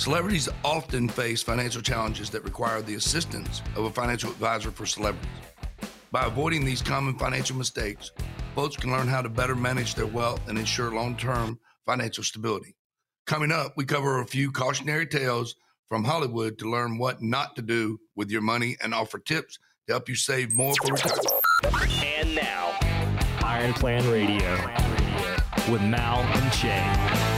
Celebrities 0.00 0.48
often 0.64 1.10
face 1.10 1.42
financial 1.42 1.82
challenges 1.82 2.30
that 2.30 2.42
require 2.42 2.80
the 2.80 2.94
assistance 2.94 3.60
of 3.76 3.84
a 3.84 3.90
financial 3.90 4.30
advisor 4.30 4.70
for 4.70 4.86
celebrities. 4.86 5.28
By 6.10 6.24
avoiding 6.24 6.64
these 6.64 6.80
common 6.80 7.18
financial 7.18 7.54
mistakes, 7.54 8.10
folks 8.54 8.78
can 8.78 8.90
learn 8.90 9.08
how 9.08 9.20
to 9.20 9.28
better 9.28 9.54
manage 9.54 9.94
their 9.94 10.06
wealth 10.06 10.40
and 10.48 10.56
ensure 10.56 10.90
long 10.90 11.18
term 11.18 11.58
financial 11.84 12.24
stability. 12.24 12.74
Coming 13.26 13.52
up, 13.52 13.74
we 13.76 13.84
cover 13.84 14.22
a 14.22 14.26
few 14.26 14.50
cautionary 14.50 15.06
tales 15.06 15.56
from 15.90 16.02
Hollywood 16.02 16.58
to 16.60 16.70
learn 16.70 16.96
what 16.96 17.20
not 17.20 17.54
to 17.56 17.62
do 17.62 18.00
with 18.16 18.30
your 18.30 18.40
money 18.40 18.78
and 18.82 18.94
offer 18.94 19.18
tips 19.18 19.58
to 19.86 19.92
help 19.92 20.08
you 20.08 20.14
save 20.14 20.54
more 20.54 20.72
for 20.76 20.94
retirement. 20.94 21.28
And 22.02 22.34
now, 22.34 22.78
Iron 23.42 23.74
Plan 23.74 24.10
Radio 24.10 24.50
with 25.70 25.82
Mal 25.82 26.20
and 26.20 26.52
Chae. 26.52 27.29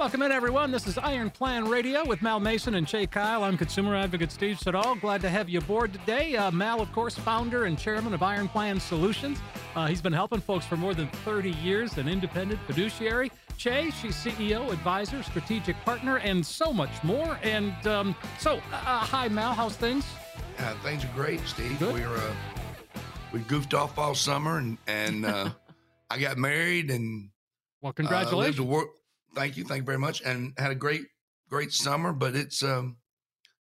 Welcome 0.00 0.22
in, 0.22 0.32
everyone. 0.32 0.70
This 0.70 0.86
is 0.86 0.96
Iron 0.96 1.28
Plan 1.28 1.68
Radio 1.68 2.06
with 2.06 2.22
Mal 2.22 2.40
Mason 2.40 2.76
and 2.76 2.86
Chae 2.86 3.08
Kyle. 3.08 3.44
I'm 3.44 3.58
consumer 3.58 3.94
advocate 3.94 4.32
Steve 4.32 4.58
Siddall. 4.58 4.94
Glad 4.94 5.20
to 5.20 5.28
have 5.28 5.50
you 5.50 5.58
aboard 5.58 5.92
today. 5.92 6.36
Uh, 6.36 6.50
Mal, 6.50 6.80
of 6.80 6.90
course, 6.90 7.14
founder 7.16 7.66
and 7.66 7.78
chairman 7.78 8.14
of 8.14 8.22
Iron 8.22 8.48
Plan 8.48 8.80
Solutions. 8.80 9.38
Uh, 9.76 9.88
he's 9.88 10.00
been 10.00 10.14
helping 10.14 10.40
folks 10.40 10.64
for 10.64 10.78
more 10.78 10.94
than 10.94 11.06
30 11.26 11.50
years, 11.50 11.98
an 11.98 12.08
independent 12.08 12.58
fiduciary. 12.66 13.30
Chae, 13.58 13.92
she's 13.92 14.16
CEO, 14.16 14.72
advisor, 14.72 15.22
strategic 15.22 15.76
partner, 15.84 16.16
and 16.16 16.46
so 16.46 16.72
much 16.72 17.04
more. 17.04 17.38
And 17.42 17.86
um, 17.86 18.16
so, 18.38 18.54
uh, 18.72 19.00
hi, 19.00 19.28
Mal. 19.28 19.52
How's 19.52 19.76
things? 19.76 20.06
Uh, 20.58 20.72
things 20.82 21.04
are 21.04 21.10
great, 21.14 21.40
Steve. 21.46 21.78
Good. 21.78 21.92
We're 21.92 22.16
uh, 22.16 22.34
we 23.34 23.40
goofed 23.40 23.74
off 23.74 23.98
all 23.98 24.14
summer, 24.14 24.56
and 24.56 24.78
and 24.86 25.26
uh, 25.26 25.50
I 26.10 26.18
got 26.18 26.38
married 26.38 26.90
and 26.90 27.28
Well, 27.82 27.90
uh, 27.90 27.92
lived 27.92 27.96
congratulations. 27.96 28.56
to 28.56 28.64
work. 28.64 28.88
Thank 29.34 29.56
you, 29.56 29.64
thank 29.64 29.80
you 29.80 29.86
very 29.86 29.98
much, 29.98 30.22
and 30.22 30.52
had 30.58 30.70
a 30.70 30.74
great 30.74 31.06
great 31.48 31.72
summer. 31.72 32.12
But 32.12 32.34
it's 32.34 32.62
um, 32.62 32.96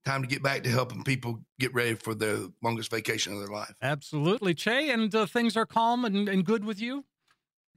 time 0.08 0.22
to 0.22 0.28
get 0.28 0.42
back 0.42 0.64
to 0.64 0.70
helping 0.70 1.04
people 1.04 1.42
get 1.60 1.74
ready 1.74 1.94
for 1.94 2.16
the 2.16 2.52
longest 2.64 2.90
vacation 2.90 3.34
of 3.34 3.40
their 3.40 3.50
life. 3.50 3.74
Absolutely, 3.82 4.56
Chae. 4.56 4.94
And 4.94 5.14
uh, 5.14 5.26
things 5.26 5.58
are 5.58 5.66
calm 5.66 6.06
and, 6.06 6.30
and 6.30 6.46
good 6.46 6.64
with 6.64 6.82
you? 6.82 7.06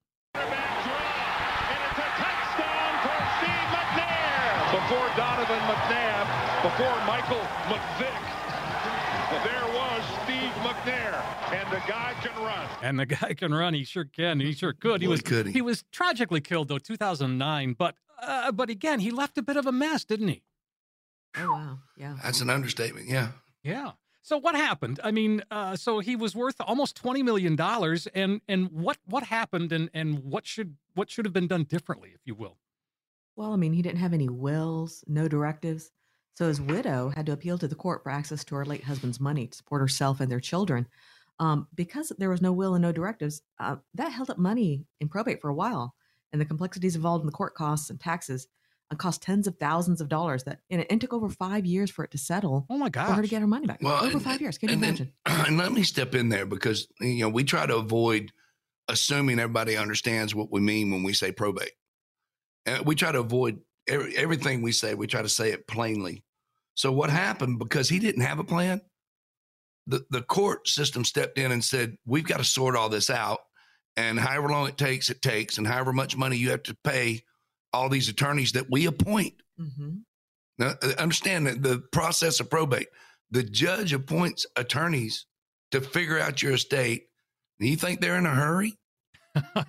Donovan 5.44 5.74
McNabb, 5.74 6.62
before 6.62 7.06
Michael 7.06 7.40
McVick, 7.68 8.24
there 9.44 9.66
was 9.74 10.02
Steve 10.24 10.50
McNair, 10.62 11.22
and 11.52 11.70
the 11.70 11.82
guy 11.86 12.14
can 12.22 12.42
run. 12.42 12.66
And 12.82 12.98
the 12.98 13.04
guy 13.04 13.34
can 13.34 13.52
run. 13.52 13.74
He 13.74 13.84
sure 13.84 14.06
can. 14.06 14.40
He 14.40 14.54
sure 14.54 14.72
could. 14.72 15.02
He 15.02 15.06
Boy, 15.06 15.10
was 15.10 15.20
could 15.20 15.48
he. 15.48 15.60
was 15.60 15.84
tragically 15.92 16.40
killed 16.40 16.68
though, 16.68 16.78
2009. 16.78 17.74
But 17.78 17.96
uh, 18.22 18.52
but 18.52 18.70
again, 18.70 19.00
he 19.00 19.10
left 19.10 19.36
a 19.36 19.42
bit 19.42 19.58
of 19.58 19.66
a 19.66 19.72
mess, 19.72 20.06
didn't 20.06 20.28
he? 20.28 20.42
oh 21.36 21.50
wow, 21.50 21.78
yeah. 21.94 22.16
That's 22.22 22.40
an 22.40 22.48
understatement. 22.48 23.08
Yeah. 23.08 23.32
Yeah. 23.62 23.92
So 24.22 24.38
what 24.38 24.54
happened? 24.54 24.98
I 25.04 25.10
mean, 25.10 25.42
uh, 25.50 25.76
so 25.76 25.98
he 25.98 26.16
was 26.16 26.34
worth 26.34 26.56
almost 26.58 26.96
20 26.96 27.22
million 27.22 27.54
dollars, 27.54 28.06
and 28.14 28.40
and 28.48 28.70
what 28.70 28.96
what 29.04 29.24
happened, 29.24 29.72
and 29.72 29.90
and 29.92 30.20
what 30.20 30.46
should 30.46 30.76
what 30.94 31.10
should 31.10 31.26
have 31.26 31.34
been 31.34 31.48
done 31.48 31.64
differently, 31.64 32.12
if 32.14 32.22
you 32.24 32.34
will. 32.34 32.56
Well, 33.36 33.52
I 33.52 33.56
mean, 33.56 33.72
he 33.72 33.82
didn't 33.82 33.98
have 33.98 34.12
any 34.12 34.28
wills, 34.28 35.02
no 35.06 35.28
directives. 35.28 35.90
So 36.36 36.48
his 36.48 36.60
widow 36.60 37.12
had 37.14 37.26
to 37.26 37.32
appeal 37.32 37.58
to 37.58 37.68
the 37.68 37.74
court 37.74 38.02
for 38.02 38.10
access 38.10 38.44
to 38.44 38.54
her 38.56 38.64
late 38.64 38.82
husband's 38.84 39.20
money 39.20 39.46
to 39.46 39.56
support 39.56 39.80
herself 39.80 40.20
and 40.20 40.30
their 40.30 40.40
children. 40.40 40.86
Um, 41.40 41.66
because 41.74 42.12
there 42.18 42.30
was 42.30 42.42
no 42.42 42.52
will 42.52 42.74
and 42.74 42.82
no 42.82 42.92
directives, 42.92 43.42
uh, 43.58 43.76
that 43.94 44.10
held 44.12 44.30
up 44.30 44.38
money 44.38 44.84
in 45.00 45.08
probate 45.08 45.40
for 45.40 45.48
a 45.50 45.54
while. 45.54 45.94
And 46.32 46.40
the 46.40 46.44
complexities 46.44 46.96
involved 46.96 47.22
in 47.22 47.26
the 47.26 47.32
court 47.32 47.54
costs 47.54 47.90
and 47.90 48.00
taxes 48.00 48.46
uh, 48.90 48.96
cost 48.96 49.22
tens 49.22 49.46
of 49.46 49.56
thousands 49.58 50.00
of 50.00 50.08
dollars. 50.08 50.44
That 50.44 50.58
and 50.70 50.80
it, 50.80 50.86
it 50.90 51.00
took 51.00 51.12
over 51.12 51.28
five 51.28 51.64
years 51.66 51.90
for 51.90 52.04
it 52.04 52.10
to 52.12 52.18
settle 52.18 52.66
Oh 52.68 52.76
my 52.78 52.88
for 52.90 53.00
her 53.00 53.06
gosh! 53.16 53.22
to 53.22 53.28
get 53.28 53.40
her 53.40 53.46
money 53.48 53.66
back. 53.66 53.78
Well, 53.82 54.02
over 54.04 54.12
and- 54.12 54.22
five 54.22 54.40
years. 54.40 54.58
Can 54.58 54.68
you 54.68 54.74
and 54.74 54.82
then- 54.82 54.88
imagine? 54.90 55.12
and 55.26 55.56
let 55.58 55.72
me 55.72 55.82
step 55.84 56.14
in 56.14 56.28
there 56.28 56.46
because 56.46 56.86
you 57.00 57.20
know 57.20 57.28
we 57.28 57.44
try 57.44 57.66
to 57.66 57.76
avoid 57.76 58.30
assuming 58.88 59.38
everybody 59.38 59.76
understands 59.76 60.34
what 60.34 60.52
we 60.52 60.60
mean 60.60 60.90
when 60.90 61.02
we 61.02 61.12
say 61.14 61.32
probate. 61.32 61.70
And 62.66 62.84
we 62.86 62.94
try 62.94 63.12
to 63.12 63.20
avoid 63.20 63.60
every, 63.86 64.16
everything 64.16 64.62
we 64.62 64.72
say. 64.72 64.94
We 64.94 65.06
try 65.06 65.22
to 65.22 65.28
say 65.28 65.50
it 65.52 65.66
plainly. 65.66 66.24
So 66.74 66.90
what 66.90 67.10
happened 67.10 67.58
because 67.58 67.88
he 67.88 67.98
didn't 67.98 68.22
have 68.22 68.38
a 68.38 68.44
plan? 68.44 68.80
The 69.86 70.04
the 70.10 70.22
court 70.22 70.66
system 70.66 71.04
stepped 71.04 71.38
in 71.38 71.52
and 71.52 71.62
said 71.62 71.98
we've 72.06 72.26
got 72.26 72.38
to 72.38 72.44
sort 72.44 72.74
all 72.74 72.88
this 72.88 73.10
out, 73.10 73.40
and 73.96 74.18
however 74.18 74.48
long 74.48 74.66
it 74.68 74.78
takes, 74.78 75.10
it 75.10 75.20
takes, 75.20 75.58
and 75.58 75.66
however 75.66 75.92
much 75.92 76.16
money 76.16 76.36
you 76.36 76.50
have 76.50 76.62
to 76.64 76.76
pay 76.84 77.22
all 77.72 77.88
these 77.88 78.08
attorneys 78.08 78.52
that 78.52 78.70
we 78.70 78.86
appoint. 78.86 79.34
hmm 79.58 79.96
Now, 80.58 80.74
uh, 80.82 80.92
understand 80.98 81.46
that 81.46 81.62
the 81.62 81.80
process 81.92 82.40
of 82.40 82.48
probate, 82.48 82.88
the 83.30 83.42
judge 83.42 83.92
appoints 83.92 84.46
attorneys 84.56 85.26
to 85.72 85.80
figure 85.80 86.18
out 86.18 86.42
your 86.42 86.54
estate. 86.54 87.08
Do 87.60 87.66
you 87.66 87.76
think 87.76 88.00
they're 88.00 88.16
in 88.16 88.26
a 88.26 88.34
hurry? 88.34 88.78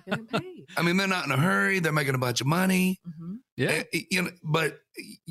Getting 0.06 0.26
paid. 0.26 0.66
I 0.76 0.82
mean, 0.82 0.96
they're 0.96 1.06
not 1.08 1.24
in 1.26 1.32
a 1.32 1.36
hurry. 1.36 1.78
They're 1.80 1.92
making 1.92 2.14
a 2.14 2.18
bunch 2.18 2.40
of 2.40 2.46
money. 2.46 3.00
hmm 3.04 3.34
Yeah. 3.56 3.82
Uh, 3.94 3.98
you 4.10 4.22
know, 4.22 4.30
but 4.42 4.78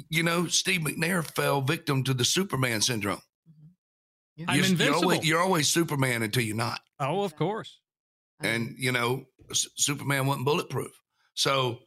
you 0.10 0.24
know, 0.24 0.48
Steve 0.48 0.82
McNair 0.82 1.24
fell 1.26 1.62
victim 1.62 2.04
to 2.04 2.14
the 2.14 2.26
Superman 2.26 2.82
syndrome. 2.82 3.22
Yeah. 4.36 4.46
I'm 4.50 4.56
you're, 4.56 4.64
you're 4.66 4.72
invincible. 4.72 5.02
always, 5.04 5.26
you're 5.26 5.42
always 5.42 5.70
Superman 5.70 6.22
until 6.24 6.44
you're 6.44 6.56
not. 6.56 6.82
Oh, 7.00 7.24
of 7.24 7.36
course. 7.36 7.80
and 8.42 8.76
you 8.78 8.92
know 8.92 9.26
S- 9.50 9.68
superman 9.78 10.26
wasn't 10.28 10.46
bulletproof 10.46 10.92
so 11.36 11.80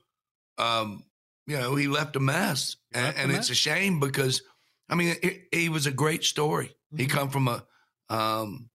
um 0.57 1.05
you 1.47 1.59
know 1.59 1.75
he 1.77 1.89
left 1.89 2.17
a 2.17 2.21
mess 2.21 2.77
and, 2.95 3.05
Left 3.05 3.19
a 3.19 3.21
and 3.21 3.33
it's 3.33 3.51
a 3.51 3.55
shame 3.55 4.01
because 4.01 4.41
i 4.89 4.95
mean 4.95 5.15
it, 5.23 5.43
he 5.53 5.69
was 5.69 5.87
a 5.87 5.91
great 5.93 6.25
story 6.25 6.71
he 6.97 7.05
Mhm. 7.07 7.11
come 7.11 7.29
from 7.31 7.49
a 7.49 7.65
um 8.09 8.71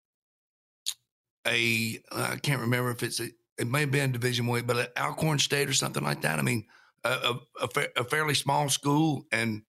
a 1.48 2.00
i 2.12 2.36
can't 2.38 2.62
remember 2.62 2.92
if 2.92 3.02
it's 3.04 3.20
a 3.20 3.30
it 3.58 3.68
may 3.68 3.82
have 3.82 3.92
been 3.92 4.12
division 4.12 4.48
one 4.48 4.66
but 4.66 4.78
an 4.78 4.88
alcorn 4.98 5.40
state 5.40 5.70
or 5.70 5.74
something 5.74 6.04
like 6.04 6.22
that 6.22 6.40
i 6.40 6.42
mean 6.42 6.66
a, 7.04 7.10
a, 7.10 7.40
a, 7.64 7.68
fa- 7.68 7.90
a 7.98 8.04
fairly 8.04 8.34
small 8.34 8.70
school 8.70 9.26
and 9.32 9.62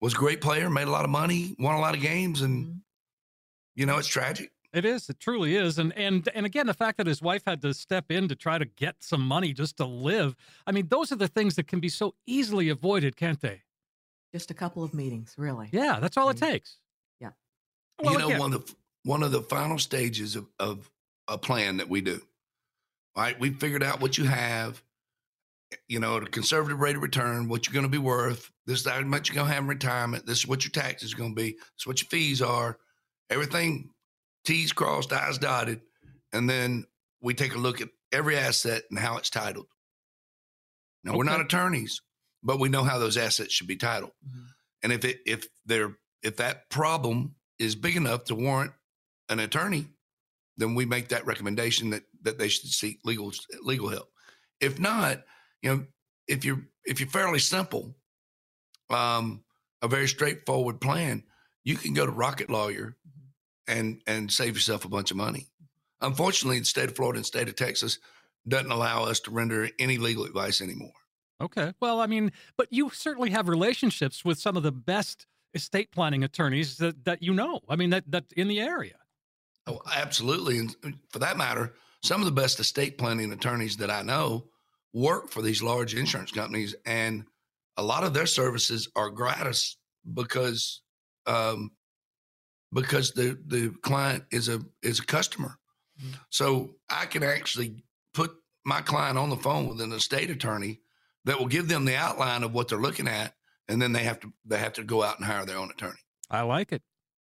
was 0.00 0.12
a 0.14 0.16
great 0.16 0.40
player 0.40 0.68
made 0.70 0.86
a 0.88 0.90
lot 0.90 1.04
of 1.04 1.10
money 1.10 1.54
won 1.58 1.74
a 1.74 1.80
lot 1.80 1.94
of 1.94 2.00
games 2.00 2.42
and 2.42 2.66
Mhm. 2.66 2.80
you 3.74 3.86
know 3.86 3.98
it's 3.98 4.08
tragic 4.08 4.50
It 4.74 4.84
is. 4.86 5.10
It 5.10 5.20
truly 5.20 5.54
is. 5.56 5.78
And 5.78 5.92
and 5.98 6.26
and 6.34 6.46
again, 6.46 6.66
the 6.66 6.72
fact 6.74 6.96
that 6.96 7.06
his 7.06 7.20
wife 7.20 7.42
had 7.46 7.60
to 7.60 7.74
step 7.74 8.10
in 8.10 8.26
to 8.28 8.34
try 8.34 8.56
to 8.58 8.64
get 8.64 8.94
some 9.00 9.20
money 9.20 9.52
just 9.52 9.76
to 9.76 9.84
live. 9.84 10.34
I 10.66 10.72
mean, 10.72 10.88
those 10.88 11.12
are 11.12 11.18
the 11.18 11.28
things 11.28 11.56
that 11.56 11.66
can 11.68 11.78
be 11.78 11.90
so 11.90 12.14
easily 12.26 12.70
avoided, 12.70 13.14
can't 13.16 13.38
they? 13.42 13.60
Just 14.34 14.50
a 14.50 14.54
couple 14.54 14.82
of 14.82 14.94
meetings, 14.94 15.34
really. 15.36 15.68
Yeah, 15.72 16.00
that's 16.00 16.16
all 16.16 16.30
it 16.30 16.38
takes. 16.38 16.78
Yeah. 17.20 17.32
Well, 18.02 18.12
you 18.14 18.18
know, 18.18 18.26
again- 18.28 18.40
one 18.40 18.54
of 18.54 18.64
the 18.66 18.74
one 19.04 19.22
of 19.22 19.30
the 19.30 19.42
final 19.42 19.78
stages 19.78 20.36
of, 20.36 20.46
of 20.58 20.90
a 21.28 21.36
plan 21.36 21.76
that 21.76 21.90
we 21.90 22.00
do. 22.00 22.22
Right, 23.16 23.38
we 23.38 23.50
figured 23.50 23.82
out 23.82 24.00
what 24.00 24.16
you 24.18 24.24
have. 24.24 24.82
you 25.88 25.98
know, 26.00 26.18
at 26.18 26.22
a 26.22 26.26
conservative 26.26 26.80
rate 26.80 26.96
of 26.96 27.02
return, 27.02 27.48
what 27.48 27.66
you're 27.66 27.72
going 27.72 27.86
to 27.86 27.88
be 27.90 27.96
worth. 27.96 28.50
This 28.66 28.80
is 28.80 28.86
how 28.86 29.00
much 29.00 29.28
you're 29.28 29.36
going 29.36 29.48
to 29.48 29.54
have 29.54 29.62
in 29.62 29.68
retirement. 29.68 30.26
This 30.26 30.40
is 30.40 30.46
what 30.46 30.64
your 30.64 30.70
taxes 30.70 31.14
are 31.14 31.16
going 31.16 31.34
to 31.34 31.42
be. 31.42 31.52
This 31.52 31.62
is 31.80 31.86
what 31.86 32.02
your 32.02 32.08
fees 32.08 32.42
are. 32.42 32.78
Everything 33.30 33.90
T's 34.44 34.72
crossed, 34.72 35.12
I's 35.14 35.38
dotted. 35.38 35.80
And 36.32 36.48
then 36.48 36.84
we 37.22 37.32
take 37.32 37.54
a 37.54 37.58
look 37.58 37.80
at 37.80 37.88
every 38.12 38.36
asset 38.36 38.82
and 38.90 38.98
how 38.98 39.16
it's 39.16 39.30
titled. 39.30 39.66
Now, 41.04 41.16
we're 41.16 41.24
not 41.24 41.40
attorneys, 41.40 42.02
but 42.42 42.60
we 42.60 42.68
know 42.68 42.84
how 42.84 42.98
those 42.98 43.16
assets 43.16 43.52
should 43.54 43.66
be 43.66 43.76
titled. 43.76 44.12
Mhm. 44.26 44.46
And 44.82 44.92
if 44.92 45.04
it 45.06 45.20
if 45.24 45.46
they're 45.64 45.96
if 46.22 46.36
that 46.36 46.68
problem 46.68 47.34
is 47.58 47.74
big 47.76 47.96
enough 47.96 48.24
to 48.24 48.34
warrant 48.34 48.72
an 49.30 49.40
attorney, 49.40 49.86
then 50.62 50.74
we 50.74 50.86
make 50.86 51.08
that 51.08 51.26
recommendation 51.26 51.90
that 51.90 52.04
that 52.22 52.38
they 52.38 52.48
should 52.48 52.70
seek 52.70 53.00
legal 53.04 53.32
legal 53.62 53.88
help. 53.88 54.08
If 54.60 54.78
not, 54.78 55.22
you 55.60 55.70
know, 55.70 55.86
if 56.28 56.44
you're 56.44 56.62
if 56.84 57.00
you're 57.00 57.08
fairly 57.08 57.40
simple, 57.40 57.94
um, 58.90 59.42
a 59.82 59.88
very 59.88 60.08
straightforward 60.08 60.80
plan, 60.80 61.24
you 61.64 61.76
can 61.76 61.94
go 61.94 62.06
to 62.06 62.12
Rocket 62.12 62.48
Lawyer 62.48 62.96
and 63.66 64.00
and 64.06 64.30
save 64.30 64.54
yourself 64.54 64.84
a 64.84 64.88
bunch 64.88 65.10
of 65.10 65.16
money. 65.16 65.48
Unfortunately, 66.00 66.58
the 66.58 66.64
state 66.64 66.88
of 66.88 66.96
Florida 66.96 67.18
and 67.18 67.26
state 67.26 67.48
of 67.48 67.56
Texas 67.56 67.98
doesn't 68.46 68.72
allow 68.72 69.04
us 69.04 69.20
to 69.20 69.30
render 69.30 69.68
any 69.78 69.98
legal 69.98 70.24
advice 70.24 70.60
anymore. 70.60 70.92
Okay. 71.40 71.72
Well, 71.80 72.00
I 72.00 72.06
mean, 72.06 72.32
but 72.56 72.68
you 72.70 72.90
certainly 72.90 73.30
have 73.30 73.48
relationships 73.48 74.24
with 74.24 74.38
some 74.38 74.56
of 74.56 74.62
the 74.62 74.72
best 74.72 75.26
estate 75.54 75.90
planning 75.92 76.24
attorneys 76.24 76.76
that, 76.78 77.04
that 77.04 77.22
you 77.22 77.34
know. 77.34 77.60
I 77.68 77.76
mean, 77.76 77.90
that 77.90 78.04
that 78.10 78.24
in 78.36 78.48
the 78.48 78.60
area. 78.60 78.94
Oh, 79.66 79.80
absolutely. 79.94 80.58
And 80.58 80.74
for 81.10 81.18
that 81.20 81.36
matter, 81.36 81.74
some 82.02 82.20
of 82.20 82.26
the 82.26 82.32
best 82.32 82.58
estate 82.58 82.98
planning 82.98 83.32
attorneys 83.32 83.76
that 83.76 83.90
I 83.90 84.02
know 84.02 84.48
work 84.92 85.30
for 85.30 85.40
these 85.40 85.62
large 85.62 85.94
insurance 85.94 86.32
companies, 86.32 86.74
and 86.84 87.24
a 87.76 87.82
lot 87.82 88.04
of 88.04 88.12
their 88.12 88.26
services 88.26 88.88
are 88.96 89.10
gratis 89.10 89.76
because 90.12 90.82
um, 91.26 91.70
because 92.72 93.12
the 93.12 93.38
the 93.46 93.72
client 93.82 94.24
is 94.30 94.48
a 94.48 94.60
is 94.82 94.98
a 94.98 95.06
customer. 95.06 95.58
Mhm. 96.00 96.18
So 96.30 96.76
I 96.90 97.06
can 97.06 97.22
actually 97.22 97.84
put 98.14 98.32
my 98.64 98.80
client 98.80 99.18
on 99.18 99.30
the 99.30 99.36
phone 99.36 99.68
with 99.68 99.80
an 99.80 99.92
estate 99.92 100.30
attorney 100.30 100.80
that 101.24 101.38
will 101.38 101.46
give 101.46 101.68
them 101.68 101.84
the 101.84 101.96
outline 101.96 102.42
of 102.42 102.52
what 102.52 102.68
they're 102.68 102.78
looking 102.78 103.08
at, 103.08 103.34
and 103.68 103.80
then 103.80 103.92
they 103.92 104.02
have 104.02 104.20
to 104.20 104.32
they 104.44 104.58
have 104.58 104.72
to 104.74 104.84
go 104.84 105.02
out 105.02 105.18
and 105.18 105.26
hire 105.26 105.46
their 105.46 105.58
own 105.58 105.70
attorney. 105.70 106.00
I 106.30 106.42
like 106.42 106.72
it. 106.72 106.82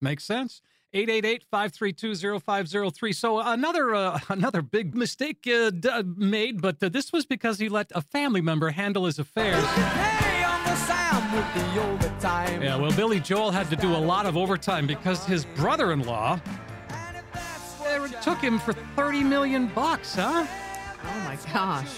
Makes 0.00 0.24
sense. 0.24 0.62
888-532-0503. 0.94 3.14
So 3.14 3.38
another 3.40 3.94
uh, 3.94 4.18
another 4.28 4.62
big 4.62 4.94
mistake 4.94 5.46
uh, 5.46 5.70
d- 5.70 5.88
uh, 5.88 6.02
made, 6.16 6.62
but 6.62 6.82
uh, 6.82 6.88
this 6.88 7.12
was 7.12 7.26
because 7.26 7.58
he 7.58 7.68
let 7.68 7.90
a 7.94 8.00
family 8.00 8.40
member 8.40 8.70
handle 8.70 9.04
his 9.06 9.18
affairs. 9.18 9.62
Hey, 9.64 10.42
Uncle 10.44 10.76
Sam 10.76 11.32
with 11.34 11.54
the 11.54 11.82
overtime. 11.82 12.62
Yeah, 12.62 12.76
well, 12.76 12.92
Billy 12.92 13.20
Joel 13.20 13.50
had 13.50 13.68
to 13.70 13.76
do 13.76 13.94
a 13.94 13.98
lot 13.98 14.26
of 14.26 14.36
overtime 14.36 14.86
because 14.86 15.24
his 15.26 15.44
brother-in-law 15.44 16.40
And 16.88 17.16
if 17.16 17.32
that's 17.32 17.72
what 17.80 18.10
you 18.10 18.16
took 18.22 18.38
him 18.38 18.58
for 18.58 18.72
30 18.96 19.24
million 19.24 19.66
bucks, 19.68 20.14
huh? 20.14 20.46
Oh 20.46 21.20
my 21.24 21.36
gosh. 21.52 21.90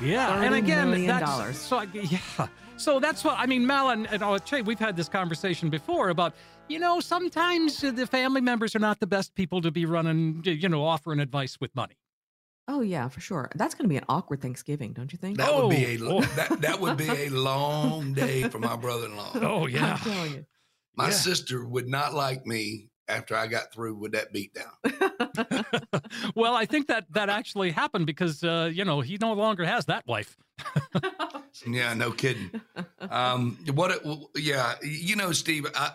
Yeah, 0.00 0.42
and 0.42 0.54
again, 0.54 1.06
that's 1.06 1.24
dollars. 1.28 1.58
so. 1.58 1.78
I- 1.78 1.88
Yeah, 1.92 2.46
so 2.76 3.00
that's 3.00 3.24
what 3.24 3.36
I 3.36 3.46
mean, 3.46 3.66
Mal 3.66 3.90
and, 3.90 4.06
and 4.12 4.22
uh, 4.22 4.38
Chae. 4.38 4.64
We've 4.64 4.78
had 4.78 4.94
this 4.96 5.08
conversation 5.08 5.70
before 5.70 6.10
about 6.10 6.34
you 6.68 6.78
know 6.78 7.00
sometimes 7.00 7.82
uh, 7.82 7.90
the 7.90 8.06
family 8.06 8.40
members 8.40 8.74
are 8.76 8.78
not 8.80 9.00
the 9.00 9.06
best 9.06 9.34
people 9.34 9.60
to 9.62 9.70
be 9.70 9.84
running, 9.86 10.42
you 10.44 10.68
know, 10.68 10.84
offering 10.84 11.20
advice 11.20 11.58
with 11.60 11.74
money. 11.74 11.96
Oh 12.70 12.82
yeah, 12.82 13.08
for 13.08 13.20
sure. 13.20 13.50
That's 13.54 13.74
going 13.74 13.84
to 13.84 13.88
be 13.88 13.96
an 13.96 14.04
awkward 14.08 14.42
Thanksgiving, 14.42 14.92
don't 14.92 15.10
you 15.10 15.18
think? 15.18 15.38
That 15.38 15.54
would 15.54 15.70
be 15.70 15.84
a 15.96 15.98
Oh, 16.02 16.18
oh. 16.18 16.20
that, 16.36 16.60
that 16.60 16.80
would 16.80 16.98
be 16.98 17.08
a 17.08 17.28
long 17.30 18.12
day 18.12 18.42
for 18.48 18.58
my 18.58 18.76
brother-in-law. 18.76 19.30
Oh 19.36 19.64
I'm 19.64 19.70
yeah, 19.70 19.96
telling 19.96 20.32
you. 20.34 20.46
My 20.94 21.06
Yeah. 21.06 21.10
sister 21.12 21.66
would 21.66 21.88
not 21.88 22.12
like 22.12 22.46
me 22.46 22.90
after 23.08 23.34
I 23.34 23.46
got 23.46 23.72
through 23.72 23.94
with 23.94 24.12
that 24.12 24.34
beatdown. 24.34 24.74
well, 26.34 26.54
I 26.54 26.66
think 26.66 26.88
that 26.88 27.06
that 27.12 27.30
actually 27.30 27.70
happened 27.70 28.04
because 28.06 28.44
uh, 28.44 28.70
you 28.72 28.84
know 28.84 29.00
he 29.00 29.16
no 29.18 29.32
longer 29.32 29.64
has 29.64 29.86
that 29.86 30.06
wife. 30.06 30.36
Yeah, 31.66 31.94
no 31.94 32.10
kidding. 32.12 32.50
Um, 33.10 33.56
what? 33.74 33.90
It, 33.92 34.04
well, 34.04 34.30
yeah, 34.36 34.74
you 34.82 35.16
know, 35.16 35.32
Steve. 35.32 35.66
I, 35.74 35.92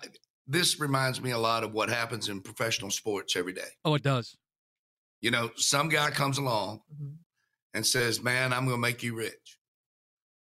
this 0.47 0.79
reminds 0.79 1.21
me 1.21 1.31
a 1.31 1.37
lot 1.37 1.63
of 1.63 1.71
what 1.73 1.89
happens 1.89 2.29
in 2.29 2.41
professional 2.41 2.91
sports 2.91 3.35
every 3.35 3.53
day. 3.53 3.69
Oh, 3.85 3.95
it 3.95 4.03
does. 4.03 4.35
You 5.21 5.31
know, 5.31 5.51
some 5.55 5.87
guy 5.89 6.11
comes 6.11 6.37
along 6.37 6.81
Mhm. 6.93 7.17
and 7.73 7.85
says, 7.87 8.21
"Man, 8.21 8.51
I'm 8.51 8.65
going 8.65 8.77
to 8.77 8.81
make 8.81 9.03
you 9.03 9.15
rich." 9.15 9.57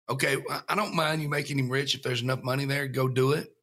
Okay, 0.10 0.44
I- 0.68 0.76
don't 0.76 0.96
mind 0.96 1.22
you 1.22 1.30
making 1.30 1.60
him 1.60 1.70
rich 1.70 1.96
if 1.96 2.02
there's 2.04 2.22
enough 2.22 2.44
money 2.44 2.66
there. 2.66 2.88
Go 2.88 3.08
do 3.08 3.32
it. 3.34 3.56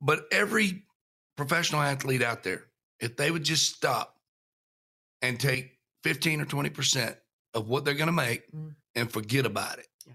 But 0.00 0.26
every 0.30 0.86
professional 1.36 1.80
athlete 1.80 2.22
out 2.22 2.42
there, 2.44 2.66
if 3.00 3.16
they 3.16 3.30
would 3.30 3.44
just 3.44 3.74
stop 3.74 4.20
and 5.22 5.40
take 5.40 5.78
15 6.04 6.40
or 6.40 6.44
20 6.44 6.70
percent 6.70 7.18
of 7.54 7.68
what 7.68 7.84
they're 7.84 7.94
going 7.94 8.06
to 8.06 8.12
make 8.12 8.50
Mm. 8.52 8.76
and 8.94 9.12
forget 9.12 9.46
about 9.46 9.78
it, 9.78 9.88
Yeah. 10.06 10.12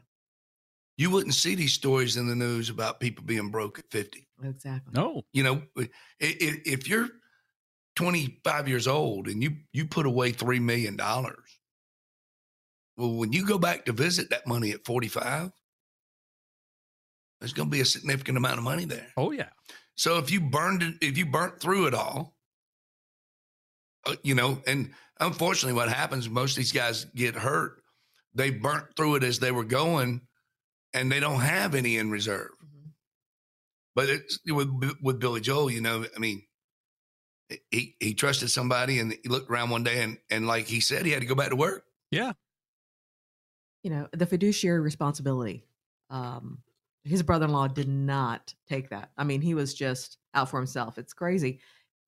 you 0.98 1.10
wouldn't 1.10 1.36
see 1.36 1.56
these 1.56 1.74
stories 1.74 2.16
in 2.16 2.28
the 2.28 2.36
news 2.36 2.70
about 2.70 3.00
people 3.02 3.24
being 3.26 3.50
broke 3.50 3.80
at 3.80 3.90
50 3.92 4.28
exactly. 4.42 4.92
No. 4.96 5.24
you 5.34 5.44
know 5.44 5.62
i- 5.78 5.82
i- 6.22 6.62
if 6.66 6.88
you're 6.88 7.10
25 7.96 8.68
years 8.68 8.88
old 8.88 9.28
and 9.28 9.44
you 9.44 9.58
you 9.72 9.86
put 9.86 10.06
away 10.06 10.32
3 10.32 10.60
million 10.60 10.96
dollars 10.96 11.60
well 12.98 13.14
when 13.14 13.32
you 13.34 13.46
go 13.46 13.58
back 13.60 13.86
to 13.86 13.92
visit 13.94 14.30
that 14.32 14.48
money 14.48 14.72
at 14.72 14.84
45 14.86 15.52
there's 17.40 17.54
going 17.54 17.68
to 17.70 17.72
be 17.72 17.82
a 17.82 17.86
significant 17.86 18.38
amount 18.38 18.58
of 18.58 18.64
money 18.64 18.86
there 18.86 19.08
Oh 19.18 19.32
yeah. 19.32 19.50
so 19.96 20.18
if 20.18 20.32
you 20.32 20.42
burned 20.42 20.82
it 20.82 20.96
if 21.02 21.18
you 21.18 21.26
burnt 21.26 21.60
through 21.60 21.88
it 21.88 21.94
all 21.94 22.36
uh, 24.06 24.16
you 24.24 24.34
know 24.36 24.62
and 24.66 24.92
unfortunately 25.20 25.74
what 25.76 25.90
happens 25.90 26.28
most 26.30 26.52
of 26.54 26.58
these 26.58 26.72
guys 26.72 27.06
get 27.16 27.36
hurt 27.36 27.84
they 28.34 28.50
burnt 28.50 28.86
through 28.96 29.16
it 29.16 29.24
as 29.24 29.38
they 29.40 29.52
were 29.52 29.64
going 29.64 30.22
and 30.96 31.12
they 31.12 31.20
don't 31.20 31.40
have 31.42 31.74
any 31.76 31.98
in 31.98 32.10
reserve. 32.12 32.50
But 33.96 34.10
it's 34.10 34.40
with 34.48 34.70
with 35.02 35.20
Billy 35.20 35.42
Joel, 35.42 35.70
you 35.70 35.82
know, 35.82 36.06
I 36.16 36.20
mean, 36.20 36.44
he 37.72 37.96
he 38.00 38.14
trusted 38.14 38.50
somebody, 38.50 39.00
and 39.00 39.16
he 39.24 39.30
looked 39.30 39.50
around 39.50 39.70
one 39.70 39.84
day, 39.84 40.02
and 40.02 40.18
and 40.30 40.48
like 40.48 40.68
he 40.68 40.80
said, 40.80 41.06
he 41.06 41.12
had 41.12 41.22
to 41.22 41.28
go 41.28 41.36
back 41.36 41.50
to 41.50 41.56
work. 41.56 41.86
Yeah. 42.12 42.34
You 43.84 43.90
know, 43.90 44.08
the 44.14 44.26
fiduciary 44.26 44.80
responsibility. 44.80 45.66
Um, 46.10 46.60
his 47.04 47.22
brother-in-law 47.22 47.70
did 47.70 47.90
not 47.90 48.54
take 48.70 48.90
that. 48.90 49.12
I 49.18 49.26
mean, 49.26 49.42
he 49.42 49.56
was 49.56 49.74
just 49.74 50.18
out 50.34 50.50
for 50.50 50.58
himself. 50.58 50.98
It's 50.98 51.14
crazy. 51.14 51.60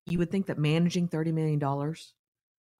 You 0.05 0.19
would 0.19 0.31
think 0.31 0.45
that 0.45 0.57
managing 0.57 1.07
thirty 1.07 1.31
million 1.31 1.60
dollars. 1.60 2.13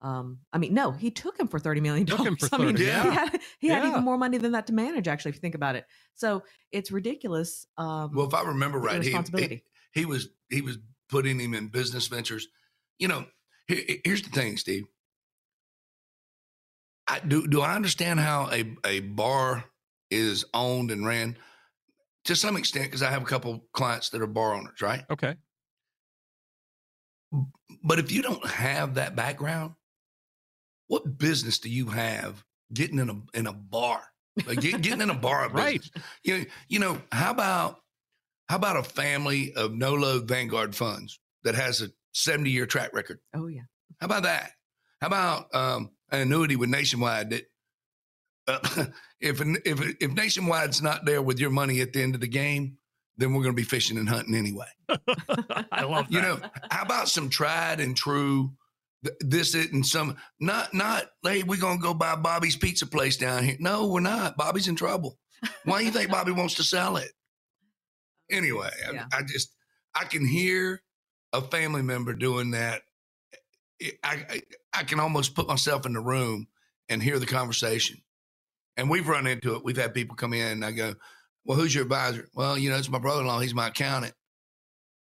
Um, 0.02 0.38
I 0.52 0.58
mean, 0.58 0.74
no, 0.74 0.92
he 0.92 1.10
took 1.10 1.38
him 1.38 1.48
for 1.48 1.58
thirty 1.58 1.80
million 1.80 2.06
dollars. 2.06 2.48
I 2.52 2.58
mean, 2.58 2.76
30, 2.76 2.84
he 2.84 2.90
had 2.90 3.40
he 3.58 3.68
had 3.68 3.84
even 3.84 4.04
more 4.04 4.18
money 4.18 4.38
than 4.38 4.52
that 4.52 4.66
to 4.66 4.72
manage. 4.72 5.08
Actually, 5.08 5.30
if 5.30 5.36
you 5.36 5.40
think 5.40 5.54
about 5.54 5.74
it, 5.74 5.86
so 6.14 6.42
it's 6.70 6.92
ridiculous. 6.92 7.66
Um, 7.78 8.12
Well, 8.14 8.26
if 8.26 8.34
I 8.34 8.42
remember 8.42 8.78
right, 8.78 9.02
he, 9.02 9.16
he 9.36 9.62
he 9.92 10.04
was 10.04 10.28
he 10.50 10.60
was 10.60 10.78
putting 11.08 11.40
him 11.40 11.54
in 11.54 11.68
business 11.68 12.06
ventures. 12.08 12.46
You 12.98 13.08
know, 13.08 13.26
here, 13.68 13.82
here's 14.04 14.22
the 14.22 14.30
thing, 14.30 14.56
Steve. 14.58 14.84
I 17.08 17.20
do 17.20 17.46
do 17.46 17.62
I 17.62 17.74
understand 17.74 18.20
how 18.20 18.50
a 18.50 18.76
a 18.84 19.00
bar 19.00 19.64
is 20.10 20.44
owned 20.52 20.90
and 20.90 21.06
ran 21.06 21.36
to 22.24 22.36
some 22.36 22.56
extent 22.56 22.86
because 22.86 23.02
I 23.02 23.10
have 23.10 23.22
a 23.22 23.26
couple 23.26 23.66
clients 23.72 24.10
that 24.10 24.20
are 24.20 24.26
bar 24.26 24.54
owners, 24.54 24.80
right? 24.82 25.04
Okay. 25.10 25.36
But 27.82 27.98
if 27.98 28.10
you 28.12 28.22
don't 28.22 28.44
have 28.46 28.94
that 28.94 29.16
background, 29.16 29.74
what 30.88 31.18
business 31.18 31.58
do 31.58 31.68
you 31.68 31.86
have 31.86 32.44
getting 32.72 32.98
in 32.98 33.10
a 33.10 33.20
in 33.34 33.46
a 33.46 33.52
bar? 33.52 34.02
Like 34.46 34.60
get, 34.60 34.82
getting 34.82 35.00
in 35.00 35.10
a 35.10 35.14
bar, 35.14 35.48
Right. 35.52 35.82
You 36.22 36.38
know, 36.38 36.44
you 36.68 36.78
know 36.78 37.02
how 37.12 37.30
about 37.30 37.80
how 38.48 38.56
about 38.56 38.76
a 38.76 38.82
family 38.82 39.52
of 39.54 39.72
no 39.72 39.94
load 39.94 40.28
Vanguard 40.28 40.74
funds 40.74 41.18
that 41.44 41.54
has 41.54 41.82
a 41.82 41.88
seventy 42.12 42.50
year 42.50 42.66
track 42.66 42.92
record? 42.92 43.18
oh 43.34 43.46
yeah, 43.46 43.62
How 44.00 44.06
about 44.06 44.24
that? 44.24 44.52
How 45.00 45.08
about 45.08 45.54
um, 45.54 45.90
an 46.10 46.20
annuity 46.20 46.56
with 46.56 46.70
Nationwide 46.70 47.30
that 47.30 47.44
uh, 48.46 48.58
if 49.20 49.40
if 49.40 49.96
if 50.00 50.10
Nationwide's 50.14 50.82
not 50.82 51.04
there 51.04 51.22
with 51.22 51.40
your 51.40 51.50
money 51.50 51.80
at 51.80 51.92
the 51.92 52.02
end 52.02 52.14
of 52.14 52.20
the 52.20 52.28
game, 52.28 52.78
then 53.16 53.32
we're 53.32 53.42
going 53.42 53.54
to 53.54 53.60
be 53.60 53.64
fishing 53.64 53.98
and 53.98 54.08
hunting 54.08 54.34
anyway. 54.34 54.66
I 55.72 55.84
love 55.84 56.08
that. 56.08 56.10
You 56.10 56.22
know, 56.22 56.38
how 56.70 56.82
about 56.82 57.08
some 57.08 57.28
tried 57.28 57.80
and 57.80 57.96
true? 57.96 58.52
Th- 59.06 59.16
This 59.20 59.54
it 59.54 59.72
and 59.72 59.84
some 59.86 60.16
not 60.40 60.72
not. 60.74 61.04
Hey, 61.22 61.42
we're 61.42 61.60
gonna 61.60 61.80
go 61.80 61.94
buy 61.94 62.16
Bobby's 62.16 62.56
Pizza 62.56 62.86
Place 62.86 63.16
down 63.16 63.44
here. 63.44 63.56
No, 63.58 63.86
we're 63.88 64.00
not. 64.00 64.36
Bobby's 64.36 64.68
in 64.68 64.76
trouble. 64.76 65.18
Why 65.64 65.78
do 65.80 65.84
you 65.86 65.90
think 65.90 66.10
Bobby 66.10 66.32
wants 66.32 66.54
to 66.54 66.62
sell 66.62 66.96
it? 66.96 67.10
Anyway, 68.30 68.70
I- 68.88 68.92
I, 69.12 69.22
just 69.22 69.52
I 69.94 70.04
can 70.04 70.26
hear 70.26 70.82
a 71.32 71.40
family 71.40 71.82
member 71.82 72.12
doing 72.12 72.50
that. 72.52 72.82
I, 74.02 74.24
I 74.28 74.42
I 74.74 74.82
can 74.84 74.98
almost 74.98 75.34
put 75.36 75.46
myself 75.46 75.86
in 75.86 75.92
the 75.92 76.00
room 76.00 76.48
and 76.88 77.02
hear 77.02 77.18
the 77.20 77.26
conversation. 77.26 77.98
And 78.76 78.90
we've 78.90 79.06
run 79.08 79.26
into 79.26 79.54
it. 79.54 79.64
We've 79.64 79.76
had 79.76 79.94
people 79.94 80.16
come 80.16 80.32
in 80.32 80.46
and 80.48 80.64
I 80.64 80.72
go, 80.72 80.94
Well, 81.44 81.56
who's 81.56 81.74
your 81.74 81.84
advisor? 81.84 82.28
Well, 82.34 82.58
you 82.58 82.68
know, 82.70 82.76
it's 82.76 82.88
my 82.88 82.98
brother 82.98 83.20
in 83.20 83.26
law. 83.28 83.38
He's 83.38 83.54
my 83.54 83.68
accountant. 83.68 84.14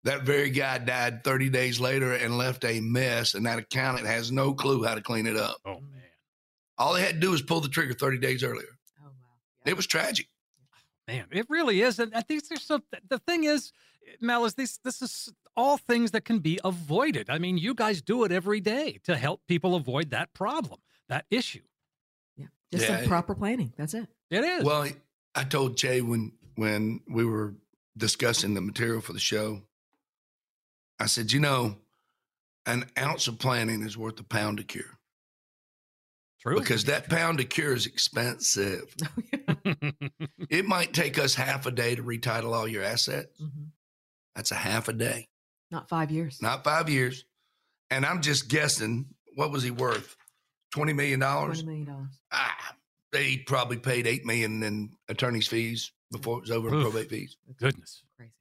That 0.09 0.23
very 0.23 0.49
guy 0.51 0.79
died 0.79 1.23
30 1.23 1.51
days 1.51 1.79
later 1.81 2.15
and 2.15 2.39
left 2.39 2.65
a 2.65 2.81
mess, 2.81 3.35
and 3.35 3.45
that 3.47 3.59
accountant 3.59 4.07
has 4.07 4.33
no 4.33 4.55
clue 4.55 4.83
how 4.83 4.95
to 4.95 5.03
clean 5.03 5.27
it 5.27 5.37
up. 5.37 5.59
Oh 5.67 5.81
man. 5.81 6.03
All 6.79 6.95
they 6.95 7.03
had 7.03 7.15
to 7.17 7.21
do 7.21 7.31
was 7.33 7.43
pull 7.43 7.61
the 7.61 7.69
trigger 7.69 7.93
30 7.93 8.19
days 8.19 8.43
earlier. 8.43 8.69
Oh 9.03 9.05
wow. 9.07 9.11
Yeah. 9.67 9.73
It 9.73 9.77
was 9.77 9.87
tragic. 9.87 10.27
Man, 11.07 11.27
it 11.31 11.47
really 11.51 11.81
is. 11.83 11.99
And 11.99 12.15
I 12.15 12.21
think 12.23 12.47
there's 12.49 12.63
some, 12.63 12.83
the 13.09 13.19
thing 13.19 13.45
is, 13.45 13.73
Mal, 14.21 14.45
is 14.47 14.55
this 14.55 14.79
this 14.79 15.03
is 15.03 15.31
all 15.57 15.77
things 15.77 16.13
that 16.13 16.25
can 16.25 16.39
be 16.39 16.59
avoided. 16.65 17.29
I 17.29 17.39
mean, 17.39 17.59
you 17.59 17.75
guys 17.75 18.01
do 18.01 18.25
it 18.25 18.33
every 18.33 18.61
day 18.61 19.01
to 19.05 19.17
help 19.17 19.43
people 19.47 19.75
avoid 19.75 20.11
that 20.11 20.33
problem, 20.33 20.81
that 21.11 21.27
issue. 21.31 21.63
yeah. 22.37 22.47
Just 22.73 22.85
Yeah, 22.89 22.95
some 22.97 23.05
it- 23.05 23.09
proper 23.09 23.35
planning. 23.35 23.73
That's 23.77 23.93
it. 23.95 24.09
It 24.31 24.43
is. 24.45 24.65
Well, 24.65 24.87
I 25.35 25.45
told 25.45 25.77
Chae 25.77 26.01
when 26.01 26.33
when 26.55 27.01
we 27.09 27.25
were 27.27 27.55
discussing 27.97 28.55
the 28.55 28.61
material 28.63 29.01
for 29.03 29.13
the 29.13 29.21
show, 29.21 29.63
I 31.01 31.07
said, 31.07 31.33
you 31.33 31.41
know, 31.41 31.77
an 32.67 32.87
ounce 32.99 33.29
of 33.29 33.39
planning 33.39 33.83
is 33.83 33.97
worth 33.97 34.19
a 34.21 34.25
pound 34.25 34.59
of 34.59 34.67
cure 34.67 34.99
true. 36.43 36.59
because 36.59 36.85
that 36.85 37.09
pound 37.11 37.41
of 37.41 37.49
cure 37.49 37.73
is 37.75 37.87
expensive. 37.87 38.95
It 40.51 40.65
might 40.67 40.95
take 40.95 41.19
us 41.19 41.35
half 41.35 41.67
a 41.67 41.71
day 41.71 41.95
to 41.95 42.03
retitle 42.03 42.55
all 42.55 42.67
your 42.67 42.83
assets. 42.83 43.39
Mhm. 43.41 43.69
That's 44.35 44.51
a 44.51 44.55
half 44.55 44.89
a 44.89 44.95
day, 44.95 45.29
Not 45.71 45.89
five 45.91 46.11
years. 46.11 46.41
not 46.41 46.65
five 46.65 46.89
years. 46.89 47.25
And 47.91 48.07
I'm 48.07 48.23
just 48.23 48.49
guessing, 48.49 49.07
what 49.35 49.51
was 49.51 49.63
he 49.63 49.71
worth? 49.71 50.17
Twenty 50.71 50.95
million 50.95 51.21
dollars. 51.21 51.63
Twenty 51.63 51.81
million 51.81 51.87
dollars. 51.95 52.19
Ah, 52.33 52.75
they 53.13 53.37
probably 53.39 53.77
paid 53.79 54.07
eight 54.07 54.25
million 54.25 54.63
in 54.63 54.91
attorney's 55.09 55.47
fees 55.49 55.93
before 56.11 56.39
it 56.39 56.43
was 56.43 56.51
over 56.51 56.69
in 56.69 56.75
Oof. 56.77 56.83
probate 56.85 57.11
fees. 57.11 57.37
Goodness. 57.59 58.03
Crazy. 58.17 58.33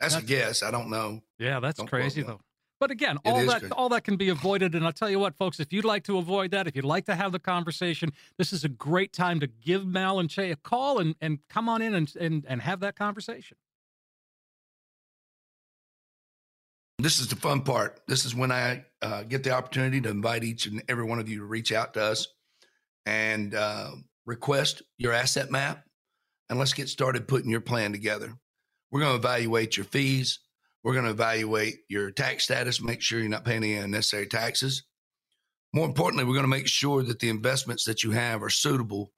That's, 0.00 0.14
That's- 0.14 0.28
a 0.28 0.34
guess. 0.34 0.62
I 0.64 0.70
don't 0.72 0.90
know. 0.90 1.22
Yeah, 1.38 1.60
that's 1.60 1.78
Don't 1.78 1.86
crazy 1.86 2.22
though. 2.22 2.40
But 2.80 2.90
again, 2.90 3.18
It 3.24 3.28
all 3.28 3.46
that 3.46 3.60
crazy. 3.60 3.72
all 3.72 3.88
that 3.90 4.04
can 4.04 4.16
be 4.16 4.28
avoided. 4.28 4.74
And 4.74 4.84
I'll 4.84 4.92
tell 4.92 5.08
you 5.08 5.18
what, 5.18 5.36
folks, 5.36 5.60
if 5.60 5.72
you'd 5.72 5.84
like 5.84 6.04
to 6.04 6.18
avoid 6.18 6.50
that, 6.50 6.66
if 6.66 6.76
you'd 6.76 6.84
like 6.84 7.06
to 7.06 7.14
have 7.14 7.32
the 7.32 7.38
conversation, 7.38 8.12
this 8.36 8.52
is 8.52 8.64
a 8.64 8.68
great 8.68 9.12
time 9.12 9.40
to 9.40 9.46
give 9.46 9.86
Mal 9.86 10.18
and 10.18 10.28
Chae 10.28 10.52
a 10.52 10.56
call 10.56 10.98
and, 10.98 11.14
and 11.20 11.38
come 11.48 11.68
on 11.68 11.82
in 11.82 11.94
and, 11.94 12.14
and, 12.16 12.44
and 12.46 12.60
have 12.60 12.80
that 12.80 12.96
conversation. 12.96 13.56
This 16.98 17.20
is 17.20 17.28
the 17.28 17.36
fun 17.36 17.62
part. 17.62 18.00
This 18.06 18.24
is 18.24 18.34
when 18.34 18.52
I 18.52 18.84
uh, 19.02 19.22
get 19.24 19.42
the 19.44 19.50
opportunity 19.50 20.00
to 20.02 20.10
invite 20.10 20.44
each 20.44 20.66
and 20.66 20.82
every 20.88 21.04
one 21.04 21.18
of 21.18 21.28
you 21.28 21.38
to 21.38 21.44
reach 21.44 21.72
out 21.72 21.94
to 21.94 22.02
us 22.02 22.28
and 23.06 23.54
uh, 23.54 23.90
request 24.26 24.82
your 24.98 25.12
asset 25.12 25.50
map. 25.50 25.84
And 26.50 26.58
let's 26.58 26.72
get 26.72 26.88
started 26.88 27.26
putting 27.26 27.50
your 27.50 27.60
plan 27.60 27.92
together. 27.92 28.34
We're 28.90 29.00
going 29.00 29.12
to 29.12 29.18
evaluate 29.18 29.76
your 29.76 29.84
fees. 29.86 30.40
We're 30.84 30.92
going 30.92 31.06
to 31.06 31.10
evaluate 31.10 31.78
your 31.88 32.10
tax 32.10 32.44
status, 32.44 32.82
make 32.82 33.00
sure 33.00 33.18
you're 33.18 33.30
not 33.30 33.44
paying 33.44 33.64
any 33.64 33.74
unnecessary 33.74 34.26
taxes. 34.26 34.84
More 35.72 35.86
importantly, 35.86 36.24
we're 36.24 36.34
going 36.34 36.44
to 36.44 36.48
make 36.48 36.68
sure 36.68 37.02
that 37.02 37.18
the 37.18 37.30
investments 37.30 37.84
that 37.84 38.04
you 38.04 38.10
have 38.10 38.42
are 38.42 38.50
suitable 38.50 39.10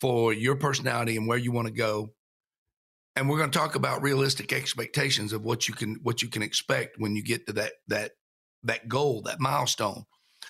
for 0.00 0.32
your 0.32 0.56
personality 0.56 1.16
and 1.16 1.28
where 1.28 1.38
you 1.38 1.52
want 1.52 1.68
to 1.68 1.72
go. 1.72 2.08
And 3.14 3.30
we're 3.30 3.38
going 3.38 3.50
to 3.50 3.58
talk 3.58 3.76
about 3.76 4.02
realistic 4.02 4.52
expectations 4.52 5.32
of 5.32 5.42
what 5.42 5.68
you 5.68 5.74
can 5.74 5.96
what 6.02 6.20
you 6.20 6.28
can 6.28 6.42
expect 6.42 6.96
when 6.98 7.16
you 7.16 7.22
get 7.22 7.46
to 7.46 7.52
that 7.54 7.72
that 7.86 8.10
that 8.64 8.88
goal, 8.88 9.22
that 9.22 9.40
milestone. 9.40 10.04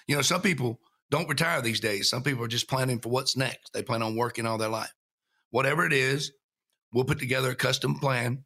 You 0.09 0.17
know, 0.17 0.23
some 0.23 0.41
people 0.41 0.81
don't 1.11 1.29
retire 1.29 1.63
these 1.63 1.81
days. 1.81 2.09
Some 2.09 2.23
people 2.23 2.43
are 2.43 2.49
just 2.49 2.69
planning 2.69 2.99
for 2.99 3.11
what's 3.11 3.37
next. 3.37 3.73
They 3.73 3.83
plan 3.83 4.03
on 4.03 4.17
working 4.17 4.47
all 4.47 4.59
their 4.59 4.69
life. 4.69 4.93
Whatever 5.51 5.87
it 5.87 5.93
is, 5.93 6.33
we'll 6.93 7.05
put 7.05 7.21
together 7.21 7.51
a 7.51 7.55
custom 7.55 7.95
plan 8.01 8.45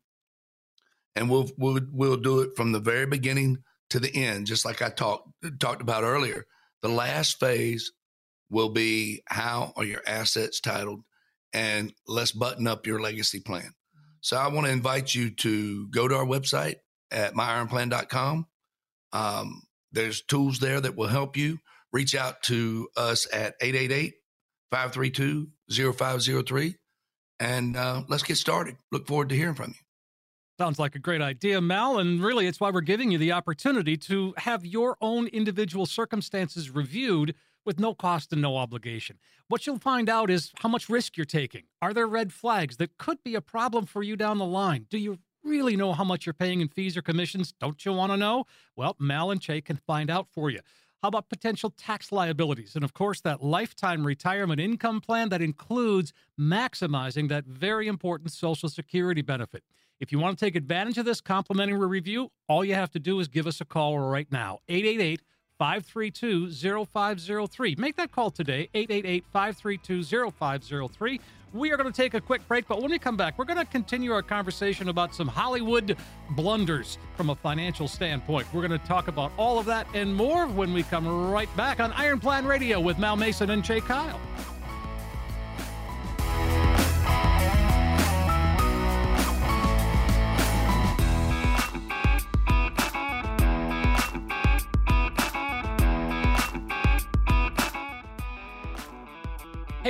and 1.15 1.31
we'll 1.31 1.51
we'll 1.57 1.81
we'll 1.93 2.17
do 2.17 2.41
it 2.41 2.51
from 2.57 2.73
the 2.73 2.81
very 2.81 3.07
beginning 3.07 3.59
to 3.91 3.99
the 3.99 4.15
end, 4.15 4.47
just 4.47 4.65
like 4.65 4.83
I 4.83 4.91
talked 4.91 5.29
talked 5.59 5.83
about 5.83 6.05
earlier. 6.05 6.47
The 6.83 6.89
last 6.89 7.39
phase 7.41 7.93
will 8.51 8.71
be 8.71 9.23
how 9.27 9.73
are 9.77 9.85
your 9.85 10.03
assets 10.07 10.61
titled, 10.61 11.03
and 11.53 11.93
let's 12.07 12.33
button 12.33 12.67
up 12.67 12.87
your 12.87 13.01
legacy 13.01 13.41
plan. 13.41 13.73
So 14.21 14.37
I 14.37 14.49
want 14.49 14.67
to 14.67 14.73
invite 14.73 15.15
you 15.15 15.31
to 15.37 15.89
go 15.89 16.07
to 16.07 16.15
our 16.15 16.27
website 16.27 16.77
at 17.11 17.35
myironplan.com. 17.35 18.47
Um, 19.13 19.63
there's 19.93 20.23
tools 20.23 20.59
there 20.59 20.81
that 20.81 20.97
will 20.97 21.09
help 21.09 21.37
you. 21.37 21.59
Reach 21.93 22.15
out 22.15 22.43
to 22.45 22.89
us 22.97 23.27
at 23.33 23.55
888 23.61 24.15
532 24.71 25.49
0503 25.69 26.77
and 27.41 27.77
uh, 27.77 28.03
let's 28.09 28.23
get 28.23 28.37
started. 28.37 28.77
Look 28.93 29.09
forward 29.09 29.31
to 29.31 29.35
hearing 29.35 29.55
from 29.55 29.71
you. 29.71 29.90
Sounds 30.61 30.79
like 30.79 30.95
a 30.95 30.99
great 30.99 31.23
idea, 31.23 31.59
Mal. 31.59 31.99
And 31.99 32.23
really, 32.23 32.47
it's 32.47 32.61
why 32.61 32.71
we're 32.71 32.83
giving 32.83 33.11
you 33.11 33.17
the 33.17 33.33
opportunity 33.33 33.97
to 33.97 34.35
have 34.37 34.63
your 34.63 34.99
own 35.01 35.27
individual 35.29 35.87
circumstances 35.87 36.69
reviewed 36.69 37.35
with 37.65 37.81
no 37.81 37.95
cost 37.95 38.31
and 38.31 38.43
no 38.43 38.59
obligation. 38.59 39.17
What 39.49 39.67
you'll 39.67 39.79
find 39.79 40.11
out 40.11 40.29
is 40.29 40.53
how 40.59 40.69
much 40.69 40.91
risk 40.91 41.17
you're 41.17 41.25
taking. 41.25 41.63
Are 41.81 41.95
there 41.95 42.07
red 42.07 42.31
flags 42.31 42.77
that 42.77 42.99
could 42.99 43.25
be 43.25 43.35
a 43.35 43.41
problem 43.41 43.87
for 43.87 44.03
you 44.03 44.17
down 44.17 44.37
the 44.37 44.45
line? 44.45 44.85
Do 44.91 44.99
you 44.99 45.21
really 45.43 45.77
know 45.77 45.95
how 45.95 46.05
much 46.05 46.27
you're 46.27 46.35
paying 46.35 46.61
in 46.61 46.69
fees 46.69 46.95
or 46.95 47.01
commissions? 47.01 47.55
Don't 47.59 47.83
you 47.87 47.95
want 47.95 48.13
to 48.13 48.19
know? 48.19 48.45
Well, 48.77 48.97
Mal 48.99 49.31
and 49.31 49.41
Chae 49.41 49.65
can 49.65 49.79
find 49.79 50.11
out 50.11 50.29
for 50.31 50.51
you. 50.51 50.61
How 51.01 51.09
about 51.09 51.31
potential 51.31 51.71
tax 51.71 52.13
liabilities? 52.13 52.75
And 52.75 52.85
of 52.85 52.93
course, 52.93 53.23
that 53.23 53.43
lifetime 53.43 54.07
retirement 54.07 54.61
income 54.61 55.01
plan 55.01 55.31
that 55.31 55.41
includes 55.41 56.13
maximizing 56.39 57.31
that 57.31 57.47
very 57.47 57.89
important 57.89 58.31
Social 58.31 58.69
Security 58.69 59.23
benefit. 59.23 59.65
If 60.01 60.13
you 60.13 60.19
want 60.19 60.39
to 60.39 60.45
take 60.45 60.57
advantage 60.57 60.97
of 60.97 61.05
this 61.05 61.21
complimentary 61.21 61.87
review, 61.87 62.31
all 62.49 62.65
you 62.65 62.75
have 62.75 62.91
to 62.93 62.99
do 62.99 63.21
is 63.21 63.29
give 63.29 63.47
us 63.47 63.61
a 63.61 63.67
call 63.67 63.99
right 63.99 64.27
now 64.33 64.61
888 64.67 65.21
532 65.59 66.87
0503. 66.87 67.75
Make 67.77 67.97
that 67.97 68.11
call 68.11 68.31
today 68.31 68.71
888 68.73 69.25
532 69.31 70.31
0503. 70.31 71.21
We 71.53 71.71
are 71.71 71.77
going 71.77 71.93
to 71.93 72.03
take 72.03 72.15
a 72.15 72.21
quick 72.21 72.47
break, 72.49 72.67
but 72.67 72.81
when 72.81 72.91
we 72.93 72.99
come 72.99 73.19
back, 73.19 73.37
we're 73.37 73.45
going 73.45 73.59
to 73.59 73.67
continue 73.67 74.13
our 74.13 74.23
conversation 74.23 74.89
about 74.89 75.15
some 75.15 75.29
Hollywood 75.29 75.99
blunders 76.31 76.97
from 77.15 77.29
a 77.29 77.35
financial 77.35 77.87
standpoint. 77.87 78.47
We're 78.55 78.67
going 78.67 78.81
to 78.81 78.87
talk 78.87 79.09
about 79.09 79.33
all 79.37 79.59
of 79.59 79.67
that 79.67 79.87
and 79.93 80.15
more 80.15 80.47
when 80.47 80.73
we 80.73 80.83
come 80.83 81.31
right 81.31 81.55
back 81.59 81.79
on 81.79 81.93
Iron 81.93 82.21
Plan 82.21 82.47
Radio 82.47 82.81
with 82.81 82.99
Mal 82.99 83.17
Mason 83.17 83.51
and 83.51 83.63
Chae 83.63 83.83
Kyle. 83.83 84.19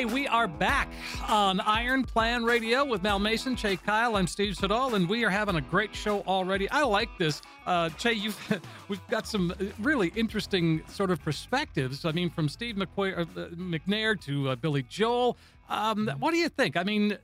Hey, 0.00 0.06
we 0.06 0.26
are 0.28 0.48
back 0.48 0.90
on 1.28 1.60
Iron 1.60 2.04
Plan 2.04 2.42
Radio 2.42 2.86
with 2.86 3.02
Mal 3.02 3.18
Mason, 3.18 3.54
Chae 3.54 3.78
Kyle. 3.84 4.16
I'm 4.16 4.26
Steve 4.26 4.56
Siddall, 4.56 4.94
and 4.94 5.06
we 5.06 5.26
are 5.26 5.28
having 5.28 5.56
a 5.56 5.60
great 5.60 5.94
show 5.94 6.22
already. 6.22 6.70
I 6.70 6.84
like 6.84 7.10
this. 7.18 7.42
Uh, 7.66 7.90
Chae, 7.90 8.18
you've 8.18 8.62
we've 8.88 9.06
got 9.08 9.26
some 9.26 9.52
really 9.78 10.10
interesting 10.16 10.80
sort 10.88 11.10
of 11.10 11.22
perspectives. 11.22 12.06
I 12.06 12.12
mean, 12.12 12.30
from 12.30 12.48
Steve 12.48 12.76
McQuair, 12.76 13.18
uh, 13.18 13.48
McNair 13.56 14.18
to 14.22 14.48
uh, 14.48 14.56
Billy 14.56 14.86
Joel. 14.88 15.36
Um, 15.68 16.10
what 16.18 16.30
do 16.30 16.38
you 16.38 16.48
think? 16.48 16.78
I 16.78 16.82
mean, 16.82 17.18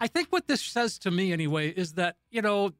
I 0.00 0.06
think 0.06 0.28
what 0.30 0.46
this 0.46 0.62
says 0.62 0.98
to 1.00 1.10
me 1.10 1.30
anyway 1.30 1.68
is 1.68 1.92
that 1.92 2.16
you 2.30 2.40
know 2.40 2.72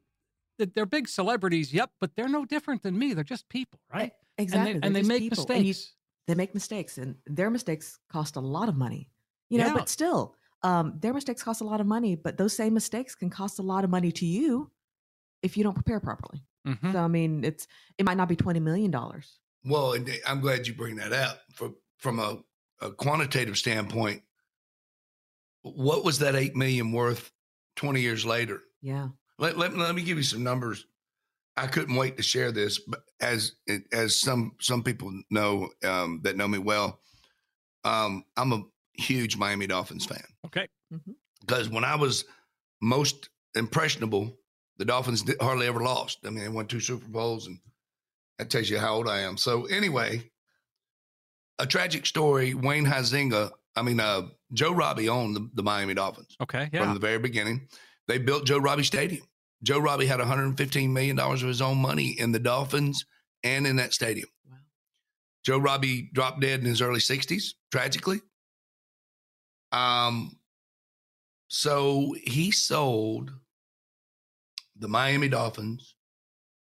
they're 0.57 0.87
big 0.87 1.07
celebrities, 1.07 1.71
yep, 1.71 1.91
but 2.01 2.15
they're 2.15 2.27
no 2.27 2.45
different 2.45 2.81
than 2.81 2.97
me. 2.97 3.13
They're 3.13 3.23
just 3.23 3.47
people, 3.47 3.79
right? 3.93 4.11
Exactly. 4.39 4.71
And 4.71 4.81
they, 4.81 4.87
and 4.87 4.95
they 4.95 5.03
make 5.03 5.19
people. 5.19 5.37
mistakes. 5.37 5.93
And 6.27 6.33
you- 6.33 6.35
they 6.35 6.37
make 6.43 6.53
mistakes 6.53 6.97
and 6.97 7.15
their 7.25 7.49
mistakes 7.49 7.99
cost 8.09 8.35
a 8.35 8.39
lot 8.39 8.69
of 8.69 8.75
money 8.75 9.09
you 9.49 9.57
know 9.57 9.67
Yeah. 9.67 9.73
but 9.73 9.89
still 9.89 10.35
um, 10.63 10.97
their 10.99 11.13
mistakes 11.13 11.43
cost 11.43 11.61
a 11.61 11.65
lot 11.65 11.81
of 11.81 11.87
money 11.87 12.15
but 12.15 12.37
those 12.37 12.55
same 12.55 12.73
mistakes 12.73 13.15
can 13.15 13.29
cost 13.29 13.59
a 13.59 13.61
lot 13.61 13.83
of 13.83 13.89
money 13.89 14.11
to 14.13 14.25
you 14.25 14.71
if 15.41 15.57
you 15.57 15.63
don't 15.63 15.73
prepare 15.73 15.99
properly 15.99 16.41
Mhm. 16.65 16.91
so 16.93 16.99
i 17.03 17.07
mean 17.07 17.43
it's 17.43 17.67
it 17.97 18.05
might 18.05 18.17
not 18.17 18.29
be 18.29 18.35
20 18.35 18.59
million 18.59 18.91
dollars 18.91 19.39
Well, 19.65 19.93
and 19.93 20.09
I'm 20.27 20.41
glad 20.41 20.67
you 20.67 20.73
bring 20.73 20.97
that 20.97 21.13
up. 21.13 21.39
From 21.53 21.75
from 21.97 22.19
a, 22.19 22.43
a 22.81 22.91
quantitative 22.91 23.57
standpoint, 23.57 24.23
what 25.61 26.03
was 26.03 26.19
that 26.19 26.35
eight 26.35 26.55
million 26.55 26.91
worth 26.91 27.31
20 27.75 28.01
years 28.01 28.25
later? 28.25 28.61
yeah 28.81 29.09
Let, 29.39 29.57
let, 29.57 29.75
let 29.75 29.95
me 29.95 30.03
give 30.03 30.17
you 30.17 30.23
some 30.23 30.43
numbers. 30.43 30.85
I 31.55 31.67
couldn't 31.67 31.95
wait 31.95 32.17
to 32.17 32.23
share 32.23 32.51
this, 32.51 32.79
but 32.79 33.01
as 33.21 33.53
as 33.91 34.19
some 34.19 34.53
some 34.59 34.83
people 34.83 35.11
know 35.29 35.69
um, 35.83 36.21
that 36.23 36.35
know 36.35 36.47
me 36.47 36.57
well, 36.57 36.99
um, 37.83 38.23
I'm 38.37 38.53
a 38.53 38.63
huge 38.93 39.37
Miami 39.37 39.67
Dolphins 39.67 40.05
fan. 40.05 40.23
Okay. 40.45 40.67
because 41.41 41.69
when 41.69 41.83
I 41.83 41.95
was 41.95 42.25
most 42.81 43.29
impressionable, 43.55 44.37
the 44.77 44.85
Dolphins 44.85 45.23
hardly 45.41 45.67
ever 45.67 45.79
lost. 45.81 46.19
I 46.25 46.29
mean, 46.29 46.43
they 46.43 46.49
won 46.49 46.65
two 46.67 46.79
Super 46.79 47.07
Bowls, 47.07 47.47
and 47.47 47.59
that 48.39 48.49
tells 48.49 48.69
you 48.69 48.79
how 48.79 48.95
old 48.95 49.07
I 49.07 49.19
am. 49.19 49.37
So 49.37 49.65
anyway, 49.65 50.29
a 51.59 51.67
tragic 51.67 52.05
story. 52.05 52.53
Wayne 52.55 52.85
Huizinga 52.85 53.51
I 53.75 53.81
mean, 53.81 53.99
uh, 53.99 54.23
Joe 54.53 54.71
Robbie 54.71 55.09
owned 55.09 55.35
the, 55.35 55.49
the 55.55 55.63
Miami 55.63 55.93
Dolphins 55.93 56.35
Okay. 56.41 56.69
yeah. 56.71 56.83
from 56.83 56.93
the 56.93 56.99
very 56.99 57.19
beginning. 57.19 57.67
They 58.07 58.17
built 58.17 58.45
Joe 58.45 58.59
Robbie 58.59 58.83
Stadium. 58.83 59.25
Joe 59.63 59.79
Robbie 59.79 60.05
had 60.05 60.19
115 60.19 60.91
million 60.93 61.15
dollars 61.15 61.41
of 61.41 61.47
his 61.47 61.61
own 61.61 61.77
money 61.77 62.15
in 62.19 62.31
the 62.31 62.39
Dolphins 62.39 63.05
and 63.43 63.65
in 63.65 63.77
that 63.77 63.93
stadium. 63.93 64.27
Wow. 64.49 64.57
Joe 65.45 65.57
Robbie 65.57 66.09
dropped 66.13 66.41
dead 66.41 66.59
in 66.59 66.65
his 66.65 66.81
early 66.81 66.99
60s, 66.99 67.53
tragically. 67.71 68.21
Um, 69.71 70.37
so 71.47 72.13
he 72.23 72.51
sold 72.51 73.31
the 74.75 74.87
Miami 74.87 75.29
Dolphins, 75.29 75.95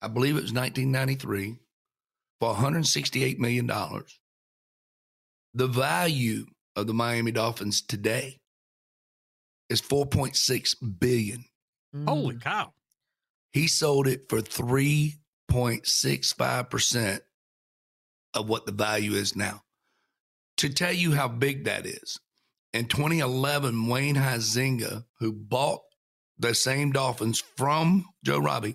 I 0.00 0.08
believe 0.08 0.36
it 0.36 0.42
was 0.42 0.52
1993, 0.52 1.56
for 2.40 2.48
168 2.50 3.40
million 3.40 3.66
dollars. 3.66 4.18
The 5.54 5.66
value 5.66 6.46
of 6.76 6.86
the 6.86 6.94
Miami 6.94 7.30
Dolphins 7.32 7.80
today 7.82 8.40
is 9.70 9.80
4.6 9.80 10.74
billion. 10.98 11.44
Holy 12.06 12.34
Mm. 12.36 12.40
cow. 12.42 12.72
He 13.54 13.68
sold 13.68 14.06
it 14.08 14.28
for 14.28 14.40
3.65% 14.40 17.20
of 18.34 18.48
what 18.48 18.66
the 18.66 18.72
value 18.72 19.12
is 19.12 19.36
now. 19.36 19.62
To 20.58 20.68
tell 20.68 20.92
you 20.92 21.12
how 21.12 21.28
big 21.28 21.64
that 21.64 21.86
is, 21.86 22.18
in 22.72 22.86
2011, 22.86 23.86
Wayne 23.86 24.16
Huizinga, 24.16 25.04
who 25.20 25.32
bought 25.32 25.82
the 26.36 26.52
same 26.54 26.90
Dolphins 26.90 27.40
from 27.56 28.04
Joe 28.24 28.40
Robbie, 28.40 28.74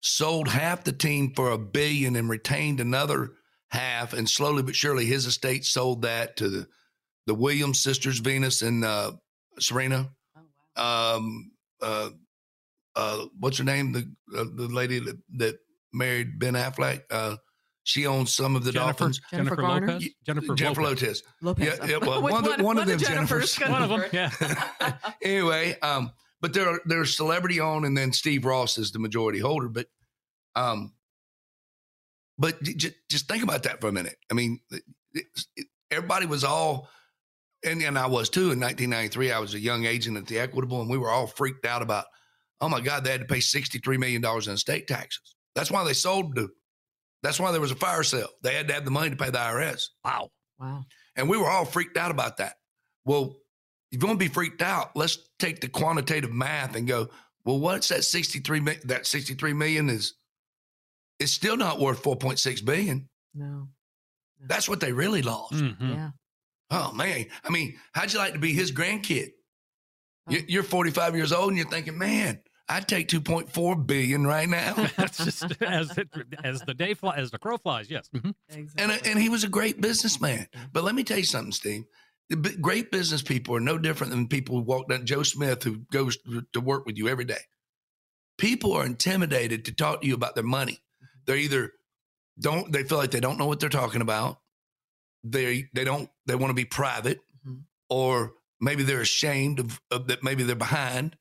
sold 0.00 0.48
half 0.48 0.84
the 0.84 0.92
team 0.92 1.34
for 1.34 1.50
a 1.50 1.58
billion 1.58 2.16
and 2.16 2.30
retained 2.30 2.80
another 2.80 3.32
half. 3.68 4.14
And 4.14 4.30
slowly 4.30 4.62
but 4.62 4.74
surely, 4.74 5.04
his 5.04 5.26
estate 5.26 5.66
sold 5.66 6.00
that 6.02 6.38
to 6.38 6.48
the, 6.48 6.66
the 7.26 7.34
Williams 7.34 7.82
sisters, 7.82 8.18
Venus 8.18 8.62
and 8.62 8.82
uh, 8.82 9.12
Serena 9.58 10.08
Oh, 10.36 10.40
wow. 10.76 11.16
um 11.16 11.50
uh 11.82 12.10
uh 12.96 13.24
what's 13.38 13.58
her 13.58 13.64
name 13.64 13.92
the 13.92 14.10
uh, 14.36 14.44
the 14.54 14.68
lady 14.68 14.98
that, 14.98 15.18
that 15.36 15.58
married 15.92 16.38
Ben 16.38 16.54
Affleck 16.54 17.02
uh 17.10 17.36
she 17.82 18.06
owns 18.06 18.34
some 18.34 18.54
of 18.56 18.64
the 18.64 18.72
Jennifer, 18.72 18.88
Dolphins 18.98 19.20
Jennifer 19.30 19.56
Jennifer 19.56 19.62
Garner? 19.62 19.86
Lopez. 19.86 20.08
Jennifer, 20.26 20.54
Jennifer 20.54 20.82
Lopez. 20.82 21.22
Lopez 21.42 21.66
Lopez. 21.68 21.78
yeah, 21.80 21.98
yeah, 21.98 22.06
well, 22.06 22.22
Which 22.22 22.32
one 22.32 22.46
of 22.46 22.56
the- 22.56 22.64
one 22.64 22.78
of 22.78 22.86
them 22.86 22.98
Jennifers. 22.98 23.56
couldn't 23.58 23.72
One 23.72 23.82
of 23.82 23.88
them. 23.90 24.04
Yeah. 24.12 24.30
anyway 25.22 25.76
um 25.82 26.10
but 26.40 26.52
they're 26.52 26.80
they're 26.84 27.04
celebrity 27.04 27.60
owned 27.60 27.84
and 27.86 27.96
then 27.96 28.12
Steve 28.12 28.44
Ross 28.44 28.76
is 28.78 28.92
the 28.92 28.98
majority 28.98 29.38
holder 29.38 29.68
but 29.68 29.86
um 30.56 30.92
but 32.38 32.62
just, 32.62 32.94
just 33.10 33.28
think 33.28 33.42
about 33.42 33.62
that 33.64 33.80
for 33.80 33.88
a 33.88 33.92
minute 33.92 34.16
I 34.30 34.34
mean 34.34 34.60
it, 34.70 34.82
it, 35.56 35.66
everybody 35.90 36.26
was 36.26 36.44
all 36.44 36.88
and, 37.64 37.82
and 37.82 37.98
I 37.98 38.06
was 38.06 38.28
too 38.30 38.52
in 38.52 38.60
1993 38.60 39.32
I 39.32 39.38
was 39.38 39.54
a 39.54 39.60
young 39.60 39.84
agent 39.84 40.16
at 40.16 40.26
the 40.26 40.38
Equitable 40.38 40.80
and 40.80 40.90
we 40.90 40.98
were 40.98 41.10
all 41.10 41.26
freaked 41.26 41.66
out 41.66 41.82
about 41.82 42.06
oh 42.60 42.68
my 42.68 42.80
God 42.80 43.04
they 43.04 43.10
had 43.12 43.20
to 43.20 43.26
pay 43.26 43.40
63 43.40 43.96
million 43.98 44.20
dollars 44.22 44.48
in 44.48 44.54
estate 44.54 44.86
taxes 44.86 45.36
that's 45.54 45.70
why 45.70 45.84
they 45.84 45.92
sold 45.94 46.34
the 46.34 46.48
that's 47.22 47.38
why 47.40 47.52
there 47.52 47.60
was 47.60 47.70
a 47.70 47.76
fire 47.76 48.02
sale 48.02 48.28
they 48.42 48.54
had 48.54 48.68
to 48.68 48.74
have 48.74 48.84
the 48.84 48.90
money 48.90 49.10
to 49.10 49.16
pay 49.16 49.30
the 49.30 49.38
IRS 49.38 49.88
Wow. 50.04 50.30
Wow. 50.58 50.84
and 51.16 51.28
we 51.28 51.36
were 51.38 51.48
all 51.48 51.64
freaked 51.64 51.96
out 51.96 52.10
about 52.10 52.36
that. 52.38 52.54
Well, 53.06 53.36
if 53.92 54.00
you 54.02 54.06
want 54.06 54.20
to 54.20 54.24
be 54.24 54.32
freaked 54.32 54.62
out, 54.62 54.90
let's 54.94 55.18
take 55.38 55.60
the 55.60 55.68
quantitative 55.68 56.30
math 56.32 56.76
and 56.76 56.86
go, 56.86 57.08
well, 57.44 57.58
what's 57.58 57.88
that 57.88 58.04
63 58.04 58.60
mi- 58.60 58.76
that 58.84 59.06
63 59.06 59.52
million 59.54 59.88
is 59.88 60.14
it's 61.18 61.32
still 61.32 61.56
not 61.56 61.80
worth 61.80 62.02
4.6 62.02 62.64
billion. 62.64 63.08
No. 63.34 63.68
That's 64.46 64.68
what 64.68 64.80
they 64.80 64.92
really 64.92 65.22
lost. 65.22 65.54
Mhm. 65.54 65.76
Yeah. 65.94 66.10
Oh 66.70 66.92
man. 66.92 67.26
I 67.44 67.50
mean, 67.50 67.78
how'd 67.92 68.12
you 68.12 68.18
like 68.18 68.34
to 68.34 68.38
be 68.38 68.52
his 68.52 68.70
grandkid? 68.70 69.30
Oh. 70.28 70.36
You're 70.46 70.62
45 70.62 71.16
years 71.16 71.32
old 71.32 71.48
and 71.48 71.56
you're 71.58 71.68
thinking, 71.68 71.98
man, 71.98 72.40
I'd 72.70 72.86
take 72.88 73.08
2.4 73.08 73.86
billion 73.86 74.26
right 74.26 74.48
now. 74.48 74.74
That's 74.96 75.18
just 75.24 75.60
as 75.60 75.98
it, 75.98 76.08
as 76.44 76.60
the 76.62 76.72
day 76.74 76.94
fly, 76.94 77.16
as 77.16 77.30
the 77.30 77.38
crow 77.38 77.58
flies. 77.58 77.90
Yes. 77.90 78.08
Mhm. 78.14 78.34
Exactly. 78.48 78.82
and, 78.96 79.06
and 79.06 79.18
he 79.18 79.28
was 79.28 79.44
a 79.44 79.48
great 79.48 79.80
businessman. 79.80 80.46
But 80.72 80.84
let 80.84 80.94
me 80.94 81.02
tell 81.04 81.18
you 81.18 81.24
something, 81.24 81.52
Steve. 81.52 81.84
The 82.28 82.36
b- 82.36 82.56
great 82.60 82.92
business 82.92 83.22
people 83.22 83.56
are 83.56 83.60
no 83.60 83.76
different 83.76 84.12
than 84.12 84.28
people 84.28 84.54
who 84.54 84.62
walk 84.62 84.88
down. 84.88 85.04
Joe 85.04 85.24
Smith, 85.24 85.64
who 85.64 85.78
goes 85.92 86.16
to- 86.52 86.60
work 86.60 86.86
with 86.86 86.96
you 86.96 87.08
every 87.08 87.24
day. 87.24 87.40
People 88.38 88.72
are 88.74 88.86
intimidated 88.86 89.64
to 89.64 89.74
talk 89.74 90.00
to 90.02 90.06
you 90.06 90.14
about 90.14 90.34
their 90.36 90.44
money. 90.44 90.78
They're 91.26 91.36
either 91.36 91.72
don't 92.38 92.72
they 92.72 92.84
feel 92.84 92.98
like 92.98 93.10
they 93.10 93.20
don't 93.20 93.36
know 93.36 93.46
what 93.46 93.58
they're 93.60 93.68
talking 93.68 94.00
about. 94.00 94.38
They 95.24 95.66
they 95.74 95.84
don't 95.84 96.08
they 96.26 96.36
want 96.36 96.50
to 96.50 96.54
be 96.54 96.64
private, 96.64 97.18
Mhm. 97.46 97.62
or 97.90 98.32
maybe 98.60 98.84
they're 98.84 99.00
ashamed 99.02 99.58
of, 99.58 99.80
of 99.90 100.06
that. 100.06 100.22
Maybe 100.22 100.44
they're 100.44 100.54
behind. 100.56 101.16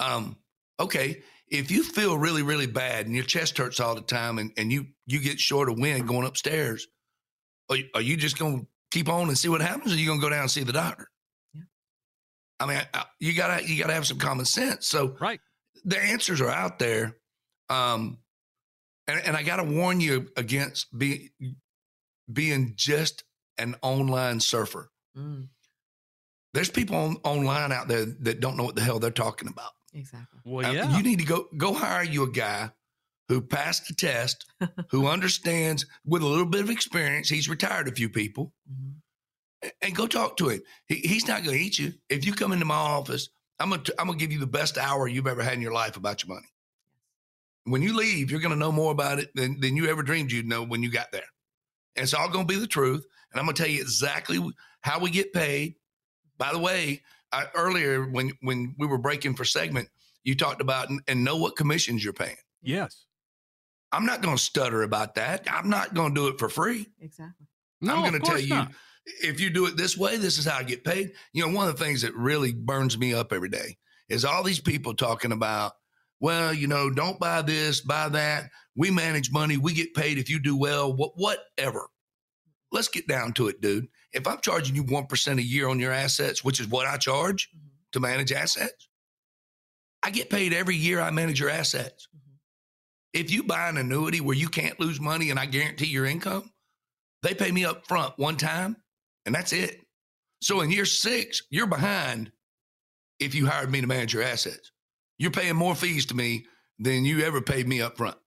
Um. 0.00 0.36
Okay, 0.80 1.22
if 1.48 1.70
you 1.70 1.82
feel 1.84 2.18
really 2.18 2.42
really 2.42 2.66
bad 2.66 3.06
and 3.06 3.14
your 3.14 3.24
chest 3.24 3.56
hurts 3.58 3.78
all 3.80 3.94
the 3.94 4.00
time, 4.00 4.38
and, 4.38 4.52
and 4.56 4.72
you 4.72 4.86
you 5.06 5.20
get 5.20 5.38
short 5.38 5.68
of 5.68 5.78
wind 5.78 6.08
going 6.08 6.26
upstairs, 6.26 6.86
are, 7.70 7.76
you- 7.76 7.88
are 7.94 8.00
you 8.00 8.16
just 8.16 8.38
going 8.38 8.60
to 8.62 8.66
keep 8.90 9.08
on 9.08 9.28
and 9.28 9.38
see 9.38 9.48
what 9.48 9.60
happens, 9.60 9.92
or 9.92 9.96
you 9.96 10.06
going 10.06 10.20
to 10.20 10.24
go 10.24 10.30
down 10.30 10.40
and 10.42 10.50
see 10.50 10.64
the 10.64 10.72
doctor? 10.72 11.08
Yeah. 11.52 11.62
I 12.60 12.66
mean, 12.66 12.80
I, 12.92 13.04
you 13.20 13.34
gotta 13.34 13.64
you 13.68 13.78
gotta 13.80 13.94
have 13.94 14.06
some 14.06 14.18
common 14.18 14.44
sense. 14.46 14.86
So 14.88 15.16
Right. 15.20 15.40
the 15.84 15.98
answers 15.98 16.40
are 16.40 16.50
out 16.50 16.78
there, 16.80 17.16
um, 17.68 18.18
and 19.06 19.20
and 19.24 19.36
I 19.36 19.42
gotta 19.44 19.64
warn 19.64 20.00
you 20.00 20.28
against 20.36 20.96
being 20.96 21.30
being 22.32 22.72
just 22.74 23.22
an 23.58 23.76
online 23.82 24.40
surfer. 24.40 24.90
Mm, 25.16 25.48
There's 26.52 26.70
people 26.70 26.96
on, 26.96 27.16
online 27.22 27.70
out 27.70 27.86
there 27.86 28.06
that 28.06 28.40
don't 28.40 28.56
know 28.56 28.64
what 28.64 28.74
the 28.74 28.80
hell 28.82 28.98
they're 28.98 29.10
talking 29.12 29.46
about. 29.48 29.70
Exactly. 29.94 30.40
Well, 30.44 30.66
Uh, 30.66 30.72
yeah. 30.72 30.96
You 30.96 31.02
need 31.02 31.18
to 31.20 31.24
go 31.24 31.48
go 31.56 31.72
hire 31.72 32.02
you 32.04 32.24
a 32.24 32.30
guy 32.30 32.70
who 33.28 33.40
passed 33.40 33.88
the 33.88 33.94
test, 33.94 34.44
who 34.90 35.06
understands 35.06 35.86
with 36.04 36.22
a 36.22 36.26
little 36.26 36.44
bit 36.46 36.60
of 36.60 36.68
experience. 36.70 37.28
He's 37.28 37.48
retired 37.48 37.88
a 37.88 37.92
few 37.92 38.08
people, 38.10 38.52
Mhm. 38.70 38.96
a- 39.64 39.84
and 39.84 39.94
go 39.96 40.06
talk 40.06 40.36
to 40.38 40.48
him. 40.50 40.60
He, 40.86 40.96
he's 40.96 41.26
not 41.26 41.42
going 41.44 41.56
to 41.56 41.64
eat 41.64 41.78
you. 41.78 41.94
If 42.10 42.26
you 42.26 42.34
come 42.34 42.52
into 42.52 42.66
my 42.66 42.74
office, 42.74 43.30
I'm 43.58 43.70
gonna 43.70 43.82
I'm 43.98 44.06
gonna 44.08 44.18
give 44.18 44.32
you 44.32 44.40
the 44.40 44.46
best 44.46 44.76
hour 44.76 45.08
you've 45.08 45.26
ever 45.26 45.42
had 45.42 45.54
in 45.54 45.62
your 45.62 45.72
life 45.72 45.96
about 45.96 46.22
your 46.22 46.34
money. 46.34 46.48
When 47.66 47.80
you 47.80 47.96
leave, 47.96 48.30
you're 48.30 48.40
going 48.40 48.52
to 48.52 48.58
know 48.58 48.72
more 48.72 48.92
about 48.92 49.18
it 49.18 49.30
than, 49.34 49.58
than 49.58 49.74
you 49.74 49.86
ever 49.88 50.02
dreamed 50.02 50.30
you'd 50.30 50.46
know 50.46 50.62
when 50.62 50.82
you 50.82 50.90
got 50.90 51.10
there. 51.12 51.24
And 51.96 52.02
it's 52.04 52.12
all 52.12 52.28
going 52.28 52.46
to 52.46 52.52
be 52.52 52.60
the 52.60 52.66
truth. 52.66 53.06
And 53.32 53.40
I'm 53.40 53.46
going 53.46 53.54
to 53.56 53.62
tell 53.62 53.72
you 53.72 53.80
exactly 53.80 54.38
how 54.82 54.98
we 55.00 55.10
get 55.10 55.32
paid. 55.32 55.76
By 56.36 56.52
the 56.52 56.58
way, 56.58 57.02
I, 57.34 57.46
earlier 57.54 58.04
when 58.08 58.32
when 58.40 58.74
we 58.78 58.86
were 58.86 58.98
breaking 58.98 59.34
for 59.34 59.44
segment, 59.44 59.88
you 60.22 60.34
talked 60.34 60.60
about 60.60 60.88
and, 60.90 61.00
and 61.08 61.24
know 61.24 61.36
what 61.36 61.56
commissions 61.56 62.02
you're 62.04 62.12
paying. 62.12 62.36
yes. 62.62 63.04
I'm 63.92 64.06
not 64.06 64.22
going 64.22 64.36
to 64.36 64.42
stutter 64.42 64.82
about 64.82 65.14
that. 65.14 65.46
I'm 65.48 65.68
not 65.70 65.94
going 65.94 66.12
to 66.16 66.20
do 66.20 66.26
it 66.26 66.36
for 66.40 66.48
free. 66.48 66.88
Exactly. 67.00 67.46
No, 67.80 67.94
I'm 67.94 68.00
going 68.10 68.20
to 68.20 68.26
tell 68.28 68.40
you 68.40 68.48
not. 68.48 68.72
if 69.22 69.38
you 69.40 69.50
do 69.50 69.66
it 69.66 69.76
this 69.76 69.96
way, 69.96 70.16
this 70.16 70.36
is 70.36 70.44
how 70.44 70.58
I 70.58 70.64
get 70.64 70.82
paid. 70.82 71.12
You 71.32 71.46
know, 71.46 71.54
one 71.56 71.68
of 71.68 71.78
the 71.78 71.84
things 71.84 72.02
that 72.02 72.12
really 72.16 72.52
burns 72.52 72.98
me 72.98 73.14
up 73.14 73.32
every 73.32 73.50
day 73.50 73.76
is 74.08 74.24
all 74.24 74.42
these 74.42 74.58
people 74.58 74.94
talking 74.94 75.30
about, 75.30 75.74
well, 76.18 76.52
you 76.52 76.66
know, 76.66 76.90
don't 76.90 77.20
buy 77.20 77.42
this, 77.42 77.82
buy 77.82 78.08
that. 78.08 78.50
We 78.74 78.90
manage 78.90 79.30
money. 79.30 79.58
We 79.58 79.72
get 79.74 79.94
paid 79.94 80.18
if 80.18 80.28
you 80.28 80.40
do 80.40 80.56
well, 80.56 80.90
wh- 80.92 81.16
whatever. 81.16 81.86
Let's 82.72 82.88
get 82.88 83.06
down 83.06 83.32
to 83.34 83.46
it, 83.46 83.60
dude. 83.60 83.86
If 84.14 84.26
I'm 84.26 84.40
charging 84.40 84.76
you 84.76 84.84
1% 84.84 85.38
a 85.38 85.42
year 85.42 85.68
on 85.68 85.80
your 85.80 85.92
assets, 85.92 86.44
which 86.44 86.60
is 86.60 86.68
what 86.68 86.86
I 86.86 86.96
charge 86.96 87.50
Mhm. 87.50 87.70
to 87.92 88.00
manage 88.00 88.32
assets, 88.32 88.88
I 90.02 90.10
get 90.10 90.30
paid 90.30 90.52
every 90.52 90.76
year 90.76 91.00
I 91.00 91.10
manage 91.10 91.40
your 91.40 91.50
assets. 91.50 92.08
Mhm. 92.14 92.38
If 93.12 93.30
you 93.30 93.42
buy 93.42 93.68
an 93.68 93.76
annuity 93.76 94.20
where 94.20 94.36
you 94.36 94.48
can't 94.48 94.78
lose 94.78 95.00
money 95.00 95.30
and 95.30 95.38
I 95.38 95.46
guarantee 95.46 95.86
your 95.86 96.06
income, 96.06 96.52
they 97.22 97.34
pay 97.34 97.50
me 97.50 97.64
up 97.64 97.86
front 97.88 98.18
one 98.18 98.36
time 98.36 98.76
and 99.26 99.34
that's 99.34 99.52
it. 99.52 99.80
So 100.42 100.60
in 100.60 100.70
year 100.70 100.84
six, 100.86 101.42
you're 101.50 101.66
behind 101.66 102.32
if 103.18 103.34
you 103.34 103.46
hired 103.46 103.70
me 103.70 103.80
to 103.80 103.86
manage 103.86 104.12
your 104.12 104.22
assets. 104.22 104.70
You're 105.18 105.30
paying 105.30 105.56
more 105.56 105.74
fees 105.74 106.06
to 106.06 106.14
me 106.14 106.46
than 106.78 107.04
you 107.04 107.20
ever 107.20 107.40
paid 107.40 107.66
me 107.66 107.80
up 107.80 107.96
front. 107.96 108.18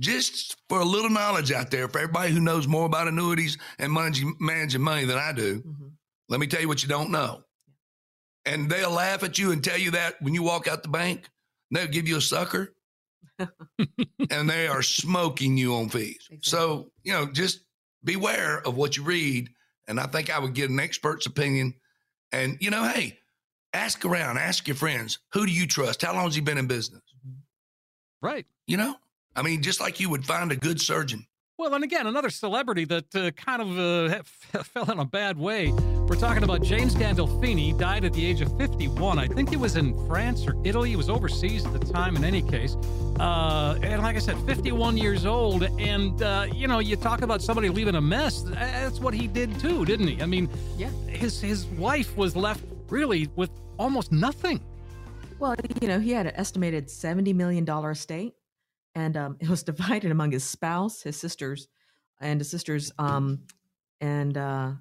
Just 0.00 0.56
for 0.68 0.80
a 0.80 0.84
little 0.84 1.10
knowledge 1.10 1.50
out 1.50 1.70
there, 1.70 1.88
for 1.88 1.98
everybody 1.98 2.32
who 2.32 2.40
knows 2.40 2.68
more 2.68 2.86
about 2.86 3.08
annuities 3.08 3.58
and 3.78 3.92
managing, 3.92 4.36
managing 4.38 4.80
money 4.82 5.04
than 5.04 5.18
I 5.18 5.32
do, 5.32 5.60
Mhm. 5.62 5.92
let 6.28 6.38
me 6.40 6.46
tell 6.46 6.60
you 6.60 6.68
what 6.68 6.82
you 6.82 6.88
don't 6.88 7.10
know. 7.10 7.42
And 8.44 8.70
they'll 8.70 8.90
laugh 8.92 9.22
at 9.24 9.38
you 9.38 9.50
and 9.50 9.62
tell 9.62 9.76
you 9.78 9.90
that 9.92 10.20
when 10.22 10.34
you 10.34 10.42
walk 10.42 10.68
out 10.68 10.82
the 10.82 10.88
bank, 10.88 11.28
they'll 11.70 11.88
give 11.88 12.06
you 12.08 12.16
a 12.16 12.20
sucker 12.20 12.74
and 14.30 14.48
they 14.48 14.66
are 14.68 14.82
smoking 14.82 15.56
you 15.56 15.74
on 15.74 15.88
fees. 15.88 16.28
So, 16.42 16.92
you 17.02 17.12
know, 17.12 17.26
just 17.26 17.60
beware 18.04 18.60
of 18.66 18.76
what 18.76 18.96
you 18.96 19.02
read. 19.02 19.50
And 19.88 19.98
I 19.98 20.06
think 20.06 20.30
I 20.30 20.38
would 20.38 20.54
get 20.54 20.70
an 20.70 20.80
expert's 20.80 21.26
opinion. 21.26 21.74
And, 22.32 22.56
you 22.60 22.70
know, 22.70 22.84
hey, 22.88 23.18
ask 23.72 24.04
around, 24.04 24.38
ask 24.38 24.66
your 24.68 24.76
friends, 24.76 25.18
who 25.32 25.46
do 25.46 25.52
you 25.52 25.66
trust? 25.66 26.02
How 26.02 26.12
long 26.14 26.24
has 26.24 26.34
he 26.34 26.40
been 26.40 26.58
in 26.58 26.66
business? 26.66 27.02
Right. 28.22 28.46
You 28.66 28.76
know, 28.76 28.96
I 29.38 29.42
mean, 29.42 29.62
just 29.62 29.80
like 29.80 30.00
you 30.00 30.10
would 30.10 30.24
find 30.26 30.50
a 30.50 30.56
good 30.56 30.80
surgeon, 30.80 31.24
Well, 31.58 31.72
and 31.74 31.84
again, 31.84 32.06
another 32.08 32.28
celebrity 32.30 32.84
that 32.86 33.14
uh, 33.14 33.30
kind 33.32 33.62
of 33.62 33.78
uh, 33.78 34.22
fell 34.72 34.90
in 34.90 34.98
a 34.98 35.04
bad 35.04 35.38
way. 35.38 35.70
We're 36.08 36.16
talking 36.16 36.42
about 36.42 36.62
James 36.62 36.94
Gandolfini, 36.96 37.78
died 37.78 38.04
at 38.04 38.12
the 38.14 38.24
age 38.26 38.40
of 38.40 38.50
51. 38.58 39.16
I 39.18 39.28
think 39.28 39.50
he 39.50 39.56
was 39.56 39.76
in 39.76 39.94
France 40.08 40.44
or 40.48 40.54
Italy. 40.64 40.90
He 40.90 40.96
was 40.96 41.08
overseas 41.08 41.64
at 41.66 41.72
the 41.72 41.78
time, 41.92 42.16
in 42.16 42.24
any 42.24 42.42
case. 42.42 42.74
Uh, 43.20 43.78
and 43.82 44.02
like 44.02 44.16
I 44.16 44.18
said, 44.18 44.36
51 44.44 44.96
years 44.96 45.24
old. 45.24 45.62
And, 45.78 46.20
uh, 46.20 46.46
you 46.52 46.66
know, 46.66 46.80
you 46.80 46.96
talk 46.96 47.22
about 47.22 47.40
somebody 47.40 47.68
leaving 47.68 47.94
a 47.94 48.00
mess. 48.00 48.42
That's 48.42 48.98
what 48.98 49.14
he 49.14 49.28
did 49.28 49.60
too, 49.60 49.84
didn't 49.84 50.08
he? 50.08 50.20
I 50.20 50.26
mean, 50.26 50.48
Yeah. 50.76 50.88
his, 51.06 51.40
his 51.40 51.64
wife 51.86 52.16
was 52.16 52.34
left 52.34 52.64
really 52.88 53.28
with 53.36 53.50
almost 53.78 54.10
nothing. 54.10 54.58
Well, 55.38 55.54
you 55.80 55.86
know, 55.86 56.00
he 56.00 56.10
had 56.10 56.26
an 56.26 56.32
estimated 56.34 56.86
$70 56.88 57.32
million 57.34 57.68
estate, 57.68 58.34
and 58.98 59.16
um, 59.16 59.36
it 59.40 59.48
was 59.48 59.62
divided 59.72 60.10
among 60.10 60.32
his 60.32 60.44
spouse, 60.44 61.02
his 61.02 61.16
sisters, 61.16 61.68
and 62.20 62.40
his 62.40 62.50
sisters. 62.50 62.92
Um, 62.98 63.44
and 64.00 64.36
uh, 64.36 64.72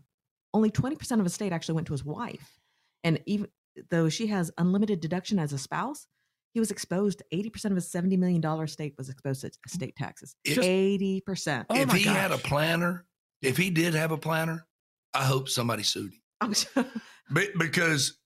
only 0.54 0.72
20% 0.72 0.94
of 1.12 1.24
his 1.24 1.34
estate 1.34 1.54
actually 1.54 1.76
went 1.76 1.88
to 1.88 1.94
his 1.94 2.04
wife. 2.04 2.60
And 3.04 3.22
even 3.26 3.48
though 3.92 4.10
she 4.10 4.28
has 4.28 4.52
unlimited 4.58 5.00
deduction 5.00 5.38
as 5.38 5.54
a 5.54 5.58
spouse, 5.58 6.08
he 6.54 6.60
was 6.60 6.72
exposed 6.72 7.20
to 7.20 7.26
80% 7.32 7.66
of 7.66 7.76
his 7.76 7.88
$70 7.90 8.18
million 8.18 8.44
estate 8.44 8.96
was 8.98 9.10
exposed 9.10 9.42
to 9.42 9.52
estate 9.66 9.96
taxes. 9.96 10.36
80%. 10.48 11.66
Oh 11.70 11.76
if 11.76 11.88
my 11.88 11.98
he 11.98 12.04
had 12.04 12.32
a 12.32 12.38
planner, 12.40 13.06
if 13.44 13.56
he 13.56 13.70
did 13.70 13.94
have 13.94 14.12
a 14.12 14.18
planner, 14.18 14.66
I 15.14 15.24
hope 15.26 15.48
somebody 15.48 15.84
sued 15.84 16.14
him. 16.42 16.54
Be- 17.34 17.50
because 17.60 18.18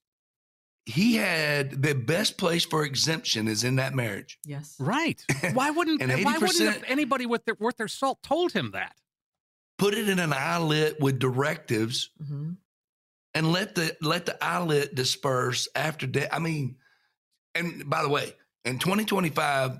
he 0.86 1.14
had 1.16 1.82
the 1.82 1.94
best 1.94 2.38
place 2.38 2.64
for 2.64 2.84
exemption 2.84 3.46
is 3.48 3.64
in 3.64 3.76
that 3.76 3.94
marriage. 3.94 4.38
yes. 4.44 4.74
Right. 4.78 5.24
Why 5.52 5.70
wouldn't, 5.70 6.02
And 6.02 6.10
why 6.24 6.38
wouldn't 6.38 6.76
80% 6.76 6.84
anybody 6.88 7.26
with 7.26 7.44
their, 7.44 7.54
worth 7.58 7.76
their 7.76 7.88
salt 7.88 8.22
told 8.22 8.52
him 8.52 8.72
that? 8.72 8.94
Put 9.78 9.94
it 9.94 10.08
in 10.08 10.18
an 10.18 10.32
ILIT 10.32 11.00
with 11.00 11.18
directives 11.18 12.10
hmm 12.18 12.50
and 13.34 13.50
let 13.50 13.74
the 13.74 13.96
let 14.02 14.26
the 14.26 14.36
ILIT 14.42 14.94
disperse 14.94 15.66
after 15.74 16.06
that. 16.06 16.34
I 16.34 16.38
mean, 16.38 16.76
and 17.54 17.88
by 17.88 18.02
the 18.02 18.08
way, 18.08 18.34
in 18.64 18.78
2025, 18.78 19.78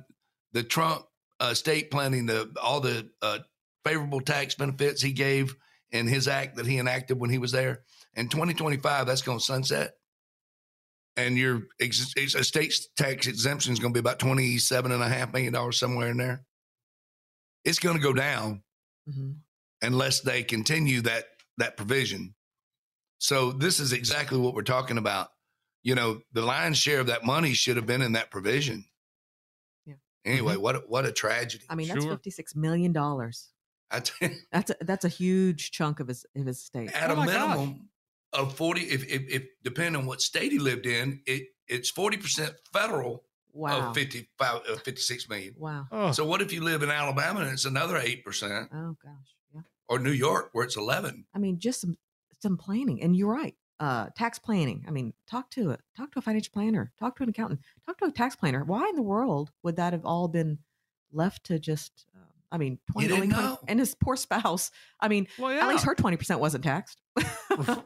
the 0.53 0.63
Trump 0.63 1.05
uh, 1.39 1.51
estate 1.53 1.91
planning, 1.91 2.27
the 2.27 2.51
all 2.63 2.81
the 2.81 3.11
uh, 3.21 3.41
favorable 3.85 4.21
tax 4.21 4.55
benefits 4.55 5.03
he 5.03 5.13
gave 5.13 5.55
in 5.91 6.07
his 6.07 6.29
act 6.29 6.57
that 6.57 6.67
he 6.67 6.79
enacted 6.79 7.21
when 7.21 7.29
he 7.29 7.37
was 7.37 7.53
there, 7.53 7.83
in 8.15 8.29
2025, 8.29 9.07
that's 9.07 9.23
going 9.23 9.39
to 9.39 9.45
sunset. 9.45 9.97
And 11.17 11.37
your 11.37 11.63
ex- 11.81 12.15
ex- 12.17 12.35
estate 12.35 12.75
tax 12.97 13.27
exemption 13.27 13.73
is 13.75 13.79
going 13.79 13.93
to 13.93 13.97
be 13.97 14.01
about 14.01 14.19
twenty-seven 14.19 14.93
and 14.93 15.03
a 15.03 15.09
half 15.09 15.33
million 15.33 15.53
dollars 15.53 15.79
somewhere 15.79 16.09
in 16.09 16.17
there. 16.17 16.45
It's 17.65 17.79
going 17.79 17.97
to 17.97 18.03
go 18.03 18.13
down 18.13 18.63
hmm 19.11 19.33
unless 19.85 20.21
they 20.21 20.43
continue 20.45 21.01
that 21.03 21.25
that 21.59 21.77
provision. 21.77 22.35
So 23.19 23.51
this 23.53 23.81
is 23.81 23.93
exactly 23.93 24.39
what 24.39 24.55
we're 24.55 24.63
talking 24.63 24.97
about. 24.97 25.29
You 25.83 25.95
know, 25.97 26.21
the 26.33 26.43
lion's 26.43 26.79
share 26.79 27.01
of 27.01 27.09
that 27.09 27.25
money 27.25 27.53
should 27.53 27.77
have 27.77 27.87
been 27.87 28.01
in 28.03 28.13
that 28.13 28.31
provision. 28.31 28.85
Yeah. 29.85 29.95
Anyway, 30.25 30.57
what 30.57 30.77
a, 30.77 30.79
what 30.87 31.05
a 31.05 31.11
tragedy. 31.13 31.65
I 31.69 31.75
mean, 31.75 31.89
that's 31.89 32.05
Sure. 32.05 32.17
$56 32.17 32.55
million. 32.57 32.97
I 32.97 34.01
tell 34.01 34.29
you, 34.31 34.37
That's 34.53 34.71
a, 34.71 34.77
that's 34.83 35.05
a 35.05 35.09
huge 35.09 35.73
chunk 35.73 35.99
of 36.01 36.07
his, 36.09 36.25
of 36.37 36.47
his 36.47 36.59
estate. 36.59 36.93
at 36.93 37.11
Oh 37.11 37.15
a 37.21 37.27
minimum, 37.27 37.73
gosh. 37.73 37.79
Minimum 38.33 38.51
of 38.51 38.57
forty, 38.57 38.83
if, 38.83 39.05
if 39.05 39.23
if 39.29 39.43
depending 39.63 39.97
on 40.01 40.07
what 40.07 40.21
state 40.21 40.53
he 40.53 40.59
lived 40.59 40.87
in, 40.87 41.21
it 41.27 41.49
it's 41.69 41.91
forty 41.91 42.17
percent 42.17 42.55
federal 42.73 43.25
Wow. 43.55 43.91
of 43.91 43.95
55, 43.95 44.63
uh, 44.67 44.77
56 44.77 45.29
million. 45.29 45.55
Wow. 45.59 45.87
Oh, 45.93 46.13
So 46.13 46.25
what 46.25 46.41
if 46.41 46.55
you 46.55 46.63
live 46.65 46.83
in 46.83 46.89
Alabama 46.91 47.41
and 47.41 47.51
it's 47.51 47.67
another 47.67 47.99
eight 47.99 48.25
percent, 48.25 48.71
Oh 48.75 48.97
gosh. 49.05 49.35
Yeah. 49.55 49.61
or 49.91 49.99
New 49.99 50.11
York 50.11 50.49
where 50.53 50.65
it's 50.65 50.79
eleven? 50.79 51.27
I 51.35 51.39
mean, 51.39 51.59
just 51.59 51.83
some 51.83 51.99
some 52.41 52.57
planning. 52.57 53.03
And 53.03 53.15
you're 53.15 53.31
right. 53.31 53.55
Uh, 53.79 54.07
tax 54.17 54.39
planning. 54.39 54.85
I 54.89 54.91
mean, 54.91 55.13
talk 55.27 55.51
to 55.51 55.71
it. 55.71 55.81
Talk 55.95 56.13
to 56.13 56.21
a 56.21 56.23
financial 56.23 56.51
planner. 56.53 56.93
Talk 56.99 57.17
to 57.17 57.25
an 57.25 57.29
accountant. 57.29 57.61
Talk 57.85 57.99
to 57.99 58.07
a 58.07 58.11
tax 58.11 58.37
planner. 58.37 58.65
Why 58.65 58.89
in 58.89 58.97
the 58.97 59.03
world 59.03 59.51
would 59.63 59.77
that 59.77 59.93
have 59.93 60.07
all 60.07 60.29
been 60.29 60.59
left 61.13 61.45
to 61.45 61.59
just? 61.59 62.07
I 62.53 62.59
mean, 62.59 62.79
twenty 62.93 63.09
didn't 63.09 63.31
know. 63.31 63.59
and 63.67 63.81
his 63.81 63.95
poor 63.95 64.15
spouse. 64.15 64.71
I 65.01 65.09
mean, 65.09 65.27
well, 65.39 65.51
at 65.59 65.69
least 65.69 65.85
her 65.85 65.95
twenty 65.95 66.17
percent 66.19 66.39
wasn't 66.39 66.63
taxed. 66.63 67.01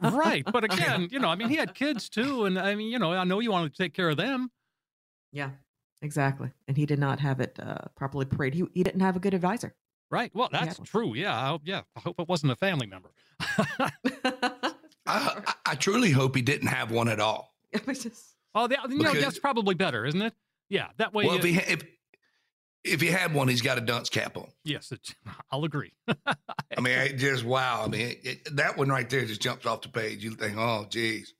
right. 0.01 0.43
But 0.45 0.63
again, 0.71 1.07
you 1.09 1.19
know, 1.19 1.29
I 1.29 1.35
mean, 1.35 1.49
he 1.49 1.55
had 1.55 1.73
kids 1.73 2.09
too. 2.09 2.45
And 2.45 2.59
I 2.59 2.75
mean, 2.75 2.91
you 2.91 2.99
know, 2.99 3.13
I 3.13 3.23
know 3.23 3.39
you 3.39 3.51
wanted 3.51 3.71
to 3.73 3.77
take 3.81 3.93
care 3.93 4.09
of 4.09 4.17
them. 4.17 4.51
Yeah. 5.31 5.51
Exactly. 6.01 6.51
And 6.67 6.77
he 6.77 6.85
did 6.85 6.99
not 6.99 7.19
have 7.21 7.39
it 7.39 7.57
uh, 7.59 7.77
properly 7.95 8.25
paraded. 8.25 8.59
He, 8.59 8.65
he 8.75 8.83
didn't 8.83 9.01
have 9.01 9.15
a 9.15 9.19
good 9.19 9.33
advisor. 9.33 9.73
Right. 10.11 10.29
Well, 10.33 10.47
that's 10.51 10.79
true. 10.83 11.15
Yeah. 11.15 11.35
I, 11.35 11.47
hope- 11.47 11.63
yeah. 11.65 11.81
I 11.95 12.01
hope 12.01 12.19
it 12.19 12.27
wasn't 12.27 12.51
a 12.51 12.55
family 12.55 12.85
member. 12.87 13.09
I, 13.79 13.91
I, 15.05 15.53
I 15.65 15.75
truly 15.75 16.11
hope 16.11 16.35
he 16.35 16.41
didn't 16.41 16.67
have 16.67 16.91
one 16.91 17.07
at 17.07 17.19
all. 17.19 17.53
Just- 17.87 18.35
oh, 18.55 18.67
that, 18.67 18.89
you 18.89 18.99
know, 18.99 19.13
that's 19.13 19.39
probably 19.39 19.75
better, 19.75 20.05
isn't 20.05 20.21
it? 20.21 20.33
Yeah. 20.69 20.87
That 20.97 21.13
way. 21.13 21.25
Well, 21.25 21.35
you- 21.35 21.39
if 21.39 21.45
he 21.67 21.73
if 21.73 21.83
if 22.87 23.01
he 23.01 23.07
had 23.07 23.33
one, 23.33 23.47
he's 23.47 23.61
got 23.61 23.77
a 23.77 23.81
dunce 23.81 24.09
cap 24.09 24.37
on. 24.37 24.47
yes, 24.63 24.91
it, 24.91 25.15
I'll 25.51 25.63
agree. 25.65 25.93
I 26.25 26.81
mean, 26.81 26.97
it 26.99 27.17
just 27.17 27.43
wow. 27.43 27.83
I 27.85 27.87
mean, 27.87 28.01
it, 28.07 28.19
it- 28.23 28.55
that 28.55 28.77
one 28.77 28.89
right 28.89 29.09
there 29.09 29.25
just 29.25 29.41
jumps 29.41 29.65
off 29.65 29.81
the 29.81 29.89
page. 29.89 30.23
You 30.23 30.31
think, 30.31 30.57
oh, 30.57 30.85
geez. 30.89 31.33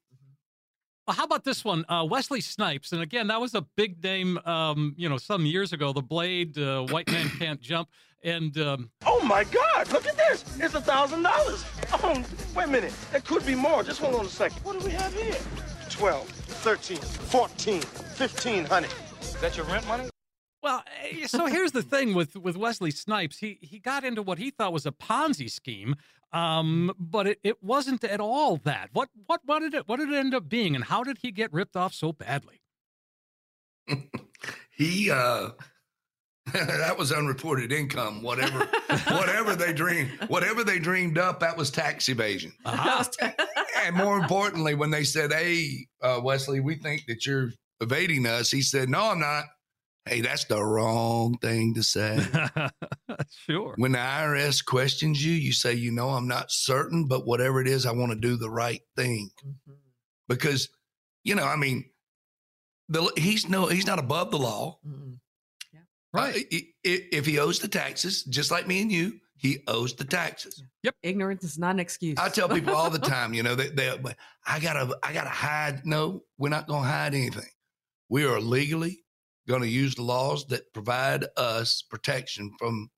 Well, 1.07 1.15
how 1.15 1.23
about 1.23 1.45
this 1.45 1.63
one? 1.63 1.85
Uh, 1.87 2.05
Wesley 2.09 2.41
Snipes. 2.41 2.91
And 2.91 3.01
again, 3.01 3.27
that 3.27 3.39
was 3.39 3.55
a 3.55 3.61
big 3.77 4.03
name, 4.03 4.37
um, 4.39 4.93
you 4.97 5.07
know, 5.07 5.17
some 5.17 5.45
years 5.45 5.71
ago. 5.71 5.93
The 5.93 6.01
Blade, 6.01 6.57
uh, 6.57 6.83
White 6.87 7.09
Man 7.09 7.29
Can't 7.39 7.61
Jump. 7.61 7.87
And 8.23 8.57
um, 8.57 8.89
Oh 9.05 9.21
my 9.23 9.43
God! 9.45 9.89
Look 9.93 10.05
at 10.07 10.17
this. 10.17 10.43
It's 10.59 10.73
a 10.73 10.81
thousand 10.81 11.21
dollars. 11.23 11.63
Oh, 11.93 12.21
wait 12.55 12.65
a 12.65 12.67
minute. 12.67 12.91
There 13.11 13.21
could 13.21 13.45
be 13.45 13.53
more. 13.55 13.83
Just 13.83 14.01
hold 14.01 14.15
on 14.15 14.25
a 14.25 14.29
second. 14.29 14.57
What 14.63 14.77
do 14.79 14.85
we 14.85 14.91
have 14.91 15.13
here? 15.13 15.35
12, 15.91 16.27
13, 16.27 16.97
14, 16.97 17.81
15, 17.81 18.65
honey. 18.65 18.87
Is 19.21 19.35
that 19.35 19.55
your 19.55 19.67
rent 19.67 19.87
money? 19.87 20.09
Well, 20.63 20.83
eh, 21.03 21.27
so 21.27 21.45
here's 21.45 21.71
the 21.71 21.83
thing 21.83 22.13
with 22.13 22.35
with 22.35 22.57
Wesley 22.57 22.91
Snipes. 22.91 23.37
He 23.39 23.57
he 23.61 23.79
got 23.79 24.03
into 24.03 24.21
what 24.21 24.37
he 24.37 24.51
thought 24.51 24.73
was 24.73 24.85
a 24.85 24.91
Ponzi 24.91 25.49
scheme, 25.49 25.95
um, 26.33 26.93
but 26.99 27.27
it, 27.27 27.39
it 27.43 27.63
wasn't 27.63 28.03
at 28.03 28.19
all 28.19 28.57
that. 28.57 28.89
What 28.93 29.09
what 29.27 29.41
what 29.45 29.59
did 29.59 29.73
it 29.73 29.87
what 29.87 29.99
did 29.99 30.09
it 30.09 30.15
end 30.15 30.33
up 30.33 30.49
being, 30.49 30.75
and 30.75 30.83
how 30.85 31.03
did 31.03 31.19
he 31.21 31.31
get 31.31 31.53
ripped 31.53 31.75
off 31.75 31.93
so 31.93 32.11
badly? 32.11 32.61
He 34.77 35.09
uh 35.09 35.49
that 36.53 36.97
was 36.97 37.11
unreported 37.11 37.71
income. 37.73 38.21
Whatever, 38.21 38.69
whatever 39.09 39.55
they 39.55 39.73
dreamed, 39.73 40.11
whatever 40.27 40.63
they 40.63 40.79
dreamed 40.79 41.17
up, 41.17 41.39
that 41.41 41.57
was 41.57 41.69
tax 41.69 42.07
evasion. 42.09 42.53
Aha. 42.65 43.09
And 43.85 43.95
more 43.95 44.17
importantly, 44.17 44.73
when 44.73 44.89
they 44.89 45.03
said, 45.03 45.31
"Hey, 45.31 45.87
uh, 46.01 46.19
Wesley, 46.21 46.59
we 46.59 46.75
think 46.75 47.05
that 47.07 47.25
you're 47.25 47.51
evading 47.79 48.25
us," 48.25 48.49
he 48.49 48.61
said, 48.61 48.89
"No, 48.89 49.11
I'm 49.11 49.19
not." 49.19 49.45
Hey, 50.07 50.21
that's 50.21 50.45
the 50.45 50.63
wrong 50.63 51.37
thing 51.39 51.73
to 51.75 51.83
say. 51.83 52.19
sure. 53.45 53.73
When 53.77 53.91
the 53.93 53.97
IRS 53.97 54.63
questions 54.63 55.23
you, 55.23 55.33
you 55.33 55.51
say, 55.51 55.73
you 55.73 55.91
know, 55.91 56.09
I'm 56.09 56.27
not 56.27 56.51
certain, 56.51 57.07
but 57.07 57.25
whatever 57.25 57.61
it 57.61 57.67
is, 57.67 57.85
I 57.85 57.91
want 57.91 58.11
to 58.11 58.17
do 58.17 58.37
the 58.37 58.49
right 58.49 58.81
thing. 58.95 59.29
Mhm. 59.45 59.75
Because, 60.27 60.69
you 61.23 61.35
know, 61.35 61.45
I 61.45 61.55
mean, 61.55 61.85
the 62.89 63.11
he's 63.17 63.47
no, 63.49 63.65
he's 63.67 63.87
not 63.87 63.99
above 63.99 64.31
the 64.31 64.37
law. 64.37 64.79
Mm. 64.87 65.17
Right. 66.13 66.35
Uh, 66.35 66.39
i- 66.53 66.67
i- 66.85 67.07
if 67.11 67.25
he 67.25 67.37
owes 67.39 67.59
the 67.59 67.67
taxes, 67.67 68.23
just 68.23 68.49
like 68.49 68.65
me 68.67 68.81
and 68.81 68.91
you, 68.91 69.19
he 69.35 69.59
owes 69.67 69.93
the 69.93 70.05
taxes. 70.05 70.63
Yep. 70.83 70.95
Ignorance 71.03 71.43
is 71.43 71.59
not 71.59 71.71
an 71.71 71.79
excuse. 71.79 72.17
I 72.17 72.29
tell 72.29 72.47
people 72.49 72.73
all 72.73 72.89
the 72.89 72.97
time, 73.15 73.33
you 73.33 73.43
know, 73.43 73.55
they, 73.55 73.67
they, 73.69 73.89
I 74.45 74.59
gotta, 74.59 74.97
I 75.03 75.13
gotta 75.13 75.29
hide. 75.29 75.85
No, 75.85 76.23
we're 76.37 76.49
not 76.49 76.67
gonna 76.67 76.87
hide 76.87 77.13
anything. 77.13 77.49
We 78.09 78.23
are 78.25 78.39
legally 78.39 79.03
going 79.47 79.61
to 79.61 79.67
use 79.67 79.95
the 79.95 80.01
laws 80.03 80.45
that 80.47 80.71
provide 80.73 81.25
us 81.37 81.81
protection 81.89 82.51
from 82.59 82.89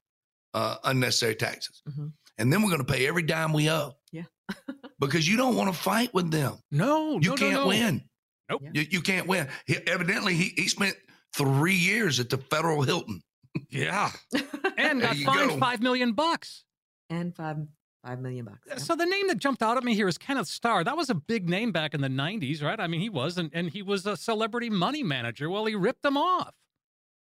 uh, 0.54 0.78
unnecessary 0.84 1.36
taxes, 1.36 1.82
Mhm. 1.88 2.12
and 2.40 2.52
then 2.52 2.62
we're 2.64 2.70
going 2.70 2.84
to 2.86 2.92
pay 2.94 3.08
every 3.08 3.22
dime 3.24 3.54
we 3.54 3.70
owe. 3.70 3.94
Yeah. 4.12 4.24
because 5.00 5.28
you 5.28 5.38
don't 5.38 5.56
want 5.56 5.72
to 5.74 5.80
fight 5.80 6.12
with 6.14 6.32
them. 6.32 6.58
No, 6.72 7.14
You 7.22 7.30
no, 7.30 7.30
no, 7.30 7.36
can't 7.36 7.54
no. 7.54 7.68
win. 7.68 8.04
Nope. 8.50 8.62
Yeah. 8.64 8.70
You, 8.82 8.88
you 8.90 9.02
can't 9.02 9.28
win. 9.28 9.48
He, 9.68 9.78
evidently, 9.86 10.34
he, 10.34 10.54
he 10.56 10.68
spent 10.68 10.96
three 11.36 11.76
years 11.76 12.20
at 12.20 12.30
the 12.32 12.38
Federal 12.40 12.82
Hilton. 12.82 13.22
Yeah, 13.70 14.12
and 14.78 15.02
got 15.02 15.16
fined 15.18 15.50
go. 15.52 15.58
five 15.60 15.82
million 15.82 16.14
bucks. 16.14 16.64
and 17.12 17.36
five 17.36 17.58
five 18.04 18.20
million 18.20 18.46
bucks. 18.46 18.60
yeah. 18.68 18.78
So 18.78 18.96
the 18.96 19.06
name 19.06 19.28
that 19.28 19.38
jumped 19.38 19.62
out 19.62 19.78
at 19.78 19.84
me 19.84 19.94
here 19.96 20.08
is 20.08 20.18
Kenneth 20.18 20.48
Starr. 20.48 20.84
That 20.84 20.96
was 20.98 21.10
a 21.10 21.16
big 21.16 21.50
name 21.50 21.72
back 21.72 21.94
in 21.94 22.02
the 22.02 22.08
'90s, 22.08 22.62
right? 22.64 22.80
I 22.80 22.88
mean, 22.88 23.02
he 23.02 23.10
was, 23.10 23.38
and, 23.38 23.50
and 23.54 23.70
he 23.70 23.82
was 23.82 24.06
a 24.06 24.16
celebrity 24.18 24.70
money 24.70 25.04
manager. 25.04 25.50
Well, 25.50 25.66
he 25.66 25.76
ripped 25.76 26.04
them 26.04 26.18
off. 26.18 26.54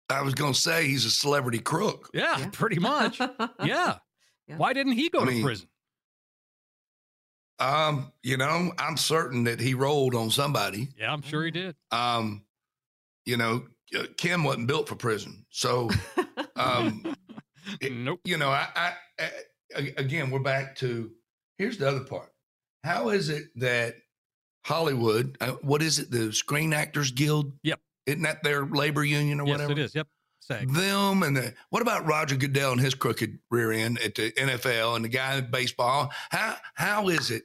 I 0.10 0.22
was 0.22 0.34
going 0.36 0.54
to 0.54 0.60
say 0.60 0.86
he's 0.88 1.06
a 1.06 1.10
celebrity 1.10 1.60
crook. 1.60 2.10
Yeah, 2.14 2.38
Yeah. 2.38 2.50
pretty 2.52 2.80
much. 2.80 3.20
Yeah. 3.64 3.98
Yeah. 4.48 4.58
Why 4.58 4.74
didn't 4.74 4.94
he 4.94 5.10
go 5.10 5.22
I 5.22 5.26
to 5.26 5.32
mean, 5.32 5.44
prison? 5.44 5.68
Um, 7.58 8.12
you 8.22 8.38
know, 8.38 8.74
I'm 8.78 8.98
certain 8.98 9.46
that 9.46 9.60
he 9.60 9.74
rolled 9.74 10.14
on 10.14 10.30
somebody. 10.30 10.90
Yeah, 10.98 11.12
I'm 11.14 11.22
sure 11.22 11.44
he 11.46 11.52
Mm-hmm. 11.52 11.68
did. 11.68 11.76
Um, 11.92 12.44
you 13.26 13.38
know, 13.38 13.64
uh, 13.98 14.04
Kim 14.18 14.44
wasn't 14.44 14.68
built 14.68 14.88
for 14.90 14.96
prison, 14.96 15.46
so 15.50 15.90
um, 16.56 17.16
It- 17.82 17.94
nope. 17.94 18.20
you 18.26 18.38
know, 18.38 18.50
I, 18.50 18.68
I, 18.76 18.94
I 19.20 19.24
a- 19.24 19.30
again, 19.76 20.30
we're 20.32 20.40
back 20.40 20.76
to 20.78 21.12
here's 21.58 21.78
the 21.78 21.88
other 21.88 22.04
part. 22.04 22.32
How 22.84 23.10
is 23.10 23.30
it 23.30 23.46
that 23.56 23.96
Hollywood, 24.66 25.38
uh, 25.42 25.54
what 25.62 25.82
is 25.82 26.00
it, 26.00 26.12
the 26.12 26.32
Screen 26.34 26.74
Actors 26.74 27.12
Guild? 27.12 27.52
Yep. 27.64 27.80
Isn't 28.06 28.22
that 28.24 28.44
their 28.44 28.66
labor 28.66 29.04
union 29.04 29.40
or 29.40 29.48
Yes, 29.48 29.54
whatever? 29.54 29.72
it 29.74 29.80
is. 29.80 29.96
Yep. 29.96 30.08
SAG. 30.42 30.72
Them 30.72 31.24
and 31.24 31.36
the, 31.36 31.54
what 31.72 31.82
about 31.82 32.06
Roger 32.06 32.36
Goodell 32.36 32.72
and 32.74 32.80
his 32.82 32.94
crooked 32.94 33.40
rear 33.50 33.72
end 33.72 33.98
at 34.00 34.14
the 34.14 34.32
NFL 34.34 34.96
and 34.96 35.04
the 35.06 35.10
guy 35.10 35.38
in 35.38 35.50
baseball? 35.50 36.12
How 36.30 36.58
how 36.76 37.08
is 37.10 37.32
it 37.32 37.44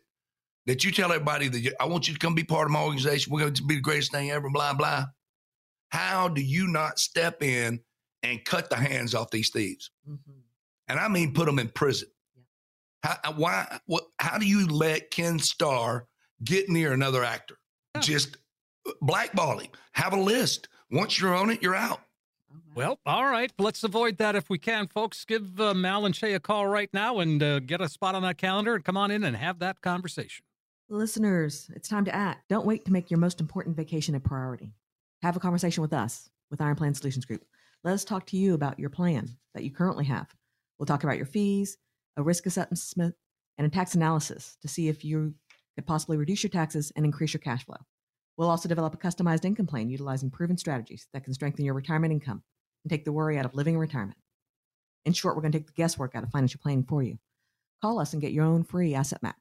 that 0.67 0.85
you 0.85 0.93
tell 0.93 1.11
everybody 1.11 1.49
that 1.49 1.61
you- 1.61 1.75
I 1.81 1.87
want 1.87 2.09
you 2.09 2.15
to 2.15 2.21
come 2.21 2.35
be 2.35 2.45
part 2.45 2.67
of 2.67 2.73
my 2.73 2.83
organization? 2.83 3.33
We're 3.33 3.41
going 3.41 3.55
to 3.55 3.63
be 3.65 3.77
the 3.77 3.81
greatest 3.81 4.13
thing 4.13 4.31
ever. 4.31 4.51
Blah 4.51 4.75
blah. 4.75 5.07
How 5.89 6.29
do 6.29 6.43
you 6.43 6.67
not 6.69 6.99
step 6.99 7.43
in 7.43 7.81
and 8.23 8.45
cut 8.45 8.69
the 8.69 8.77
hands 8.77 9.15
off 9.15 9.31
these 9.31 9.49
thieves? 9.51 9.91
Mhm. 10.09 10.19
and 10.89 10.99
I 11.01 11.09
mean 11.09 11.33
put 11.33 11.47
them 11.47 11.59
in 11.59 11.69
prison. 11.71 12.09
How, 13.03 13.17
uh, 13.25 13.33
why? 13.33 13.81
What? 13.87 14.05
How 14.19 14.39
do 14.39 14.47
you 14.47 14.67
let 14.67 15.11
Ken 15.11 15.39
Starr 15.39 16.07
get 16.45 16.69
near 16.69 16.93
another 16.93 17.25
actor? 17.25 17.57
Yeah. 17.95 18.01
Just 18.03 18.37
uh, 18.87 18.93
blackball 19.01 19.59
him. 19.59 19.71
Have 19.93 20.13
a 20.13 20.21
list. 20.21 20.69
Once 20.91 21.21
you're 21.21 21.35
on 21.35 21.51
it, 21.51 21.63
you're 21.63 21.75
out. 21.77 22.01
Well, 22.75 22.99
all 23.07 23.27
right. 23.27 23.53
Let's 23.59 23.85
avoid 23.85 24.19
that 24.19 24.35
if 24.37 24.51
we 24.51 24.59
can, 24.59 24.87
folks. 24.87 25.25
Give 25.25 25.61
uh, 25.61 25.75
Mal 25.75 26.07
and 26.07 26.15
Chae 26.15 26.35
a 26.35 26.41
call 26.41 26.67
right 26.67 26.91
now 26.93 27.19
and 27.19 27.43
uh, 27.43 27.61
get 27.61 27.81
a 27.81 27.89
spot 27.89 28.15
on 28.15 28.23
that 28.23 28.39
calendar 28.39 28.75
and 28.75 28.85
come 28.85 28.97
on 28.97 29.11
in 29.11 29.25
and 29.25 29.37
have 29.37 29.59
that 29.61 29.81
conversation. 29.81 30.45
Listeners, 30.89 31.71
it's 31.75 31.89
time 31.89 32.05
to 32.05 32.15
act. 32.15 32.49
Don't 32.49 32.67
wait 32.67 32.85
to 32.85 32.93
make 32.93 33.11
your 33.11 33.21
most 33.21 33.41
important 33.41 33.77
vacation 33.77 34.17
a 34.17 34.21
priority. 34.21 34.73
Have 35.23 35.37
a 35.37 35.41
conversation 35.41 35.83
with 35.83 35.93
us, 35.93 36.29
with 36.51 36.61
Iron 36.61 36.75
Plan 36.75 36.95
Solutions 36.95 37.25
Group. 37.25 37.45
Let 37.85 37.95
us 37.95 38.05
talk 38.05 38.27
to 38.27 38.37
you 38.37 38.55
about 38.55 38.79
your 38.79 38.91
plan 38.91 39.29
that 39.55 39.63
you 39.63 39.71
currently 39.71 40.05
have. 40.07 40.35
We'll 40.79 40.87
talk 40.87 41.05
about 41.05 41.17
your 41.17 41.27
fees, 41.27 41.77
a 42.21 42.23
risk 42.23 42.47
assessment, 42.47 43.15
and 43.59 43.67
a 43.67 43.71
tax 43.71 43.95
analysis 43.95 44.57
to 44.63 44.69
see 44.69 44.89
if 44.89 45.05
you 45.05 45.35
could 45.75 45.87
possibly 45.87 46.17
reduce 46.17 46.43
your 46.43 46.51
taxes 46.51 46.93
and 46.97 47.05
increase 47.05 47.33
your 47.35 47.41
cash 47.41 47.65
flow. 47.65 47.77
We'll 48.37 48.49
also 48.49 48.69
develop 48.69 48.95
a 48.95 48.97
customized 48.97 49.45
income 49.45 49.67
plan 49.67 49.91
utilizing 49.91 50.31
proven 50.31 50.57
strategies 50.57 51.07
that 51.13 51.25
can 51.25 51.35
strengthen 51.35 51.65
your 51.65 51.75
retirement 51.75 52.13
income 52.13 52.43
and 52.85 52.91
take 52.91 53.05
the 53.05 53.13
worry 53.13 53.39
out 53.39 53.45
of 53.45 53.55
living 53.55 53.75
in 53.75 53.81
retirement. 53.81 54.19
In 55.05 55.13
short, 55.13 55.37
we're 55.37 55.43
going 55.43 55.53
to 55.53 55.59
take 55.59 55.67
the 55.67 55.73
guesswork 55.75 56.15
out 56.15 56.23
of 56.23 56.31
financial 56.31 56.61
planning 56.63 56.85
for 56.85 57.03
you. 57.03 57.19
Call 57.83 57.99
us 57.99 58.13
and 58.13 58.23
get 58.23 58.33
your 58.33 58.45
own 58.45 58.65
free 58.65 58.95
asset 58.95 59.23
map. 59.23 59.37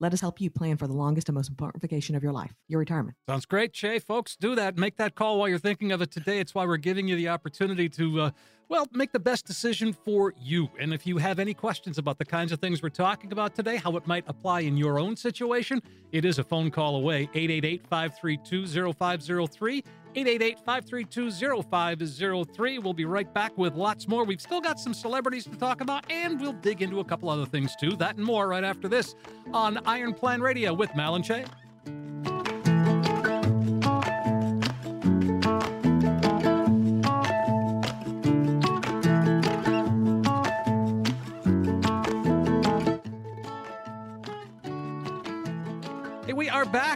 Let 0.00 0.12
us 0.12 0.20
help 0.20 0.40
you 0.40 0.48
plan 0.48 0.76
for 0.76 0.86
the 0.86 0.92
longest 0.92 1.28
and 1.28 1.34
most 1.34 1.48
important 1.48 1.82
vacation 1.82 2.14
of 2.14 2.22
your 2.22 2.32
life, 2.32 2.54
your 2.68 2.78
retirement. 2.78 3.16
Sounds 3.28 3.46
great, 3.46 3.72
Chae. 3.72 4.00
Folks, 4.00 4.36
do 4.36 4.54
that. 4.54 4.78
Make 4.78 4.96
that 4.98 5.16
call 5.16 5.38
while 5.38 5.48
you're 5.48 5.58
thinking 5.58 5.90
of 5.90 6.00
it 6.00 6.12
today. 6.12 6.38
It's 6.38 6.54
why 6.54 6.66
we're 6.66 6.76
giving 6.76 7.08
you 7.08 7.16
the 7.16 7.28
opportunity 7.28 7.88
to, 7.90 8.20
uh, 8.20 8.30
well, 8.68 8.86
make 8.92 9.10
the 9.10 9.18
best 9.18 9.44
decision 9.44 9.92
for 9.92 10.34
you. 10.38 10.68
And 10.78 10.94
if 10.94 11.04
you 11.04 11.18
have 11.18 11.40
any 11.40 11.52
questions 11.52 11.98
about 11.98 12.18
the 12.18 12.24
kinds 12.24 12.52
of 12.52 12.60
things 12.60 12.80
we're 12.80 12.90
talking 12.90 13.32
about 13.32 13.56
today, 13.56 13.76
how 13.76 13.96
it 13.96 14.06
might 14.06 14.24
apply 14.28 14.60
in 14.60 14.76
your 14.76 15.00
own 15.00 15.16
situation, 15.16 15.82
it 16.12 16.24
is 16.24 16.38
a 16.38 16.44
phone 16.44 16.70
call 16.70 16.94
away 16.94 17.22
888 17.34 17.84
532 17.88 18.92
0503. 18.92 19.84
888 20.14 20.58
532 20.58 21.62
0503. 21.62 22.78
We'll 22.78 22.92
be 22.92 23.04
right 23.04 23.32
back 23.32 23.56
with 23.56 23.74
lots 23.74 24.08
more. 24.08 24.24
We've 24.24 24.40
still 24.40 24.60
got 24.60 24.80
some 24.80 24.94
celebrities 24.94 25.44
to 25.44 25.56
talk 25.56 25.80
about, 25.80 26.10
and 26.10 26.40
we'll 26.40 26.52
dig 26.54 26.82
into 26.82 27.00
a 27.00 27.04
couple 27.04 27.28
other 27.28 27.46
things 27.46 27.74
too. 27.76 27.96
That 27.96 28.16
and 28.16 28.24
more 28.24 28.48
right 28.48 28.64
after 28.64 28.88
this 28.88 29.14
on 29.52 29.78
Iron 29.86 30.14
Plan 30.14 30.40
Radio 30.40 30.72
with 30.72 30.94
Mal 30.94 31.14
and. 31.14 31.44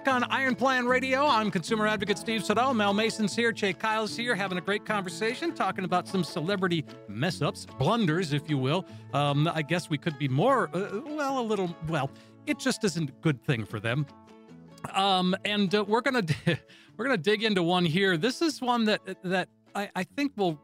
Back 0.04 0.14
on 0.14 0.24
Iron 0.30 0.56
Plan 0.56 0.86
Radio. 0.86 1.24
I'm 1.26 1.48
consumer 1.48 1.86
advocate 1.86 2.18
Steve 2.18 2.44
Siddall. 2.44 2.74
Mal 2.74 2.92
Mason's 2.92 3.36
here. 3.36 3.52
Chae 3.52 3.78
Kyle's 3.78 4.16
here, 4.16 4.34
having 4.34 4.58
a 4.58 4.60
great 4.60 4.84
conversation, 4.84 5.54
talking 5.54 5.84
about 5.84 6.08
some 6.08 6.24
celebrity 6.24 6.84
mess 7.06 7.40
ups, 7.40 7.66
blunders, 7.78 8.32
if 8.32 8.50
you 8.50 8.58
will. 8.58 8.84
Um, 9.14 9.48
I 9.54 9.62
guess 9.62 9.90
we 9.90 9.98
could 9.98 10.18
be 10.18 10.26
more, 10.26 10.70
uh, 10.74 11.02
well, 11.06 11.38
a 11.38 11.42
little, 11.42 11.76
well, 11.88 12.10
it 12.46 12.58
just 12.58 12.82
isn't 12.82 13.10
a 13.10 13.12
good 13.20 13.44
thing 13.44 13.64
for 13.64 13.78
them. 13.78 14.04
Um, 14.92 15.36
and 15.44 15.72
uh, 15.72 15.84
we're 15.86 16.00
gonna 16.00 16.24
we're 16.96 17.04
gonna 17.04 17.16
dig 17.16 17.44
into 17.44 17.62
one 17.62 17.84
here. 17.84 18.16
This 18.16 18.42
is 18.42 18.60
one 18.60 18.84
that 18.86 19.02
that 19.22 19.50
I, 19.76 19.88
I 19.94 20.02
think 20.02 20.32
will. 20.36 20.60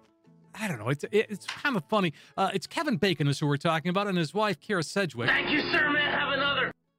I 0.53 0.67
don't 0.67 0.81
know. 0.81 0.89
It's 0.89 1.05
it's 1.13 1.47
kind 1.47 1.77
of 1.77 1.85
funny. 1.85 2.13
Uh, 2.37 2.51
it's 2.53 2.67
Kevin 2.67 2.97
Bacon 2.97 3.29
is 3.29 3.39
who 3.39 3.47
we're 3.47 3.57
talking 3.57 3.91
about, 3.91 4.09
and 4.09 4.19
his 4.19 4.35
wife 4.35 4.59
Kyra 4.59 4.85
Sedgwick. 4.85 5.29
Thank 5.29 5.51
you, 5.51 5.61
sir. 5.71 5.79
Another? 5.87 6.28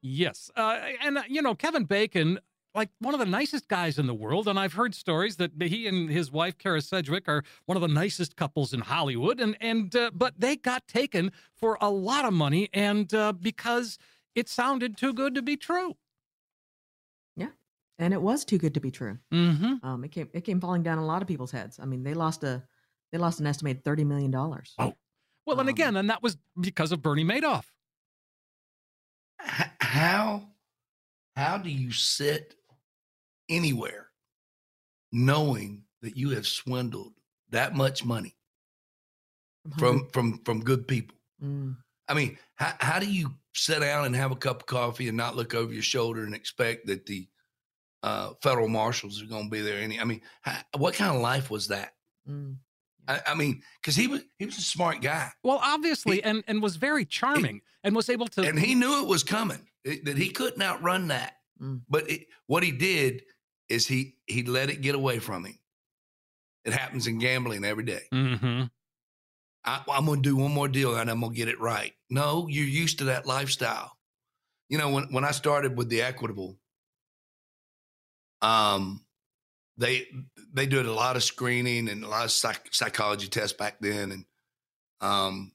Yes. 0.01 0.49
Uh, 0.55 0.79
and, 1.03 1.17
uh, 1.17 1.23
you 1.27 1.41
know, 1.41 1.55
Kevin 1.55 1.83
Bacon, 1.83 2.39
like 2.73 2.89
one 2.99 3.13
of 3.13 3.19
the 3.19 3.25
nicest 3.25 3.67
guys 3.67 3.99
in 3.99 4.07
the 4.07 4.13
world. 4.13 4.47
And 4.47 4.57
I've 4.59 4.73
heard 4.73 4.95
stories 4.95 5.35
that 5.38 5.51
he 5.59 5.88
and 5.88 6.09
his 6.09 6.31
wife, 6.31 6.57
Kara 6.57 6.81
Sedgwick, 6.81 7.27
are 7.27 7.43
one 7.65 7.75
of 7.75 7.81
the 7.81 7.88
nicest 7.88 8.35
couples 8.35 8.73
in 8.73 8.81
Hollywood. 8.81 9.39
And, 9.39 9.57
and, 9.59 9.93
uh, 9.95 10.12
but 10.13 10.35
they 10.38 10.55
got 10.55 10.88
taken 10.88 11.31
for 11.53 11.77
a 11.81 11.89
lot 11.89 12.25
of 12.25 12.33
money 12.33 12.69
and, 12.73 13.13
uh, 13.13 13.33
because 13.33 13.97
it 14.35 14.47
sounded 14.47 14.95
too 14.95 15.13
good 15.13 15.35
to 15.35 15.41
be 15.41 15.57
true. 15.57 15.97
Yeah. 17.35 17.49
And 17.97 18.13
it 18.13 18.21
was 18.21 18.45
too 18.45 18.57
good 18.57 18.75
to 18.75 18.79
be 18.79 18.91
true. 18.91 19.17
Mm-hmm. 19.33 19.85
Um, 19.85 20.03
it 20.05 20.12
came 20.12 20.29
it 20.31 20.41
came 20.41 20.62
falling 20.62 20.83
down 20.83 20.99
a 20.99 21.05
lot 21.05 21.21
of 21.21 21.27
people's 21.27 21.51
heads. 21.51 21.79
I 21.81 21.85
mean, 21.85 22.03
they 22.03 22.13
lost 22.13 22.43
a 22.45 22.63
they 23.12 23.17
lost 23.17 23.41
an 23.41 23.47
estimated 23.47 23.83
thirty 23.83 24.05
million 24.05 24.31
dollars. 24.31 24.75
Oh. 24.77 24.93
Well, 25.45 25.59
and 25.59 25.67
Um, 25.67 25.73
again, 25.73 25.97
and 25.97 26.09
that 26.09 26.23
was 26.23 26.38
because 26.57 26.93
of 26.93 27.01
Bernie 27.01 27.25
Madoff. 27.25 27.65
H- 29.89 29.95
How 29.95 30.43
how 31.36 31.58
do 31.58 31.69
you 31.69 31.91
sit 31.91 32.56
anywhere 33.49 34.08
knowing 35.12 35.84
that 36.02 36.15
you 36.17 36.30
have 36.32 36.45
swindled 36.47 37.13
that 37.49 37.75
much 37.75 38.04
money 38.06 38.36
from 39.78 40.08
from 40.13 40.39
from 40.45 40.62
good 40.63 40.88
people? 40.88 41.17
Mm, 41.43 41.78
I 42.08 42.13
mean, 42.13 42.38
how, 42.56 42.73
how 42.80 42.99
do 42.99 43.10
you 43.12 43.34
sit 43.54 43.80
down 43.80 44.06
and 44.06 44.15
have 44.15 44.32
a 44.32 44.36
cup 44.36 44.62
of 44.62 44.65
coffee 44.65 45.08
and 45.08 45.17
not 45.17 45.36
look 45.36 45.54
over 45.56 45.71
your 45.73 45.84
shoulder 45.84 46.23
and 46.23 46.36
expect 46.36 46.88
that 46.88 47.06
the 47.06 47.28
uh, 48.04 48.32
federal 48.41 48.67
marshals 48.67 49.21
are 49.21 49.25
going 49.28 49.45
to 49.45 49.49
be 49.49 49.62
there? 49.62 49.80
Any, 49.80 49.99
I 49.99 50.04
mean, 50.04 50.21
how, 50.41 50.58
what 50.78 50.93
kind 50.95 51.15
of 51.15 51.21
life 51.21 51.49
was 51.49 51.67
that? 51.69 51.93
mm. 52.30 52.56
I, 53.08 53.21
I 53.28 53.36
mean, 53.36 53.62
because 53.82 53.95
he 53.95 54.08
was 54.08 54.21
he 54.38 54.45
was 54.45 54.58
a 54.58 54.62
smart 54.62 55.02
guy, 55.02 55.30
Well, 55.43 55.60
obviously, 55.63 56.17
He- 56.17 56.23
and, 56.23 56.43
and 56.47 56.62
was 56.62 56.75
very 56.75 57.06
charming 57.06 57.62
and 57.84 57.95
was 57.95 58.10
able 58.10 58.28
to. 58.28 58.41
and 58.43 58.60
he 58.60 58.75
knew 58.75 59.02
it 59.02 59.08
was 59.08 59.23
coming. 59.23 59.65
It- 59.89 60.06
that 60.06 60.17
he 60.17 60.30
couldn't 60.30 60.62
outrun 60.62 61.08
that. 61.10 61.34
Mm. 61.62 61.82
But 61.89 62.10
it, 62.10 62.28
what 62.47 62.63
he 62.63 62.71
did 62.71 63.23
is 63.67 63.88
he 63.88 64.15
he 64.25 64.43
let 64.43 64.69
it 64.69 64.82
get 64.82 64.95
away 64.95 65.19
from 65.19 65.45
him. 65.45 65.60
It 66.65 66.73
happens 66.73 67.08
in 67.08 67.19
gambling 67.19 67.63
every 67.65 67.84
day. 67.84 68.04
hmm 68.12 68.63
I, 69.65 69.84
I'm 69.91 70.06
going 70.06 70.23
to 70.23 70.30
do 70.30 70.38
one 70.38 70.54
more 70.54 70.69
deal 70.69 70.95
and 70.95 71.10
I'm 71.10 71.19
going 71.19 71.34
to 71.34 71.38
get 71.38 71.49
it 71.49 71.60
right. 71.60 71.93
No, 72.10 72.47
you're 72.49 72.65
used 72.65 72.99
to 72.99 73.06
that 73.06 73.25
lifestyle. 73.25 73.91
You 74.69 74.78
know, 74.78 74.89
when, 74.89 75.12
when 75.12 75.25
I 75.25 75.32
started 75.32 75.75
with 75.78 75.89
the 75.89 76.02
equitable, 76.02 76.58
um, 78.41 79.06
they 79.78 80.08
they 80.54 80.65
did 80.65 80.86
a 80.86 80.93
lot 80.93 81.15
of 81.15 81.23
screening 81.23 81.89
and 81.89 82.04
a 82.04 82.08
lot 82.08 82.25
of 82.25 82.32
psych, 82.32 82.69
psychology 82.71 83.28
tests 83.28 83.58
back 83.58 83.78
then, 83.80 84.12
and 84.12 84.25
um, 85.02 85.52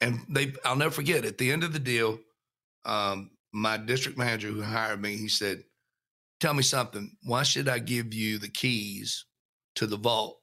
and 0.00 0.20
they 0.28 0.52
I'll 0.64 0.76
never 0.76 0.90
forget 0.90 1.24
at 1.24 1.38
the 1.38 1.50
end 1.52 1.64
of 1.64 1.72
the 1.72 1.78
deal, 1.78 2.18
um, 2.86 3.30
my 3.52 3.76
district 3.76 4.16
manager 4.16 4.48
who 4.48 4.62
hired 4.62 5.02
me, 5.02 5.16
he 5.16 5.28
said, 5.28 5.64
"Tell 6.40 6.54
me 6.54 6.62
something. 6.62 7.16
Why 7.22 7.42
should 7.42 7.68
I 7.68 7.78
give 7.78 8.14
you 8.14 8.38
the 8.38 8.48
keys 8.48 9.26
to 9.74 9.86
the 9.86 9.96
vault 9.96 10.40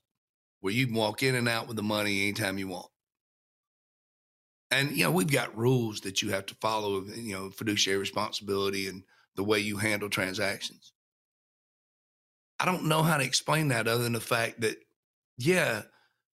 where 0.60 0.74
you 0.74 0.86
can 0.86 0.96
walk 0.96 1.24
in 1.24 1.36
and 1.36 1.48
out 1.50 1.68
with 1.68 1.78
the 1.78 1.84
money 1.84 2.24
anytime 2.24 2.58
you 2.58 2.68
want?" 2.68 2.92
And 4.70 4.92
you 4.92 5.04
know 5.04 5.12
we've 5.12 5.32
got 5.32 5.58
rules 5.58 6.02
that 6.02 6.22
you 6.22 6.32
have 6.32 6.46
to 6.48 6.56
follow. 6.56 7.04
You 7.06 7.34
know 7.34 7.50
fiduciary 7.50 8.00
responsibility 8.00 8.88
and 8.88 9.04
the 9.36 9.44
way 9.44 9.60
you 9.60 9.78
handle 9.78 10.10
transactions. 10.10 10.94
I 12.60 12.66
don't 12.66 12.86
know 12.86 13.04
how 13.04 13.18
to 13.18 13.24
explain 13.24 13.70
that 13.70 13.88
other 13.88 14.04
than 14.04 14.14
the 14.14 14.22
fact 14.22 14.62
that, 14.62 14.78
yeah, 15.38 15.82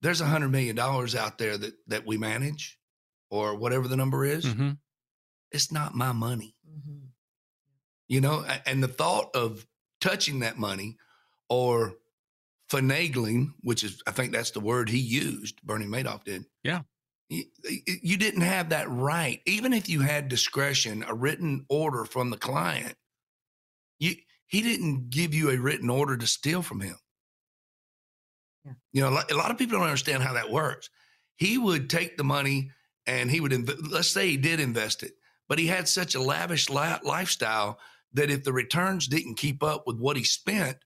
there's 0.02 0.20
a 0.20 0.26
hundred 0.26 0.50
million 0.50 0.76
dollars 0.76 1.14
out 1.14 1.38
there 1.38 1.56
that 1.56 1.74
that 1.86 2.06
we 2.06 2.18
manage, 2.18 2.78
or 3.30 3.56
whatever 3.56 3.88
the 3.88 3.96
number 3.96 4.24
is. 4.24 4.44
hmm 4.44 4.70
It's 5.52 5.72
not 5.72 5.94
my 5.94 6.12
money, 6.12 6.54
Mhm. 6.68 7.08
you 8.08 8.20
know. 8.20 8.44
And 8.66 8.82
the 8.82 8.88
thought 8.88 9.34
of 9.34 9.66
touching 10.00 10.40
that 10.40 10.58
money 10.58 10.96
or 11.48 11.94
finagling, 12.70 13.54
which 13.60 13.82
is 13.82 14.02
I 14.06 14.10
think 14.12 14.32
that's 14.32 14.50
the 14.50 14.60
word 14.60 14.88
he 14.90 14.98
used, 14.98 15.62
Bernie 15.62 15.86
Madoff 15.86 16.24
did. 16.24 16.44
Yeah. 16.62 16.82
You, 17.30 17.44
you 18.02 18.16
didn't 18.16 18.40
have 18.42 18.70
that 18.70 18.88
right, 18.90 19.42
even 19.46 19.72
if 19.72 19.88
you 19.88 20.00
had 20.00 20.28
discretion, 20.28 21.02
a 21.06 21.14
written 21.14 21.64
order 21.68 22.04
from 22.04 22.30
the 22.30 22.38
client. 22.38 22.96
You 23.98 24.16
he 24.46 24.62
didn't 24.62 25.10
give 25.10 25.34
you 25.34 25.50
a 25.50 25.58
written 25.58 25.90
order 25.90 26.16
to 26.16 26.26
steal 26.26 26.62
from 26.62 26.80
him. 26.80 26.96
Yeah. 28.64 28.72
You 28.92 29.02
know, 29.02 29.08
a 29.10 29.14
lot, 29.14 29.30
a 29.30 29.36
lot 29.36 29.50
of 29.50 29.58
people 29.58 29.78
don't 29.78 29.86
understand 29.86 30.22
how 30.22 30.34
that 30.34 30.50
works. 30.50 30.90
he 31.36 31.56
would 31.56 31.88
take 31.88 32.16
the 32.16 32.24
money 32.24 32.70
and 33.06 33.30
he 33.30 33.40
would, 33.40 33.52
inv- 33.52 33.92
let's 33.92 34.08
say 34.08 34.26
he 34.28 34.36
did 34.36 34.58
invest 34.58 35.02
it, 35.04 35.12
but 35.48 35.58
he 35.58 35.66
had 35.66 35.88
such 35.88 36.14
a 36.14 36.20
lavish 36.20 36.68
li- 36.68 36.98
lifestyle 37.02 37.78
that 38.12 38.30
if 38.30 38.44
the 38.44 38.52
returns 38.52 39.08
didn't 39.08 39.36
keep 39.36 39.62
up 39.62 39.84
with 39.86 39.96
what 39.98 40.16
he 40.16 40.24
spent, 40.24 40.78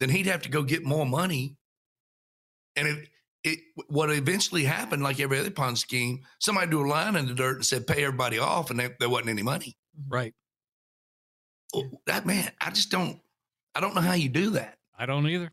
then 0.00 0.10
he'd 0.10 0.26
have 0.26 0.42
to 0.42 0.48
go 0.48 0.62
get 0.62 0.84
more 0.84 1.06
money. 1.06 1.56
And 2.76 2.88
it, 2.88 3.08
it 3.44 3.58
what 3.86 4.10
eventually 4.10 4.64
happened, 4.64 5.02
like 5.02 5.20
every 5.20 5.38
other 5.38 5.50
Ponzi 5.50 5.78
scheme, 5.78 6.20
somebody 6.40 6.68
drew 6.68 6.86
a 6.86 6.90
line 6.90 7.14
in 7.16 7.26
the 7.26 7.34
dirt 7.34 7.56
and 7.56 7.66
said, 7.66 7.86
pay 7.86 8.04
everybody 8.04 8.38
off, 8.38 8.70
and 8.70 8.80
there, 8.80 8.96
there 8.98 9.08
wasn't 9.08 9.30
any 9.30 9.42
money. 9.42 9.76
Right. 10.08 10.34
Oh, 11.74 12.00
that 12.06 12.26
man, 12.26 12.50
I 12.60 12.70
just 12.70 12.90
don't, 12.90 13.20
I 13.74 13.80
don't 13.80 13.94
know 13.94 14.00
how 14.00 14.14
you 14.14 14.28
do 14.28 14.50
that. 14.50 14.78
I 14.98 15.06
don't 15.06 15.26
either. 15.28 15.52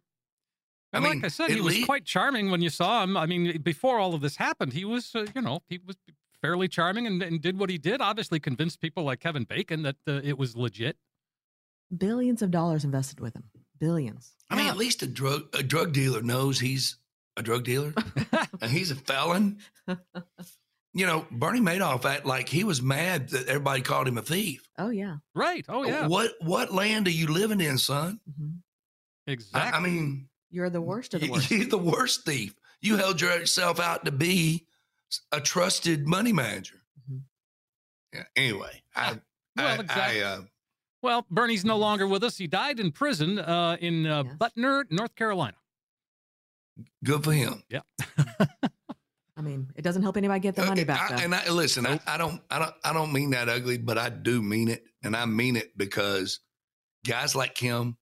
I 0.93 0.97
And 0.97 1.05
like 1.05 1.23
I 1.23 1.27
said, 1.29 1.51
he 1.51 1.61
was 1.61 1.77
lea- 1.77 1.85
quite 1.85 2.05
charming 2.05 2.51
when 2.51 2.61
you 2.61 2.69
saw 2.69 3.03
him. 3.03 3.15
I 3.15 3.25
mean, 3.25 3.61
before 3.61 3.99
all 3.99 4.13
of 4.13 4.21
this 4.21 4.35
happened, 4.35 4.73
he 4.73 4.85
was, 4.85 5.15
uh, 5.15 5.25
you 5.33 5.41
know, 5.41 5.61
he 5.67 5.79
was 5.85 5.95
fairly 6.41 6.67
charming 6.67 7.07
and, 7.07 7.21
and 7.21 7.41
did 7.41 7.57
what 7.59 7.69
he 7.69 7.77
did. 7.77 8.01
Obviously, 8.01 8.39
convinced 8.39 8.81
people 8.81 9.03
like 9.03 9.19
Kevin 9.19 9.43
Bacon 9.43 9.83
that 9.83 9.95
uh, 10.07 10.21
it 10.23 10.37
was 10.37 10.55
legit. 10.55 10.97
Billions 11.95 12.41
of 12.41 12.51
dollars 12.51 12.83
invested 12.83 13.19
with 13.19 13.35
him. 13.35 13.43
Billions. 13.79 14.31
I 14.49 14.55
mean, 14.55 14.67
at 14.67 14.77
least 14.77 15.01
a 15.03 15.07
drug 15.07 15.43
a 15.57 15.63
drug 15.63 15.91
dealer 15.93 16.21
knows 16.21 16.59
he's 16.59 16.97
a 17.37 17.41
drug 17.43 17.63
dealer 17.63 17.93
and 18.61 18.69
he's 18.71 18.91
a 18.91 18.95
felon. 18.95 19.59
You 20.93 21.05
know, 21.05 21.25
Bernie 21.31 21.61
Madoff 21.61 22.03
act 22.05 22.25
like 22.25 22.49
he 22.49 22.63
was 22.65 22.81
mad 22.81 23.29
that 23.29 23.47
everybody 23.47 23.81
called 23.81 24.07
him 24.07 24.17
a 24.17 24.21
thief. 24.21 24.67
Oh 24.77 24.89
yeah. 24.89 25.17
Right. 25.33 25.65
Oh 25.69 25.83
yeah. 25.83 26.07
What 26.07 26.33
what 26.41 26.73
land 26.73 27.07
are 27.07 27.11
you 27.11 27.27
living 27.27 27.61
in, 27.61 27.77
son? 27.77 28.19
hmm 28.37 28.49
Exactly. 29.27 29.71
I 29.71 29.81
mean, 29.81 30.27
You're 30.49 30.69
the 30.69 30.81
worst 30.81 31.13
of 31.13 31.21
the 31.21 31.29
worst. 31.31 31.49
you're 31.51 31.65
the 31.65 31.77
worst 31.77 32.25
thief. 32.25 32.53
You 32.81 32.97
held 32.97 33.21
yourself 33.21 33.79
out 33.79 34.05
to 34.05 34.11
be 34.11 34.65
a 35.31 35.39
trusted 35.41 36.07
money 36.07 36.31
manager. 36.33 36.81
Mhm. 37.09 37.21
Yeah. 38.13 38.23
Anyway, 38.35 38.81
I, 38.95 39.19
Well, 39.57 39.67
I, 39.67 39.75
exactly. 39.81 40.23
I, 40.23 40.25
uh, 40.27 40.41
well, 41.03 41.25
Bernie's 41.31 41.65
no 41.65 41.77
longer 41.77 42.07
with 42.07 42.23
us. 42.23 42.37
He 42.37 42.47
died 42.47 42.79
in 42.79 42.91
prison 42.91 43.39
uh, 43.39 43.77
in 43.81 44.05
uh, 44.05 44.23
Yes. 44.23 44.35
Butner, 44.37 44.83
North 44.91 45.15
Carolina. 45.15 45.57
good 47.03 47.23
for 47.23 47.33
him. 47.33 47.63
Yeah. 47.69 47.81
I 49.37 49.41
mean, 49.41 49.71
it 49.75 49.81
doesn't 49.81 50.03
help 50.03 50.17
anybody 50.17 50.39
get 50.39 50.55
their 50.55 50.67
money 50.67 50.83
back. 50.83 51.11
I- 51.11 51.23
and 51.23 51.33
I, 51.33 51.49
listen, 51.49 51.87
I, 51.87 51.99
I 52.05 52.17
don't, 52.17 52.41
I 52.51 52.59
don't, 52.59 52.75
I 52.83 52.93
don't 52.93 53.11
mean 53.11 53.31
that 53.31 53.49
ugly, 53.49 53.77
but 53.77 53.97
I 53.97 54.09
do 54.09 54.41
mean 54.41 54.67
it, 54.67 54.83
and 55.03 55.15
I 55.15 55.25
mean 55.25 55.55
it 55.55 55.75
because 55.77 56.39
guys 57.07 57.33
like 57.35 57.57
him 57.57 57.97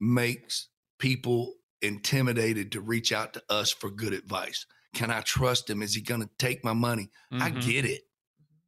makes 0.00 0.68
people 1.00 1.54
intimidated 1.82 2.72
to 2.72 2.80
reach 2.80 3.12
out 3.12 3.32
to 3.34 3.42
us 3.48 3.70
for 3.72 3.90
good 3.90 4.12
advice. 4.12 4.66
Can 4.98 5.10
I 5.12 5.20
trust 5.20 5.70
him? 5.70 5.80
Is 5.80 5.94
he 5.94 6.00
going 6.00 6.22
to 6.22 6.30
take 6.38 6.64
my 6.64 6.72
money? 6.72 7.10
I 7.30 7.50
Mhm. 7.52 7.64
get 7.64 7.84
it, 7.84 8.02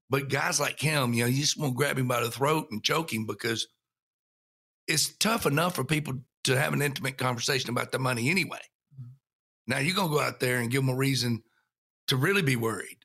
but 0.08 0.28
guys 0.28 0.60
like 0.60 0.78
him, 0.78 1.12
you 1.12 1.22
know, 1.24 1.26
you 1.28 1.40
just 1.40 1.56
want 1.58 1.72
to 1.72 1.76
grab 1.76 1.98
him 1.98 2.06
by 2.06 2.20
the 2.20 2.30
throat 2.30 2.68
and 2.70 2.84
choke 2.84 3.12
him 3.12 3.26
because 3.26 3.66
it's 4.86 5.08
tough 5.16 5.44
enough 5.44 5.74
for 5.74 5.82
people 5.84 6.22
to 6.44 6.56
have 6.56 6.72
an 6.72 6.82
intimate 6.82 7.18
conversation 7.18 7.68
about 7.70 7.90
their 7.90 8.00
money 8.00 8.30
anyway. 8.30 8.60
Mhm. 8.94 9.08
Now 9.66 9.78
you're 9.78 9.94
going 9.96 10.08
to 10.08 10.14
go 10.14 10.20
out 10.20 10.38
there 10.38 10.60
and 10.60 10.70
give 10.70 10.82
them 10.82 10.88
a 10.90 10.94
reason 10.96 11.42
to 12.06 12.16
really 12.16 12.42
be 12.42 12.54
worried. 12.56 12.98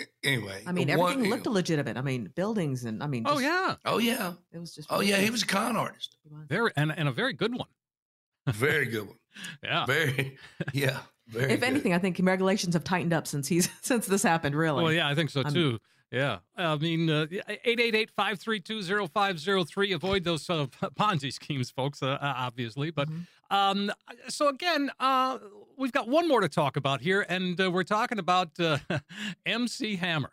A- 0.00 0.06
Anyway, 0.22 0.62
I 0.66 0.72
mean, 0.72 0.88
one- 0.96 1.12
everything 1.12 1.30
looked 1.30 1.46
legitimate. 1.46 1.96
I 1.96 2.02
mean, 2.02 2.28
buildings 2.36 2.84
and 2.84 3.02
I 3.02 3.06
mean, 3.06 3.24
Oh 3.26 3.38
yeah, 3.38 3.76
Oh 3.86 3.96
yeah, 3.98 4.34
it 4.52 4.58
was 4.58 4.74
just. 4.74 4.88
oh 4.90 5.00
yeah. 5.00 5.16
He 5.16 5.30
was 5.30 5.42
a 5.42 5.46
con 5.46 5.74
artist. 5.76 6.16
Very 6.24 6.70
and 6.76 6.92
and 6.92 7.08
a 7.08 7.12
very 7.12 7.32
good 7.32 7.54
one. 7.54 7.68
Very 8.46 8.86
good 8.86 9.06
one. 9.08 9.16
Yeah. 9.62 9.86
Very, 9.86 10.38
yeah. 10.74 11.00
Very. 11.30 11.52
If 11.52 11.60
good. 11.60 11.68
anything, 11.68 11.94
I 11.94 11.98
think 11.98 12.18
regulations 12.22 12.74
have 12.74 12.84
tightened 12.84 13.12
up 13.12 13.26
since 13.26 13.48
he's 13.48 13.68
since 13.82 14.06
this 14.06 14.22
happened. 14.22 14.54
Really. 14.54 14.82
Well, 14.84 14.92
yeah, 14.92 15.08
I 15.08 15.14
think 15.14 15.30
so 15.30 15.42
I'm- 15.42 15.52
too. 15.54 15.78
Yeah. 16.12 16.38
I 16.56 16.74
mean, 16.76 17.08
uh, 17.08 17.26
888-532-0503. 17.64 19.94
Avoid 19.94 20.24
those 20.24 20.48
uh, 20.50 20.66
Ponzi 20.98 21.32
schemes, 21.32 21.70
folks, 21.70 22.02
uh, 22.02 22.18
obviously. 22.20 22.90
But 22.90 23.08
Mhm. 23.08 23.26
um, 23.50 23.92
so 24.28 24.48
again, 24.48 24.90
uh, 24.98 25.38
we've 25.76 25.92
got 25.92 26.08
one 26.08 26.28
more 26.28 26.40
to 26.40 26.48
talk 26.48 26.76
about 26.76 27.00
here, 27.00 27.24
and 27.28 27.60
uh, 27.60 27.70
we're 27.70 27.84
talking 27.84 28.18
about 28.18 28.58
uh, 28.58 28.78
MC 29.46 29.96
Hammer. 29.96 30.32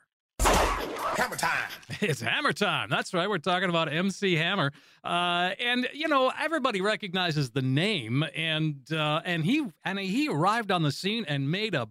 Hammer 1.18 1.36
time. 1.36 1.70
It's 2.02 2.22
Hammer 2.22 2.54
time. 2.54 2.90
That's 2.90 3.14
right. 3.14 3.28
We're 3.30 3.38
talking 3.40 3.70
about 3.70 3.92
MC 3.92 4.36
Hammer, 4.36 4.72
uh, 5.04 5.52
and 5.60 5.88
you 5.94 6.08
know 6.08 6.32
everybody 6.40 6.80
recognizes 6.82 7.50
the 7.52 7.62
name, 7.62 8.24
and 8.36 8.82
uh, 8.92 9.22
and 9.26 9.44
he 9.44 9.66
and 9.84 9.98
he 10.00 10.28
arrived 10.30 10.72
on 10.72 10.84
the 10.84 10.92
scene 10.92 11.26
and 11.28 11.50
made 11.50 11.74
a 11.76 11.88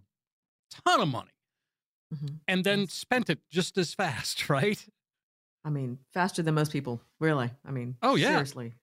ton 0.87 1.01
of 1.01 1.09
money, 1.09 1.31
Mhm. 2.15 2.39
and 2.47 2.65
then 2.65 2.81
Yes. 2.81 2.93
spent 2.93 3.29
it 3.31 3.41
just 3.51 3.77
as 3.79 3.95
fast, 3.95 4.49
right? 4.59 4.85
I 5.65 5.71
mean, 5.71 5.99
faster 6.15 6.43
than 6.43 6.55
most 6.55 6.71
people. 6.73 7.01
Really. 7.19 7.51
I 7.65 7.71
mean. 7.73 7.97
Oh, 8.03 8.15
yeah. 8.15 8.29
Seriously. 8.29 8.75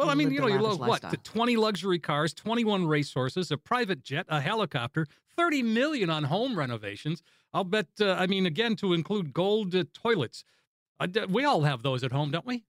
Well, 0.00 0.08
I 0.08 0.14
mean, 0.14 0.30
you 0.30 0.40
know, 0.40 0.46
you 0.46 0.58
look 0.58 0.80
what? 0.80 1.02
The 1.02 1.18
20 1.18 1.56
luxury 1.56 1.98
cars, 1.98 2.32
21 2.32 2.86
racehorses, 2.86 3.50
a 3.50 3.58
private 3.58 4.02
jet, 4.02 4.24
a 4.30 4.40
helicopter, 4.40 5.06
30 5.36 5.62
million 5.62 6.08
on 6.08 6.24
home 6.24 6.58
renovations. 6.58 7.22
I'll 7.52 7.64
bet, 7.64 7.88
uh, 8.00 8.12
I 8.12 8.26
mean, 8.26 8.46
again, 8.46 8.76
to 8.76 8.94
include 8.94 9.34
gold 9.34 9.74
uh, 9.74 9.84
toilets. 9.92 10.42
Uh, 10.98 11.06
we 11.28 11.44
all 11.44 11.62
have 11.62 11.82
those 11.82 12.02
at 12.02 12.12
home, 12.12 12.30
don't 12.30 12.46
we? 12.46 12.64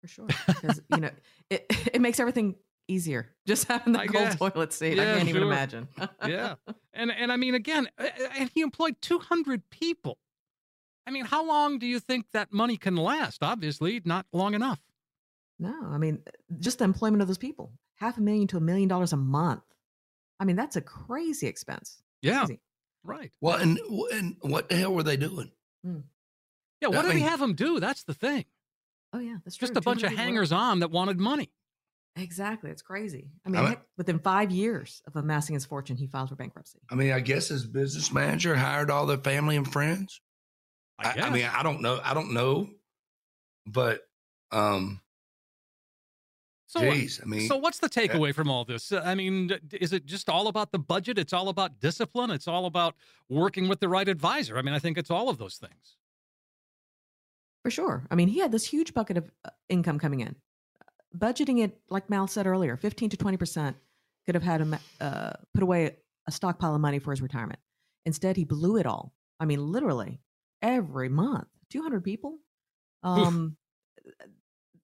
For 0.00 0.08
sure. 0.08 0.26
Because 0.46 0.82
you 0.88 0.98
know, 0.98 1.10
it 1.50 1.66
it 1.92 2.00
makes 2.00 2.18
everything 2.18 2.56
easier. 2.88 3.28
Just 3.46 3.68
having 3.68 3.92
the 3.92 4.00
I 4.00 4.06
cold 4.06 4.24
guess. 4.24 4.36
toilet 4.36 4.72
seat. 4.72 4.96
Yeah, 4.96 5.12
I 5.12 5.16
can't 5.18 5.28
even 5.28 5.42
imagine. 5.44 5.88
Yeah. 6.26 6.56
and 6.94 7.12
and 7.12 7.30
I 7.30 7.36
mean, 7.36 7.54
again, 7.54 7.88
and 8.36 8.50
he 8.52 8.60
employed 8.62 8.96
200 9.02 9.70
people. 9.70 10.18
I 11.06 11.12
mean, 11.12 11.26
how 11.26 11.46
long 11.46 11.78
do 11.78 11.86
you 11.86 12.00
think 12.00 12.26
that 12.32 12.52
money 12.52 12.76
can 12.76 12.96
last? 12.96 13.42
Obviously, 13.42 14.02
not 14.04 14.26
long 14.32 14.54
enough. 14.54 14.80
No, 15.58 15.74
I 15.90 15.98
mean, 15.98 16.20
just 16.58 16.78
the 16.78 16.84
employment 16.84 17.22
of 17.22 17.28
those 17.28 17.38
people, 17.38 17.72
half 17.96 18.18
a 18.18 18.20
million 18.20 18.46
to 18.48 18.56
a 18.56 18.60
million 18.60 18.88
dollars 18.88 19.12
a 19.12 19.16
month. 19.16 19.62
I 20.38 20.44
mean, 20.44 20.56
that's 20.56 20.76
a 20.76 20.82
crazy 20.82 21.46
expense. 21.46 22.02
Yeah. 22.22 22.44
Crazy. 22.44 22.60
Right. 23.04 23.32
Well, 23.40 23.56
and 23.56 23.78
and 24.12 24.36
what 24.40 24.68
the 24.68 24.76
hell 24.76 24.92
were 24.92 25.02
they 25.02 25.16
doing? 25.16 25.50
Yeah. 25.84 26.88
What 26.88 26.98
I 26.98 27.02
did 27.02 27.12
he 27.12 27.14
mean- 27.20 27.28
have 27.28 27.40
them 27.40 27.54
do? 27.54 27.80
That's 27.80 28.04
the 28.04 28.14
thing. 28.14 28.44
Oh 29.12 29.18
yeah, 29.18 29.36
that's 29.44 29.56
Just 29.56 29.72
true. 29.72 29.78
a 29.78 29.82
bunch 29.82 30.02
of 30.02 30.10
people 30.10 30.22
work. 30.22 30.26
hangers 30.26 30.52
on 30.52 30.80
that 30.80 30.90
wanted 30.90 31.18
money. 31.18 31.50
Exactly, 32.16 32.70
it's 32.70 32.82
crazy. 32.82 33.28
I 33.46 33.48
mean, 33.50 33.62
I- 33.62 33.68
heck, 33.70 33.82
within 33.96 34.18
five 34.18 34.50
years 34.50 35.00
of 35.06 35.16
amassing 35.16 35.54
his 35.54 35.64
fortune, 35.64 35.96
he 35.96 36.06
filed 36.06 36.28
for 36.30 36.34
bankruptcy. 36.36 36.80
I 36.90 36.96
mean, 36.96 37.12
I 37.12 37.20
guess 37.20 37.48
his 37.48 37.64
business 37.66 38.12
manager 38.12 38.56
hired 38.56 38.90
all 38.90 39.06
their 39.06 39.16
family 39.18 39.56
and 39.56 39.70
friends. 39.70 40.20
I, 40.98 41.10
I. 41.20 41.26
I 41.26 41.30
mean, 41.30 41.44
I 41.50 41.62
don't 41.62 41.80
know. 41.82 42.00
I 42.02 42.12
don't 42.14 42.32
know, 42.34 42.68
but 43.66 44.00
um, 44.50 45.00
so, 46.66 46.84
what- 46.84 46.94
geez, 46.94 47.20
I 47.22 47.26
mean, 47.26 47.48
So 47.48 47.56
what's 47.56 47.78
the 47.78 47.88
takeaway 47.88 48.34
from 48.34 48.50
all 48.50 48.64
this? 48.64 48.90
Uh, 48.92 49.02
I 49.04 49.14
mean, 49.14 49.50
is 49.72 49.92
it 49.92 50.04
just 50.06 50.28
all 50.28 50.48
about 50.48 50.72
the 50.72 50.78
budget? 50.78 51.18
It's 51.18 51.32
all 51.32 51.48
about 51.48 51.80
discipline. 51.80 52.30
It's 52.30 52.48
all 52.48 52.66
about 52.66 52.94
working 53.28 53.68
with 53.68 53.80
the 53.80 53.88
right 53.88 54.08
advisor. 54.08 54.58
I 54.58 54.62
mean, 54.62 54.74
I 54.74 54.78
think 54.78 54.98
it's 54.98 55.10
all 55.10 55.28
of 55.28 55.38
those 55.38 55.56
things. 55.56 55.96
For 57.62 57.70
sure. 57.70 58.06
I 58.10 58.14
mean, 58.14 58.28
he 58.28 58.38
had 58.40 58.52
this 58.52 58.64
huge 58.64 58.94
bucket 58.94 59.16
of 59.16 59.30
uh, 59.44 59.50
income 59.68 59.98
coming 59.98 60.20
in. 60.20 60.36
Budgeting 61.16 61.64
it, 61.64 61.80
like 61.88 62.10
Mal 62.10 62.26
said 62.26 62.46
earlier, 62.46 62.76
15 62.76 63.10
to 63.10 63.16
20% 63.16 63.74
could 64.24 64.34
have 64.34 64.44
had 64.44 64.60
him 64.60 64.76
uh, 65.00 65.32
put 65.54 65.62
away 65.62 65.96
a 66.28 66.32
stockpile 66.32 66.74
of 66.74 66.80
money 66.80 66.98
for 66.98 67.10
his 67.12 67.22
retirement. 67.22 67.58
Instead, 68.04 68.36
he 68.36 68.44
blew 68.44 68.76
it 68.76 68.86
all. 68.86 69.12
I 69.40 69.44
mean, 69.46 69.72
literally 69.72 70.20
every 70.62 71.08
month. 71.08 71.48
200 71.70 72.02
people? 72.04 72.38
Um, 73.02 73.56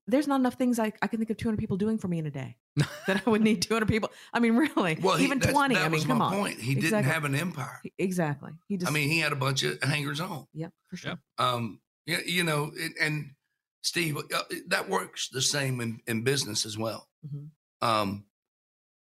there's 0.06 0.26
not 0.26 0.40
enough 0.40 0.54
things 0.54 0.78
I, 0.78 0.92
I 1.00 1.06
can 1.06 1.18
think 1.18 1.30
of 1.30 1.36
200 1.36 1.58
people 1.58 1.76
doing 1.76 1.96
for 1.98 2.08
me 2.08 2.18
in 2.18 2.26
a 2.26 2.30
day 2.30 2.56
that 3.06 3.22
I 3.26 3.30
would 3.30 3.40
need 3.42 3.62
200 3.62 3.86
people. 3.88 4.10
I 4.32 4.40
mean, 4.40 4.56
really, 4.56 4.98
well, 5.00 5.20
even 5.20 5.38
that's- 5.38 5.52
20. 5.54 5.74
That 5.74 5.80
I 5.80 5.84
mean, 5.84 5.92
was 5.92 6.04
come 6.04 6.18
my 6.18 6.24
on. 6.26 6.32
point. 6.32 6.58
He 6.60 6.74
didn't 6.74 7.04
have 7.04 7.24
an 7.24 7.34
empire. 7.34 7.80
He- 7.82 7.92
Exactly. 7.98 8.52
He 8.68 8.76
just, 8.76 8.90
I 8.90 8.92
mean, 8.94 9.08
he 9.08 9.20
had 9.20 9.32
a 9.32 9.36
bunch 9.36 9.62
of 9.62 9.80
hangers 9.82 10.20
on. 10.20 10.46
yeah, 10.52 10.68
for 10.88 10.96
sure. 10.96 11.10
Yep. 11.10 11.18
Um, 11.38 11.80
yeah, 12.06 12.18
you 12.26 12.42
know, 12.42 12.72
and, 12.80 12.94
and 13.00 13.30
Steve, 13.82 14.16
uh, 14.16 14.42
that 14.68 14.88
works 14.88 15.28
the 15.28 15.42
same 15.42 15.80
in, 15.80 16.00
in 16.06 16.22
business 16.24 16.66
as 16.66 16.76
well. 16.76 17.08
Mhm. 17.26 17.48
Um, 17.80 18.24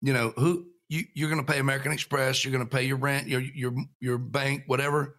you 0.02 0.12
know, 0.12 0.32
who 0.36 0.66
you 0.88 1.04
you're 1.14 1.28
going 1.30 1.44
to 1.44 1.52
pay 1.52 1.58
American 1.60 1.92
Express, 1.92 2.44
you're 2.44 2.52
going 2.52 2.64
to 2.64 2.70
pay 2.76 2.84
your 2.84 2.96
rent, 2.96 3.28
your 3.28 3.40
your 3.40 3.72
your 4.00 4.18
bank, 4.18 4.64
whatever. 4.66 5.16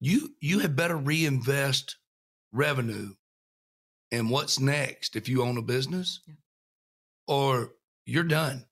You 0.00 0.30
you 0.40 0.58
had 0.60 0.74
better 0.76 0.96
reinvest 0.96 1.96
revenue 2.52 3.14
in 4.12 4.28
what's 4.28 4.60
next 4.60 5.16
if 5.16 5.28
you 5.28 5.42
own 5.42 5.56
a 5.56 5.62
business, 5.62 6.20
Yeah. 6.26 6.34
or 7.26 7.74
you're 8.04 8.22
done. 8.22 8.68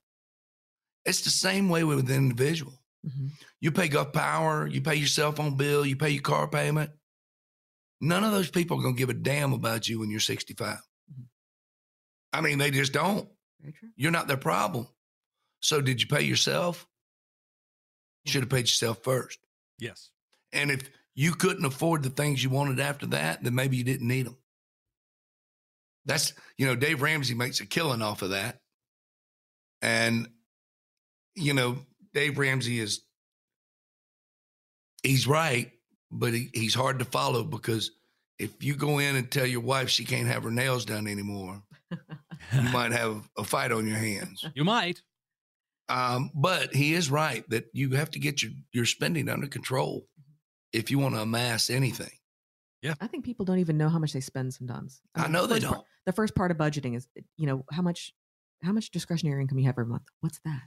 It's 1.03 1.21
the 1.21 1.29
same 1.31 1.67
way 1.67 1.83
with 1.83 1.99
an 2.09 2.15
individual. 2.15 2.79
Mhm. 3.05 3.31
You 3.59 3.71
pay 3.71 3.87
Gulf 3.87 4.13
Power, 4.13 4.67
you 4.67 4.81
pay 4.81 4.95
your 4.95 5.07
cell 5.07 5.31
phone 5.31 5.57
bill, 5.57 5.85
you 5.85 5.95
pay 5.95 6.11
your 6.11 6.21
car 6.21 6.47
payment. 6.47 6.91
None 7.99 8.23
of 8.23 8.31
those 8.31 8.49
people 8.51 8.79
are 8.79 8.83
going 8.83 8.95
to 8.95 8.99
give 8.99 9.09
a 9.09 9.13
damn 9.13 9.53
about 9.53 9.89
you 9.89 9.99
when 9.99 10.09
you're 10.11 10.19
65. 10.19 10.79
Mhm. 11.11 11.27
I 12.33 12.41
mean, 12.41 12.59
they 12.59 12.71
just 12.71 12.93
don't. 12.93 13.29
Very 13.59 13.73
true. 13.73 13.91
You're 13.95 14.11
not 14.11 14.27
their 14.27 14.37
problem. 14.37 14.87
So, 15.61 15.81
did 15.81 16.01
you 16.01 16.07
pay 16.07 16.21
yourself? 16.21 16.87
You 18.25 18.31
should 18.31 18.43
have 18.43 18.49
paid 18.49 18.61
yourself 18.61 19.03
first. 19.03 19.39
Yes. 19.79 20.11
And 20.51 20.69
if 20.71 20.89
you 21.15 21.33
couldn't 21.33 21.65
afford 21.65 22.03
the 22.03 22.09
things 22.11 22.43
you 22.43 22.49
wanted 22.51 22.79
after 22.79 23.07
that, 23.07 23.43
then 23.43 23.55
maybe 23.55 23.77
you 23.77 23.83
didn't 23.83 24.07
need 24.07 24.27
them. 24.27 24.37
That's, 26.05 26.33
you 26.57 26.65
know, 26.65 26.75
Dave 26.75 27.01
Ramsey 27.01 27.33
makes 27.33 27.59
a 27.59 27.65
killing 27.65 28.01
off 28.01 28.21
of 28.21 28.31
that. 28.31 28.59
And, 29.81 30.27
you 31.35 31.53
know, 31.53 31.79
Dave 32.13 32.37
Ramsey 32.37 32.79
is, 32.79 33.01
he's 35.03 35.27
right, 35.27 35.71
but 36.11 36.33
he, 36.33 36.49
he's 36.53 36.73
hard 36.73 36.99
to 36.99 37.05
follow 37.05 37.43
because 37.43 37.91
if 38.39 38.63
you 38.63 38.75
go 38.75 38.99
in 38.99 39.15
and 39.15 39.29
tell 39.29 39.45
your 39.45 39.61
wife 39.61 39.89
she 39.89 40.05
can't 40.05 40.27
have 40.27 40.43
her 40.43 40.51
nails 40.51 40.85
done 40.85 41.07
anymore, 41.07 41.61
you 41.91 42.61
might 42.73 42.91
have 42.91 43.29
a 43.37 43.43
fight 43.43 43.71
on 43.71 43.87
your 43.87 43.97
hands. 43.97 44.45
You 44.55 44.63
might. 44.63 45.01
Um, 45.89 46.31
but 46.33 46.73
he 46.73 46.93
is 46.93 47.11
right 47.11 47.47
that 47.49 47.65
you 47.73 47.91
have 47.91 48.11
to 48.11 48.19
get 48.19 48.41
your, 48.41 48.51
your 48.71 48.85
spending 48.85 49.29
under 49.29 49.47
control 49.47 50.07
if 50.73 50.89
you 50.89 50.99
want 50.99 51.15
to 51.15 51.21
amass 51.21 51.69
anything. 51.69 52.11
Yeah. 52.81 52.95
I 52.99 53.07
think 53.07 53.25
people 53.25 53.45
don't 53.45 53.59
even 53.59 53.77
know 53.77 53.89
how 53.89 53.99
much 53.99 54.13
they 54.13 54.21
spend 54.21 54.53
sometimes. 54.53 55.01
I 55.15 55.23
mean, 55.23 55.33
know 55.33 55.45
they 55.45 55.59
don't. 55.59 55.85
The 56.05 56.11
first 56.11 56.35
part 56.35 56.51
of 56.51 56.57
budgeting 56.57 56.95
is, 56.95 57.07
you 57.37 57.47
know, 57.47 57.65
how 57.71 57.81
much 57.81 58.13
how 58.63 58.71
much 58.71 58.91
discretionary 58.91 59.41
income 59.41 59.57
you 59.59 59.65
have 59.65 59.73
every 59.73 59.85
month. 59.85 60.03
What's 60.19 60.39
that? 60.45 60.61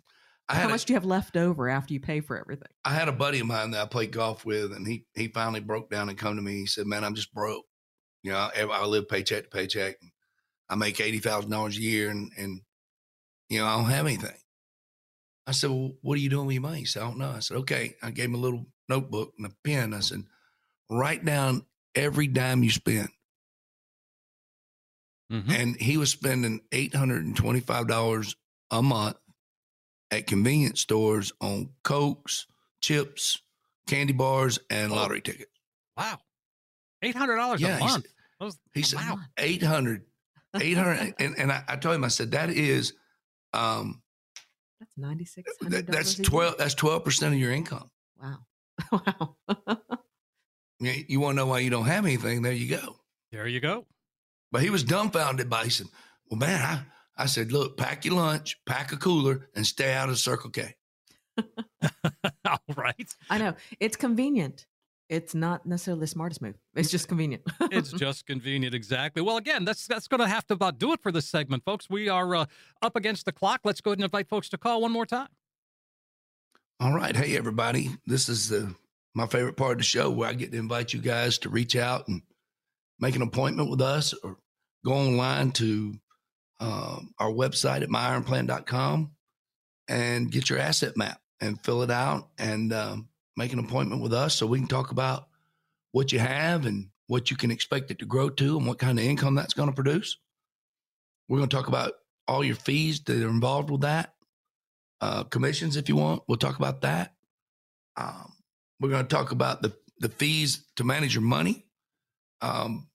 How 0.48 0.56
had, 0.56 0.66
a, 0.66 0.70
much 0.70 0.84
do 0.84 0.92
you 0.92 0.96
have 0.96 1.04
left 1.04 1.36
over 1.36 1.68
after 1.68 1.94
you 1.94 2.00
pay 2.00 2.20
for 2.20 2.38
everything? 2.38 2.68
I 2.84 2.90
had 2.90 3.08
a 3.08 3.12
buddy 3.12 3.40
of 3.40 3.46
mine 3.46 3.70
that 3.70 3.82
I 3.82 3.86
played 3.86 4.12
golf 4.12 4.44
with, 4.44 4.72
and 4.72 4.86
he 4.86 5.06
he 5.14 5.28
finally 5.28 5.60
broke 5.60 5.90
down 5.90 6.08
and 6.08 6.18
come 6.18 6.36
to 6.36 6.42
me. 6.42 6.52
He 6.54 6.66
said, 6.66 6.86
"Man, 6.86 7.04
I'm 7.04 7.14
just 7.14 7.32
broke. 7.32 7.64
You 8.22 8.32
know, 8.32 8.50
I, 8.54 8.62
I 8.62 8.84
live 8.86 9.08
paycheck 9.08 9.44
to 9.44 9.50
paycheck. 9.50 9.96
And 10.00 10.10
I 10.68 10.74
make 10.74 11.00
eighty 11.00 11.18
thousand 11.18 11.50
dollars 11.50 11.78
a 11.78 11.82
year, 11.82 12.10
and 12.10 12.30
and 12.36 12.60
you 13.48 13.58
know, 13.58 13.66
I 13.66 13.76
don't 13.76 13.90
have 13.90 14.06
anything." 14.06 14.36
I 15.46 15.52
said, 15.52 15.70
"Well, 15.70 15.92
what 16.02 16.14
are 16.14 16.20
you 16.20 16.30
doing 16.30 16.46
with 16.46 16.54
your 16.54 16.62
money?" 16.62 16.80
He 16.80 16.84
said, 16.84 17.02
"I 17.02 17.06
don't 17.06 17.18
know." 17.18 17.30
I 17.30 17.40
said, 17.40 17.56
"Okay." 17.58 17.94
I 18.02 18.10
gave 18.10 18.26
him 18.26 18.34
a 18.34 18.38
little 18.38 18.66
notebook 18.88 19.32
and 19.38 19.46
a 19.46 19.50
pen. 19.64 19.94
I 19.94 20.00
said, 20.00 20.24
"Write 20.90 21.24
down 21.24 21.64
every 21.94 22.26
dime 22.26 22.62
you 22.62 22.70
spend." 22.70 23.08
Mhm. 25.34 25.50
and 25.50 25.76
he 25.80 25.96
was 25.96 26.10
spending 26.10 26.60
eight 26.72 26.94
hundred 26.94 27.24
and 27.24 27.36
twenty-five 27.36 27.88
dollars 27.88 28.36
a 28.70 28.82
month 28.82 29.16
at 30.10 30.26
convenience 30.26 30.80
stores 30.80 31.32
on 31.40 31.70
cokes, 31.82 32.46
chips, 32.80 33.40
candy 33.88 34.12
bars, 34.12 34.58
and 34.70 34.92
Oh. 34.92 34.96
lottery 34.96 35.20
tickets. 35.20 35.50
Wow. 35.96 36.20
Eight 37.02 37.16
hundred 37.16 37.36
dollars 37.36 37.60
Yeah, 37.60 37.76
a 37.76 37.78
he 37.80 37.84
month. 37.86 38.06
That 38.38 38.44
was- 38.46 38.58
He 38.74 38.82
said 38.82 38.98
wow. 39.00 39.18
800, 39.38 40.06
800 40.60 41.14
and, 41.18 41.36
and 41.38 41.52
I, 41.52 41.64
I 41.68 41.76
told 41.76 41.94
him, 41.96 42.04
I 42.04 42.08
said 42.08 42.30
that 42.32 42.50
is, 42.50 42.92
um, 43.52 44.02
That's 44.80 44.92
ninety 44.96 45.24
six 45.24 45.50
that, 45.60 45.86
that's 45.86 46.14
twelve, 46.14 46.58
that's 46.58 46.74
twelve 46.74 47.04
percent 47.04 47.34
of 47.34 47.40
your 47.40 47.52
income. 47.52 47.90
Wow. 48.22 48.46
wow. 48.92 49.36
You, 50.80 51.04
you 51.08 51.20
want 51.20 51.34
to 51.34 51.36
know 51.36 51.46
why 51.46 51.60
you 51.60 51.70
don't 51.70 51.86
have 51.86 52.04
anything? 52.04 52.42
There 52.42 52.52
you 52.52 52.68
go. 52.76 52.96
There 53.30 53.46
you 53.46 53.60
go. 53.60 53.86
But 54.54 54.62
he 54.62 54.70
was 54.70 54.84
dumbfounded 54.84 55.50
by. 55.50 55.64
He 55.64 55.70
said, 55.70 55.88
"Well, 56.30 56.38
man, 56.38 56.62
I, 56.62 57.24
I 57.24 57.26
said, 57.26 57.50
look, 57.50 57.76
pack 57.76 58.04
your 58.04 58.14
lunch, 58.14 58.56
pack 58.64 58.92
a 58.92 58.96
cooler, 58.96 59.48
and 59.56 59.66
stay 59.66 59.92
out 59.92 60.08
of 60.08 60.16
Circle 60.16 60.50
K." 60.50 60.76
All 62.46 62.60
right. 62.76 63.12
I 63.28 63.38
know 63.38 63.54
it's 63.80 63.96
convenient. 63.96 64.66
It's 65.08 65.34
not 65.34 65.66
necessarily 65.66 66.02
the 66.02 66.06
smartest 66.06 66.40
move. 66.40 66.54
It's 66.76 66.88
just 66.88 67.08
convenient. 67.08 67.42
It's 67.72 67.90
just 67.90 68.26
convenient, 68.26 68.76
exactly. 68.76 69.22
Well, 69.22 69.38
again, 69.38 69.64
that's 69.64 69.88
that's 69.88 70.06
going 70.06 70.20
to 70.20 70.28
have 70.28 70.46
to 70.46 70.54
about 70.54 70.78
do 70.78 70.92
it 70.92 71.02
for 71.02 71.10
this 71.10 71.26
segment, 71.26 71.64
folks. 71.64 71.90
We 71.90 72.08
are 72.08 72.36
uh, 72.36 72.46
up 72.80 72.94
against 72.94 73.24
the 73.24 73.32
clock. 73.32 73.62
Let's 73.64 73.80
go 73.80 73.90
ahead 73.90 73.98
and 73.98 74.04
invite 74.04 74.28
folks 74.28 74.48
to 74.50 74.56
call 74.56 74.82
one 74.82 74.92
more 74.92 75.04
time. 75.04 75.30
All 76.78 76.94
right. 76.94 77.16
Hey, 77.16 77.36
everybody. 77.36 77.90
This 78.06 78.28
is 78.28 78.50
the, 78.50 78.72
my 79.14 79.26
favorite 79.26 79.56
part 79.56 79.72
of 79.72 79.78
the 79.78 79.82
show 79.84 80.10
where 80.10 80.28
I 80.28 80.34
get 80.34 80.52
to 80.52 80.58
invite 80.58 80.92
you 80.92 81.00
guys 81.00 81.38
to 81.38 81.48
reach 81.48 81.74
out 81.74 82.06
and 82.06 82.22
make 83.00 83.16
an 83.16 83.22
appointment 83.22 83.68
with 83.68 83.80
us 83.80 84.14
or 84.22 84.36
go 84.84 84.92
online 84.92 85.52
to 85.52 85.94
um, 86.60 87.14
our 87.18 87.30
website 87.30 87.82
at 87.82 87.88
myironplan.com 87.88 89.10
and 89.88 90.30
get 90.30 90.48
your 90.48 90.58
asset 90.58 90.96
map 90.96 91.20
and 91.40 91.60
fill 91.62 91.82
it 91.82 91.90
out 91.90 92.28
and 92.38 92.72
um, 92.72 93.08
make 93.36 93.52
an 93.52 93.58
appointment 93.58 94.02
with 94.02 94.12
us 94.12 94.34
so 94.34 94.46
we 94.46 94.58
can 94.58 94.68
talk 94.68 94.90
about 94.90 95.28
what 95.92 96.12
you 96.12 96.18
have 96.18 96.66
and 96.66 96.88
what 97.06 97.30
you 97.30 97.36
can 97.36 97.50
expect 97.50 97.90
it 97.90 97.98
to 97.98 98.06
grow 98.06 98.30
to 98.30 98.56
and 98.56 98.66
what 98.66 98.78
kind 98.78 98.98
of 98.98 99.04
income 99.04 99.34
that's 99.34 99.54
going 99.54 99.68
to 99.68 99.74
produce. 99.74 100.16
We're 101.28 101.38
going 101.38 101.48
to 101.48 101.56
talk 101.56 101.68
about 101.68 101.92
all 102.26 102.44
your 102.44 102.56
fees 102.56 103.00
that 103.00 103.22
are 103.22 103.28
involved 103.28 103.70
with 103.70 103.82
that 103.82 104.14
uh, 105.00 105.24
commissions 105.24 105.76
if 105.76 105.88
you 105.88 105.96
want. 105.96 106.22
We'll 106.26 106.38
talk 106.38 106.56
about 106.56 106.80
that. 106.82 107.14
Um, 107.96 108.32
we're 108.80 108.90
going 108.90 109.06
to 109.06 109.14
talk 109.14 109.32
about 109.32 109.62
the, 109.62 109.72
the 109.98 110.08
fees 110.08 110.64
to 110.76 110.84
manage 110.84 111.14
your 111.14 111.22
money, 111.22 111.66
um, 112.40 112.88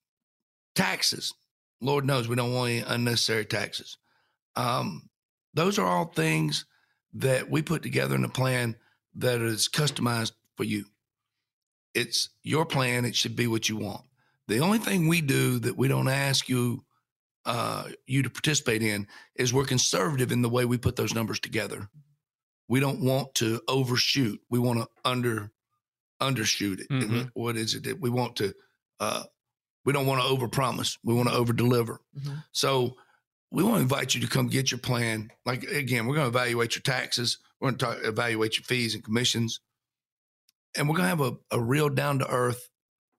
taxes. 0.74 1.32
Lord 1.80 2.04
knows 2.04 2.28
we 2.28 2.36
don't 2.36 2.52
want 2.52 2.70
any 2.70 2.80
unnecessary 2.80 3.44
taxes. 3.44 3.96
Um, 4.56 5.08
those 5.54 5.78
are 5.78 5.86
all 5.86 6.06
things 6.06 6.66
that 7.14 7.50
we 7.50 7.62
put 7.62 7.82
together 7.82 8.14
in 8.14 8.24
a 8.24 8.28
plan 8.28 8.76
that 9.16 9.40
is 9.40 9.68
customized 9.68 10.32
for 10.56 10.64
you. 10.64 10.84
It's 11.94 12.30
your 12.42 12.64
plan. 12.66 13.04
It 13.04 13.16
should 13.16 13.34
be 13.34 13.46
what 13.46 13.68
you 13.68 13.76
want. 13.76 14.02
The 14.48 14.60
only 14.60 14.78
thing 14.78 15.08
we 15.08 15.20
do 15.20 15.58
that 15.60 15.76
we 15.76 15.88
don't 15.88 16.08
ask 16.08 16.48
you 16.48 16.84
uh, 17.46 17.88
you 18.06 18.22
to 18.22 18.30
participate 18.30 18.82
in 18.82 19.06
is 19.34 19.52
we're 19.52 19.64
conservative 19.64 20.30
in 20.30 20.42
the 20.42 20.48
way 20.48 20.66
we 20.66 20.76
put 20.76 20.96
those 20.96 21.14
numbers 21.14 21.40
together. 21.40 21.88
We 22.68 22.80
don't 22.80 23.00
want 23.00 23.34
to 23.36 23.60
overshoot. 23.66 24.38
We 24.50 24.58
want 24.58 24.80
to 24.80 24.88
under 25.04 25.50
undershoot 26.20 26.80
it. 26.80 26.88
Mhm. 26.90 27.30
What 27.34 27.56
is 27.56 27.74
it 27.74 27.84
that 27.84 27.98
we 27.98 28.10
want 28.10 28.36
to? 28.36 28.54
Uh, 29.00 29.24
we 29.84 29.92
don't 29.92 30.06
want 30.06 30.22
to 30.22 30.28
overpromise. 30.28 30.98
We 31.02 31.14
want 31.14 31.28
to 31.28 31.34
overdeliver. 31.34 31.98
Mhm. 32.18 32.44
So 32.52 32.96
we 33.50 33.62
want 33.62 33.76
to 33.76 33.82
invite 33.82 34.14
you 34.14 34.20
to 34.20 34.28
come 34.28 34.46
get 34.48 34.70
your 34.70 34.78
plan. 34.78 35.30
Like 35.44 35.64
again, 35.64 36.06
we're 36.06 36.14
going 36.14 36.30
to 36.30 36.38
evaluate 36.38 36.74
your 36.76 36.82
taxes. 36.82 37.38
We're 37.60 37.70
going 37.70 37.78
to 37.78 37.84
talk, 37.86 37.98
evaluate 38.04 38.56
your 38.56 38.64
fees 38.64 38.94
and 38.94 39.02
commissions, 39.04 39.60
and 40.76 40.88
we're 40.88 40.96
going 40.96 41.10
to 41.10 41.16
have 41.16 41.20
a, 41.20 41.36
a 41.50 41.60
real 41.60 41.88
down 41.88 42.20
to 42.20 42.28
earth 42.30 42.68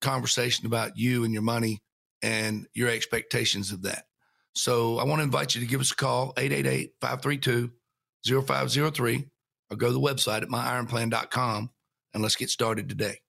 conversation 0.01 0.65
about 0.65 0.97
you 0.97 1.23
and 1.23 1.33
your 1.33 1.43
money 1.43 1.81
and 2.21 2.67
your 2.73 2.89
expectations 2.89 3.71
of 3.71 3.81
that. 3.83 4.05
So 4.53 4.97
I 4.99 5.03
want 5.03 5.19
to 5.19 5.23
invite 5.23 5.53
you 5.55 5.61
to 5.61 5.67
give 5.67 5.79
us 5.81 5.91
a 5.91 5.95
call, 5.95 6.33
888-532-0503, 8.25 9.29
or 9.69 9.77
go 9.77 9.87
to 9.87 9.93
the 9.93 9.99
website 9.99 10.41
at 10.41 10.49
myironplan.com 10.49 11.69
and 12.13 12.23
let's 12.23 12.35
get 12.35 12.49
started 12.49 12.89
today. 12.89 13.19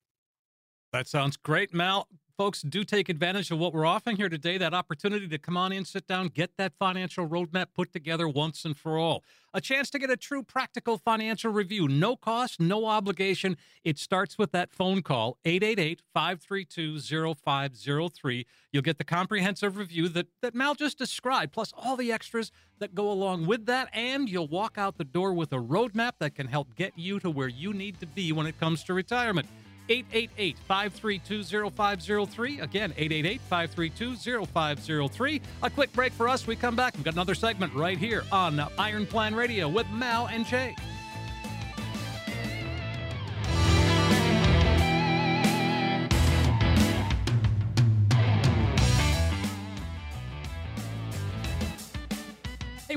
That 0.93 1.07
sounds 1.09 1.37
great, 1.37 1.73
Mal. 1.73 2.09
Folks, 2.39 2.63
do 2.63 2.83
take 2.83 3.11
advantage 3.11 3.51
of 3.51 3.59
what 3.59 3.75
we're 3.75 3.85
offering 3.85 4.17
here 4.17 4.31
today 4.31 4.57
that 4.57 4.73
opportunity 4.73 5.29
to 5.29 5.37
come 5.37 5.57
on 5.57 5.71
in, 5.71 5.85
sit 5.85 6.07
down, 6.07 6.29
get 6.29 6.57
that 6.57 6.73
financial 6.79 7.29
roadmap 7.29 7.67
put 7.75 7.93
together 7.93 8.27
once 8.27 8.65
and 8.65 8.77
for 8.77 8.97
all. 8.97 9.23
A 9.53 9.61
chance 9.61 9.91
to 9.91 9.99
get 9.99 10.09
a 10.09 10.17
true 10.17 10.43
practical 10.43 10.97
financial 10.97 11.53
review. 11.53 11.89
No 11.89 12.17
cost, 12.17 12.59
no 12.59 12.87
obligation. 12.87 13.59
It 13.85 13.99
starts 13.99 14.39
with 14.39 14.51
that 14.53 14.73
phone 14.73 15.03
call, 15.03 15.37
888 15.45 16.01
532 16.15 17.01
0503. 17.01 18.47
You'll 18.73 18.83
get 18.83 18.97
the 18.97 19.05
comprehensive 19.05 19.77
review 19.77 20.09
that, 20.09 20.29
that 20.41 20.55
Mal 20.55 20.75
just 20.75 20.97
described, 20.97 21.53
plus 21.53 21.75
all 21.77 21.97
the 21.97 22.11
extras 22.11 22.51
that 22.79 22.95
go 22.95 23.11
along 23.11 23.47
with 23.47 23.67
that. 23.67 23.91
And 23.93 24.27
you'll 24.27 24.49
walk 24.49 24.79
out 24.79 24.97
the 24.97 25.05
door 25.05 25.35
with 25.35 25.53
a 25.53 25.59
roadmap 25.59 26.13
that 26.21 26.35
can 26.35 26.47
help 26.47 26.75
get 26.77 26.95
you 26.97 27.21
to 27.21 27.29
where 27.29 27.49
you 27.49 27.75
need 27.75 28.01
to 28.01 28.07
be 28.07 28.33
when 28.33 28.47
it 28.47 28.59
comes 28.59 28.83
to 28.85 28.95
retirement. 28.95 29.47
888 29.89 30.59
532 30.59 31.71
0503. 31.71 32.61
Again, 32.61 32.93
888 32.97 33.41
532 33.43 34.47
0503. 34.47 35.41
A 35.63 35.71
quick 35.71 35.93
break 35.93 36.13
for 36.13 36.29
us. 36.29 36.47
We 36.47 36.57
come 36.57 36.77
back. 36.77 36.95
We've 36.95 37.05
got 37.05 37.15
another 37.15 37.35
segment 37.35 37.75
right 37.75 37.99
here 37.99 38.25
on 38.33 38.61
Iron 38.79 39.07
Plan 39.07 39.35
Radio 39.35 39.69
with 39.69 39.89
Mal 39.91 40.29
and 40.29 40.47
Chae. 40.47 40.75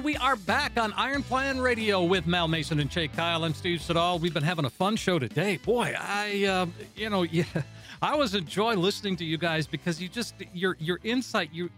We 0.06 0.16
are 0.18 0.36
back 0.36 0.78
on 0.78 0.94
Iron 0.94 1.24
Plan 1.24 1.60
Radio 1.60 2.04
with 2.04 2.28
Mal 2.28 2.48
Mason 2.48 2.80
and 2.80 2.92
Chae 2.92 3.12
Kyle 3.12 3.46
and 3.46 3.56
Steve 3.56 3.82
Siddall. 3.82 4.20
We've 4.20 4.36
been 4.36 4.44
having 4.44 4.66
a 4.66 4.70
fun 4.70 4.98
show 4.98 5.18
today. 5.18 5.58
Boy, 5.58 5.96
I, 6.00 6.46
uh, 6.46 6.68
you 6.96 7.10
know, 7.10 7.24
yeah, 7.32 7.46
I 8.04 8.12
always 8.12 8.36
enjoy 8.36 8.76
listening 8.76 9.16
to 9.16 9.26
you 9.26 9.40
guys 9.40 9.66
because 9.66 10.00
you 10.00 10.08
just 10.08 10.36
your 10.54 10.78
your 10.80 11.00
insight 11.04 11.50
you 11.52 11.72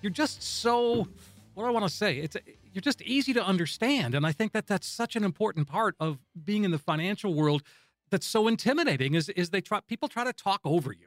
you're 0.00 0.10
just 0.10 0.42
so 0.42 1.06
what 1.54 1.62
do 1.62 1.68
I 1.68 1.70
want 1.70 1.84
to 1.84 1.88
say 1.88 2.16
it's 2.16 2.36
you're 2.72 2.82
just 2.82 3.00
easy 3.02 3.32
to 3.34 3.44
understand, 3.44 4.16
and 4.16 4.26
I 4.26 4.32
think 4.32 4.50
that 4.54 4.66
that's 4.66 4.88
such 4.88 5.14
an 5.14 5.22
important 5.22 5.68
part 5.68 5.94
of 6.00 6.18
being 6.44 6.64
in 6.64 6.72
the 6.72 6.80
financial 6.80 7.32
world. 7.32 7.62
That's 8.10 8.26
so 8.26 8.48
intimidating. 8.48 9.14
Is 9.14 9.28
is 9.28 9.50
they 9.50 9.60
try 9.60 9.78
people 9.86 10.08
try 10.08 10.24
to 10.24 10.32
talk 10.32 10.62
over 10.64 10.92
you. 10.92 11.06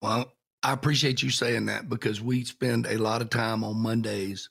Well, 0.00 0.32
I 0.62 0.72
appreciate 0.72 1.24
you 1.24 1.30
saying 1.30 1.66
that 1.66 1.88
because 1.88 2.20
we 2.20 2.44
spend 2.44 2.86
a 2.86 2.98
lot 2.98 3.20
of 3.20 3.30
time 3.30 3.64
on 3.64 3.78
Mondays 3.78 4.48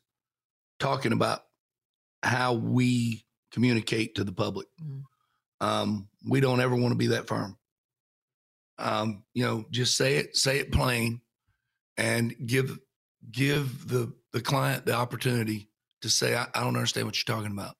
talking 0.79 1.11
about 1.11 1.41
how 2.23 2.53
we 2.53 3.25
communicate 3.51 4.15
to 4.15 4.23
the 4.23 4.31
public. 4.31 4.67
Mm. 4.83 5.03
Um, 5.61 6.07
we 6.27 6.39
don't 6.39 6.59
ever 6.59 6.75
want 6.75 6.91
to 6.91 6.97
be 6.97 7.07
that 7.07 7.27
firm. 7.27 7.57
Um, 8.77 9.23
you 9.33 9.45
know, 9.45 9.65
just 9.71 9.95
say 9.95 10.17
it, 10.17 10.35
say 10.35 10.59
it 10.59 10.71
plain, 10.71 11.21
and 11.97 12.35
give 12.45 12.77
give 13.31 13.87
the 13.87 14.13
the 14.33 14.41
client 14.41 14.85
the 14.85 14.93
opportunity 14.93 15.69
to 16.01 16.09
say, 16.09 16.35
I, 16.35 16.47
I 16.53 16.61
don't 16.61 16.75
understand 16.75 17.07
what 17.07 17.15
you're 17.17 17.35
talking 17.35 17.53
about. 17.53 17.75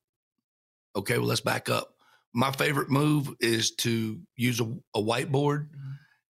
Okay, 0.95 1.17
well, 1.17 1.27
let's 1.27 1.41
back 1.41 1.69
up. 1.69 1.93
My 2.33 2.51
favorite 2.51 2.89
move 2.89 3.33
is 3.39 3.71
to 3.77 4.19
use 4.37 4.61
a, 4.61 4.65
a 4.93 5.01
whiteboard, 5.01 5.67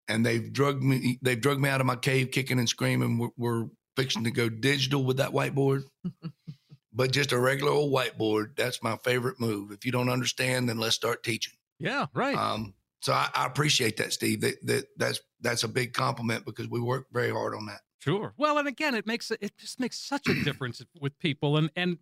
and 0.08 0.26
they've 0.26 0.52
drugged 0.52 0.82
me. 0.82 1.18
They've 1.22 1.40
drugged 1.40 1.60
me 1.60 1.68
out 1.68 1.80
of 1.80 1.86
my 1.86 1.96
cave, 1.96 2.32
kicking 2.32 2.58
and 2.58 2.68
screaming. 2.68 3.18
We're, 3.18 3.28
we're 3.36 3.66
fixing 3.96 4.24
to 4.24 4.30
go 4.30 4.48
digital 4.48 5.04
with 5.04 5.16
that 5.16 5.30
whiteboard, 5.30 5.84
but 6.92 7.12
just 7.12 7.32
a 7.32 7.38
regular 7.38 7.72
old 7.72 7.92
whiteboard. 7.92 8.56
That's 8.56 8.82
my 8.82 8.96
favorite 8.98 9.40
move. 9.40 9.72
If 9.72 9.84
you 9.84 9.92
don't 9.92 10.08
understand, 10.08 10.68
then 10.68 10.78
let's 10.78 10.94
start 10.94 11.22
teaching. 11.22 11.54
Yeah, 11.78 12.06
right. 12.14 12.36
Um, 12.36 12.74
so 13.00 13.12
I, 13.12 13.28
I 13.34 13.46
appreciate 13.46 13.96
that, 13.98 14.12
Steve. 14.12 14.40
That, 14.40 14.54
that 14.66 14.84
that's 14.96 15.20
that's 15.40 15.64
a 15.64 15.68
big 15.68 15.92
compliment 15.92 16.44
because 16.44 16.68
we 16.68 16.80
work 16.80 17.06
very 17.12 17.30
hard 17.30 17.54
on 17.54 17.66
that. 17.66 17.80
Sure. 17.98 18.34
Well, 18.36 18.58
and 18.58 18.68
again, 18.68 18.94
it 18.94 19.06
makes 19.06 19.30
it 19.30 19.56
just 19.58 19.80
makes 19.80 19.98
such 19.98 20.26
a 20.28 20.34
difference 20.44 20.82
with 21.00 21.18
people, 21.18 21.56
and 21.56 21.70
and 21.76 21.98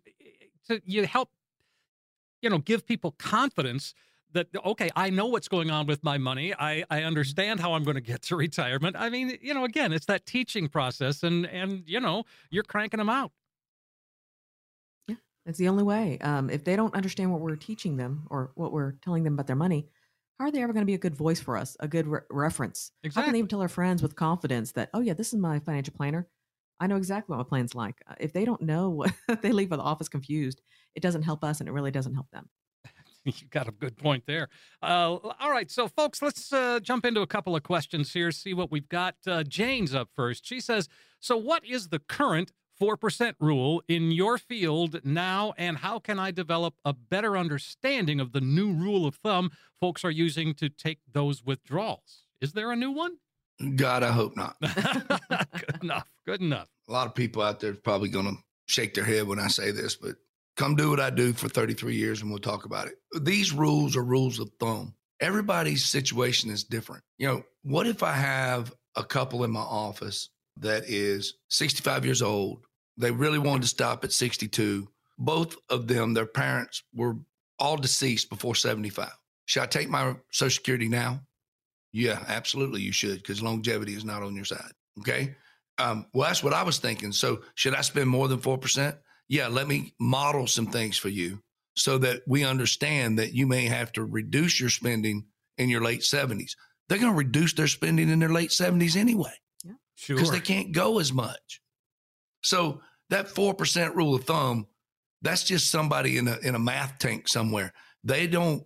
to, 0.67 0.81
you 0.85 1.05
help, 1.05 1.29
you 2.41 2.49
know, 2.49 2.59
give 2.59 2.85
people 2.85 3.11
confidence 3.17 3.93
that 4.35 4.47
okay, 4.65 4.89
I 4.95 5.09
know 5.09 5.27
what's 5.27 5.47
going 5.49 5.71
on 5.71 5.87
with 5.87 6.03
my 6.03 6.17
money. 6.17 6.53
I 6.53 6.85
I 6.89 7.03
understand 7.03 7.59
how 7.59 7.73
I'm 7.73 7.83
going 7.83 7.95
to 7.95 8.01
get 8.01 8.21
to 8.23 8.35
retirement. 8.37 8.95
I 8.97 9.09
mean, 9.09 9.37
you 9.41 9.53
know, 9.53 9.65
again, 9.65 9.91
it's 9.93 10.05
that 10.07 10.25
teaching 10.25 10.69
process, 10.69 11.23
and 11.23 11.45
and 11.47 11.83
you 11.87 11.99
know, 11.99 12.25
you're 12.51 12.63
cranking 12.63 12.99
them 12.99 13.09
out. 13.09 13.31
Yeah, 15.07 15.15
that's 15.45 15.57
the 15.57 15.67
only 15.67 15.83
way. 15.83 16.17
Um, 16.19 16.49
if 16.49 16.63
they 16.63 16.75
don't 16.75 16.93
understand 16.95 17.31
what 17.31 17.41
we're 17.41 17.55
teaching 17.55 17.97
them 17.97 18.27
or 18.29 18.51
what 18.55 18.71
we're 18.71 18.93
telling 18.93 19.23
them 19.23 19.33
about 19.33 19.47
their 19.47 19.55
money, 19.55 19.89
how 20.39 20.45
are 20.45 20.51
they 20.51 20.61
ever 20.61 20.73
going 20.73 20.81
to 20.81 20.85
be 20.89 20.93
a 20.93 20.97
good 20.99 21.15
voice 21.15 21.39
for 21.39 21.57
us, 21.57 21.77
a 21.79 21.87
good 21.87 22.07
re- 22.07 22.21
reference? 22.29 22.91
How 23.13 23.21
can 23.21 23.31
they 23.33 23.39
even 23.39 23.47
tell 23.47 23.61
our 23.61 23.69
friends 23.69 24.01
with 24.01 24.15
confidence 24.15 24.73
that, 24.73 24.89
oh, 24.93 24.99
yeah, 24.99 25.13
this 25.13 25.33
is 25.33 25.39
my 25.39 25.59
financial 25.59 25.93
planner? 25.93 26.27
I 26.79 26.87
know 26.87 26.97
exactly 26.97 27.33
what 27.33 27.45
my 27.45 27.47
plan's 27.47 27.73
like. 27.73 28.01
Uh, 28.05 28.15
If 28.19 28.33
they 28.33 28.43
don't 28.43 28.61
know 28.61 28.89
what 29.27 29.41
they 29.41 29.51
leave 29.51 29.69
the 29.69 29.77
office 29.77 30.09
confused, 30.09 30.61
it 30.93 31.01
doesn't 31.01 31.23
help 31.23 31.43
us 31.43 31.59
and 31.59 31.69
it 31.69 31.71
really 31.71 31.91
doesn't 31.91 32.15
help 32.15 32.29
them. 32.31 32.49
You 33.41 33.47
got 33.49 33.67
a 33.67 33.71
good 33.71 33.97
point 33.97 34.25
there. 34.27 34.49
Uh, 34.83 35.17
all 35.39 35.49
right, 35.49 35.71
so 35.71 35.87
folks, 35.87 36.21
let's 36.21 36.53
uh, 36.53 36.79
jump 36.79 37.05
into 37.05 37.21
a 37.21 37.27
couple 37.27 37.55
of 37.55 37.63
questions 37.63 38.13
here. 38.13 38.31
See 38.31 38.53
what 38.53 38.71
we've 38.71 38.87
got. 38.87 39.15
Uh, 39.25 39.43
Jane's 39.43 39.95
up 39.95 40.09
first. 40.15 40.45
She 40.45 40.59
says, 40.59 40.87
"So, 41.19 41.35
what 41.35 41.65
is 41.65 41.89
the 41.89 41.99
current 41.99 42.51
four 42.77 42.97
percent 42.97 43.35
rule 43.39 43.81
in 43.87 44.11
your 44.11 44.37
field 44.37 45.01
now, 45.03 45.53
and 45.57 45.77
how 45.77 45.97
can 45.97 46.19
I 46.19 46.31
develop 46.31 46.75
a 46.85 46.93
better 46.93 47.35
understanding 47.35 48.19
of 48.19 48.31
the 48.31 48.41
new 48.41 48.71
rule 48.71 49.07
of 49.07 49.15
thumb 49.15 49.51
folks 49.79 50.05
are 50.05 50.11
using 50.11 50.53
to 50.55 50.69
take 50.69 50.99
those 51.11 51.43
withdrawals? 51.43 52.25
Is 52.41 52.53
there 52.53 52.71
a 52.71 52.75
new 52.75 52.91
one? 52.91 53.17
God, 53.75 54.03
I 54.03 54.11
hope 54.11 54.35
not. 54.35 54.55
good 54.61 55.81
enough. 55.81 56.07
Good 56.25 56.41
enough. 56.41 56.67
A 56.87 56.91
lot 56.91 57.07
of 57.07 57.15
people 57.15 57.41
out 57.41 57.59
there 57.59 57.71
are 57.71 57.75
probably 57.75 58.09
going 58.09 58.25
to 58.25 58.35
shake 58.67 58.93
their 58.93 59.05
head 59.05 59.27
when 59.27 59.39
I 59.39 59.47
say 59.47 59.71
this, 59.71 59.95
but 59.95 60.15
come 60.55 60.75
do 60.75 60.89
what 60.89 60.99
I 60.99 61.09
do 61.09 61.33
for 61.33 61.49
33 61.49 61.95
years 61.95 62.21
and 62.21 62.29
we'll 62.29 62.39
talk 62.39 62.65
about 62.65 62.87
it. 62.87 62.95
These 63.21 63.51
rules 63.51 63.95
are 63.95 64.03
rules 64.03 64.39
of 64.39 64.49
thumb. 64.59 64.93
Everybody's 65.19 65.85
situation 65.85 66.49
is 66.49 66.63
different. 66.63 67.03
You 67.17 67.27
know, 67.27 67.43
what 67.63 67.87
if 67.87 68.03
I 68.03 68.13
have 68.13 68.73
a 68.95 69.03
couple 69.03 69.43
in 69.43 69.51
my 69.51 69.61
office 69.61 70.29
that 70.57 70.83
is 70.87 71.35
65 71.49 72.05
years 72.05 72.21
old? 72.21 72.65
They 72.97 73.11
really 73.11 73.39
wanted 73.39 73.63
to 73.63 73.67
stop 73.67 74.03
at 74.03 74.13
62. 74.13 74.87
Both 75.17 75.55
of 75.69 75.87
them, 75.87 76.13
their 76.13 76.25
parents 76.25 76.83
were 76.93 77.15
all 77.59 77.77
deceased 77.77 78.29
before 78.29 78.55
75. 78.55 79.09
Should 79.45 79.63
I 79.63 79.67
take 79.67 79.89
my 79.89 80.15
Social 80.31 80.55
Security 80.55 80.87
now? 80.87 81.21
Yeah, 81.93 82.23
absolutely, 82.27 82.81
you 82.81 82.91
should, 82.91 83.17
because 83.17 83.41
longevity 83.41 83.93
is 83.93 84.03
not 84.03 84.23
on 84.23 84.35
your 84.35 84.45
side. 84.45 84.71
Okay. 84.99 85.35
Um, 85.77 86.05
well, 86.13 86.27
that's 86.27 86.43
what 86.43 86.53
I 86.53 86.63
was 86.63 86.77
thinking. 86.77 87.11
So, 87.11 87.41
should 87.53 87.75
I 87.75 87.81
spend 87.81 88.09
more 88.09 88.27
than 88.27 88.39
4%? 88.39 88.97
Yeah, 89.27 89.47
let 89.47 89.67
me 89.67 89.93
model 89.99 90.47
some 90.47 90.67
things 90.67 90.97
for 90.97 91.09
you 91.09 91.41
so 91.75 91.97
that 91.97 92.21
we 92.27 92.43
understand 92.43 93.19
that 93.19 93.33
you 93.33 93.47
may 93.47 93.65
have 93.65 93.91
to 93.93 94.03
reduce 94.03 94.59
your 94.59 94.69
spending 94.69 95.25
in 95.57 95.69
your 95.69 95.83
late 95.83 96.01
70s. 96.01 96.51
They're 96.87 96.99
going 96.99 97.11
to 97.11 97.17
reduce 97.17 97.53
their 97.53 97.67
spending 97.67 98.09
in 98.09 98.19
their 98.19 98.29
late 98.29 98.51
70s 98.51 98.95
anyway 98.95 99.33
Yeah. 99.63 99.73
Sure. 99.95 100.15
because 100.15 100.31
they 100.31 100.39
can't 100.39 100.71
go 100.71 100.99
as 100.99 101.11
much. 101.11 101.61
So, 102.43 102.81
that 103.09 103.27
4% 103.27 103.95
rule 103.95 104.15
of 104.15 104.23
thumb, 104.23 104.67
that's 105.21 105.43
just 105.43 105.69
somebody 105.71 106.17
in 106.17 106.27
a, 106.27 106.37
in 106.43 106.55
a 106.55 106.59
math 106.59 106.97
tank 106.99 107.27
somewhere. 107.27 107.73
They 108.03 108.27
don't 108.27 108.63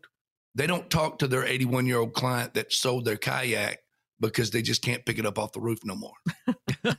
they 0.55 0.67
don't 0.67 0.89
talk 0.89 1.19
to 1.19 1.27
their 1.27 1.45
81 1.45 1.85
year 1.85 1.99
old 1.99 2.13
client 2.13 2.53
that 2.55 2.73
sold 2.73 3.05
their 3.05 3.17
kayak 3.17 3.79
because 4.19 4.51
they 4.51 4.61
just 4.61 4.81
can't 4.81 5.05
pick 5.05 5.17
it 5.19 5.25
up 5.25 5.37
off 5.39 5.53
the 5.53 5.61
roof 5.61 5.79
no 5.85 5.95
more. 5.95 6.13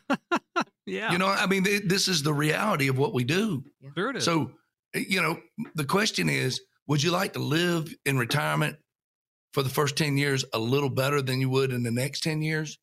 yeah. 0.90 1.12
You 1.12 1.18
know, 1.18 1.28
I 1.28 1.46
mean, 1.46 1.64
th- 1.64 1.84
this 1.84 2.08
is 2.08 2.22
the 2.22 2.32
reality 2.32 2.88
of 2.88 2.98
what 2.98 3.14
we 3.14 3.24
do. 3.24 3.64
sure 3.96 4.10
it 4.10 4.16
is. 4.16 4.24
So, 4.24 4.52
eh, 4.94 5.04
you 5.08 5.22
know, 5.22 5.38
the 5.74 5.84
question 5.84 6.28
is 6.28 6.60
would 6.86 7.02
you 7.02 7.12
like 7.12 7.34
to 7.34 7.38
live 7.38 7.94
in 8.04 8.18
retirement 8.18 8.76
for 9.52 9.62
the 9.62 9.68
first 9.68 9.96
10 9.96 10.16
years 10.16 10.44
a 10.52 10.58
little 10.58 10.90
better 10.90 11.22
than 11.22 11.40
you 11.40 11.48
would 11.48 11.72
in 11.72 11.84
the 11.84 11.90
next 11.90 12.22
10 12.22 12.42
years? 12.42 12.78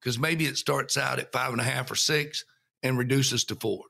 Because 0.00 0.18
maybe 0.18 0.46
it 0.46 0.56
starts 0.56 0.96
out 0.96 1.18
at 1.18 1.32
five 1.32 1.52
and 1.52 1.60
a 1.60 1.64
half 1.64 1.90
or 1.90 1.94
six 1.94 2.44
and 2.82 2.98
reduces 2.98 3.44
to 3.44 3.54
four. 3.54 3.84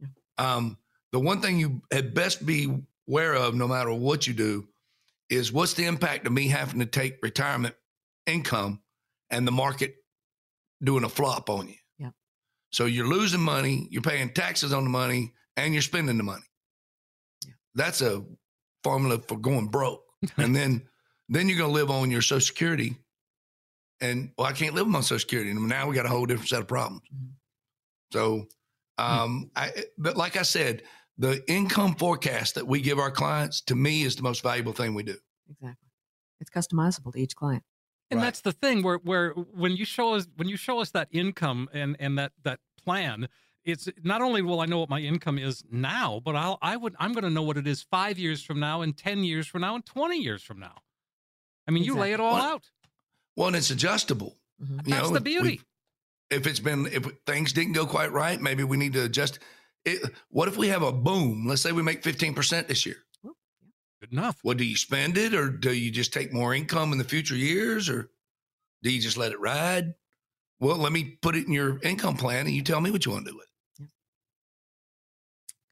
Yeah. 0.00 0.08
Um, 0.36 0.76
the 1.12 1.20
one 1.20 1.40
thing 1.40 1.58
you 1.58 1.82
had 1.90 2.14
best 2.14 2.44
be 2.44 2.82
aware 3.08 3.34
of, 3.34 3.54
no 3.54 3.66
matter 3.66 3.92
what 3.92 4.26
you 4.26 4.34
do, 4.34 4.68
is 5.30 5.52
what's 5.52 5.74
the 5.74 5.86
impact 5.86 6.26
of 6.26 6.32
me 6.32 6.48
having 6.48 6.80
to 6.80 6.86
take 6.86 7.18
retirement 7.22 7.74
income 8.26 8.82
and 9.30 9.46
the 9.46 9.52
market 9.52 9.96
doing 10.82 11.04
a 11.04 11.08
flop 11.08 11.48
on 11.48 11.68
you? 11.68 11.74
So 12.72 12.86
you're 12.86 13.06
losing 13.06 13.40
money, 13.40 13.86
you're 13.90 14.02
paying 14.02 14.30
taxes 14.30 14.72
on 14.72 14.84
the 14.84 14.90
money, 14.90 15.32
and 15.56 15.72
you're 15.74 15.82
spending 15.82 16.16
the 16.16 16.22
money. 16.22 16.44
Yeah. 17.46 17.52
That's 17.74 18.00
a 18.00 18.24
formula 18.82 19.18
for 19.28 19.38
going 19.38 19.68
broke. 19.68 20.02
and 20.36 20.54
then 20.54 20.82
then 21.28 21.48
you're 21.48 21.58
gonna 21.58 21.72
live 21.72 21.90
on 21.90 22.10
your 22.10 22.22
social 22.22 22.40
security. 22.46 22.96
And 24.00 24.32
well, 24.36 24.46
I 24.48 24.52
can't 24.52 24.74
live 24.74 24.86
on 24.86 24.92
my 24.92 25.00
social 25.00 25.20
security. 25.20 25.50
And 25.50 25.68
now 25.68 25.88
we 25.88 25.94
got 25.94 26.06
a 26.06 26.08
whole 26.08 26.26
different 26.26 26.48
set 26.48 26.60
of 26.60 26.68
problems. 26.68 27.02
Mhm. 27.14 27.30
So 28.12 28.46
um 28.98 29.50
I 29.54 29.84
but 29.98 30.16
like 30.16 30.36
I 30.36 30.42
said, 30.42 30.82
the 31.18 31.42
income 31.50 31.94
forecast 31.96 32.54
that 32.54 32.66
we 32.66 32.80
give 32.80 32.98
our 32.98 33.10
clients 33.10 33.60
to 33.62 33.74
me 33.74 34.02
is 34.02 34.16
the 34.16 34.22
most 34.22 34.42
valuable 34.42 34.72
thing 34.72 34.94
we 34.94 35.02
do. 35.02 35.16
Exactly. 35.50 35.88
It's 36.40 36.50
customizable 36.50 37.12
to 37.12 37.18
each 37.20 37.36
client. 37.36 37.62
And 38.12 38.20
Right. 38.20 38.26
that's 38.26 38.42
the 38.42 38.52
thing 38.52 38.82
where 38.82 38.98
where 38.98 39.30
when 39.30 39.72
you 39.74 39.84
show 39.86 40.12
us 40.14 40.26
when 40.36 40.46
you 40.48 40.56
show 40.58 40.80
us 40.80 40.90
that 40.90 41.08
income 41.10 41.68
and 41.72 41.96
and 41.98 42.18
that 42.18 42.32
that 42.42 42.60
plan, 42.84 43.28
it's 43.64 43.88
not 44.02 44.20
only 44.20 44.42
will 44.42 44.60
I 44.60 44.66
know 44.66 44.78
what 44.80 44.90
my 44.90 45.00
income 45.00 45.38
is 45.38 45.64
now, 45.70 46.20
but 46.22 46.36
I'll 46.36 46.58
I 46.60 46.76
would 46.76 46.94
I'm 46.98 47.12
going 47.14 47.24
to 47.24 47.30
know 47.30 47.42
what 47.42 47.56
it 47.56 47.66
is 47.66 47.82
5 47.82 48.18
years 48.18 48.42
from 48.42 48.60
now 48.60 48.82
and 48.82 48.94
10 48.94 49.24
years 49.24 49.46
from 49.46 49.62
now 49.62 49.74
and 49.74 49.84
20 49.86 50.18
years 50.20 50.42
from 50.42 50.60
now. 50.60 50.76
I 51.66 51.70
mean, 51.70 51.84
you 51.84 51.94
lay 51.96 52.12
it 52.12 52.20
all 52.20 52.34
Well, 52.34 52.42
out. 52.44 52.70
Well, 53.34 53.46
and 53.46 53.56
it's 53.56 53.70
adjustable. 53.70 54.36
Mhm. 54.62 54.84
That's 54.84 55.08
know, 55.08 55.08
the 55.10 55.16
if 55.16 55.24
we- 55.24 55.30
beauty. 55.30 55.60
if 56.30 56.46
it's 56.46 56.60
been 56.60 56.86
if 56.86 57.06
things 57.24 57.54
didn't 57.54 57.72
go 57.72 57.86
quite 57.86 58.12
right, 58.12 58.38
maybe 58.40 58.62
we 58.62 58.76
need 58.76 58.92
to 58.92 59.04
adjust. 59.04 59.38
It, 59.86 60.02
what 60.28 60.48
if 60.48 60.56
we 60.58 60.68
have 60.68 60.82
a 60.82 60.92
boom? 60.92 61.46
Let's 61.46 61.62
say 61.62 61.72
we 61.72 61.82
make 61.82 62.02
fifteen 62.04 62.34
percent 62.34 62.68
this 62.68 62.84
year. 62.84 62.98
Good 64.02 64.12
enough. 64.12 64.40
Well, 64.42 64.56
do 64.56 64.64
you 64.64 64.76
spend 64.76 65.16
it, 65.16 65.32
or 65.32 65.48
do 65.48 65.72
you 65.72 65.92
just 65.92 66.12
take 66.12 66.32
more 66.32 66.54
income 66.54 66.90
in 66.90 66.98
the 66.98 67.04
future 67.04 67.36
years, 67.36 67.88
or 67.88 68.10
do 68.82 68.90
you 68.90 69.00
just 69.00 69.16
let 69.16 69.30
it 69.30 69.38
ride? 69.38 69.94
Well, 70.58 70.76
let 70.76 70.90
me 70.90 71.18
put 71.22 71.36
it 71.36 71.46
in 71.46 71.52
your 71.52 71.78
income 71.82 72.16
plan, 72.16 72.46
and 72.46 72.54
you 72.56 72.62
tell 72.62 72.80
me 72.80 72.90
what 72.90 73.06
you 73.06 73.12
want 73.12 73.26
to 73.26 73.30
do 73.30 73.36
with 73.36 73.46
it. 73.46 73.50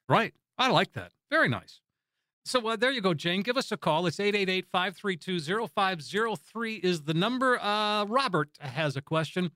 Right. 0.09 0.33
I 0.57 0.71
like 0.71 0.93
that. 0.93 1.11
Very 1.29 1.49
nice. 1.49 1.81
So 2.45 2.69
uh, 2.69 2.77
there 2.77 2.93
you 2.93 3.01
go, 3.01 3.15
Jane. 3.15 3.43
Give 3.43 3.57
us 3.57 3.73
a 3.73 3.77
call. 3.77 4.07
It's 4.07 4.19
888-532-0503 4.19 6.85
is 6.85 7.03
the 7.03 7.15
number. 7.15 7.61
Uh, 7.61 8.05
Robert 8.05 8.51
has 8.61 8.97
a 8.97 9.03
question. 9.03 9.51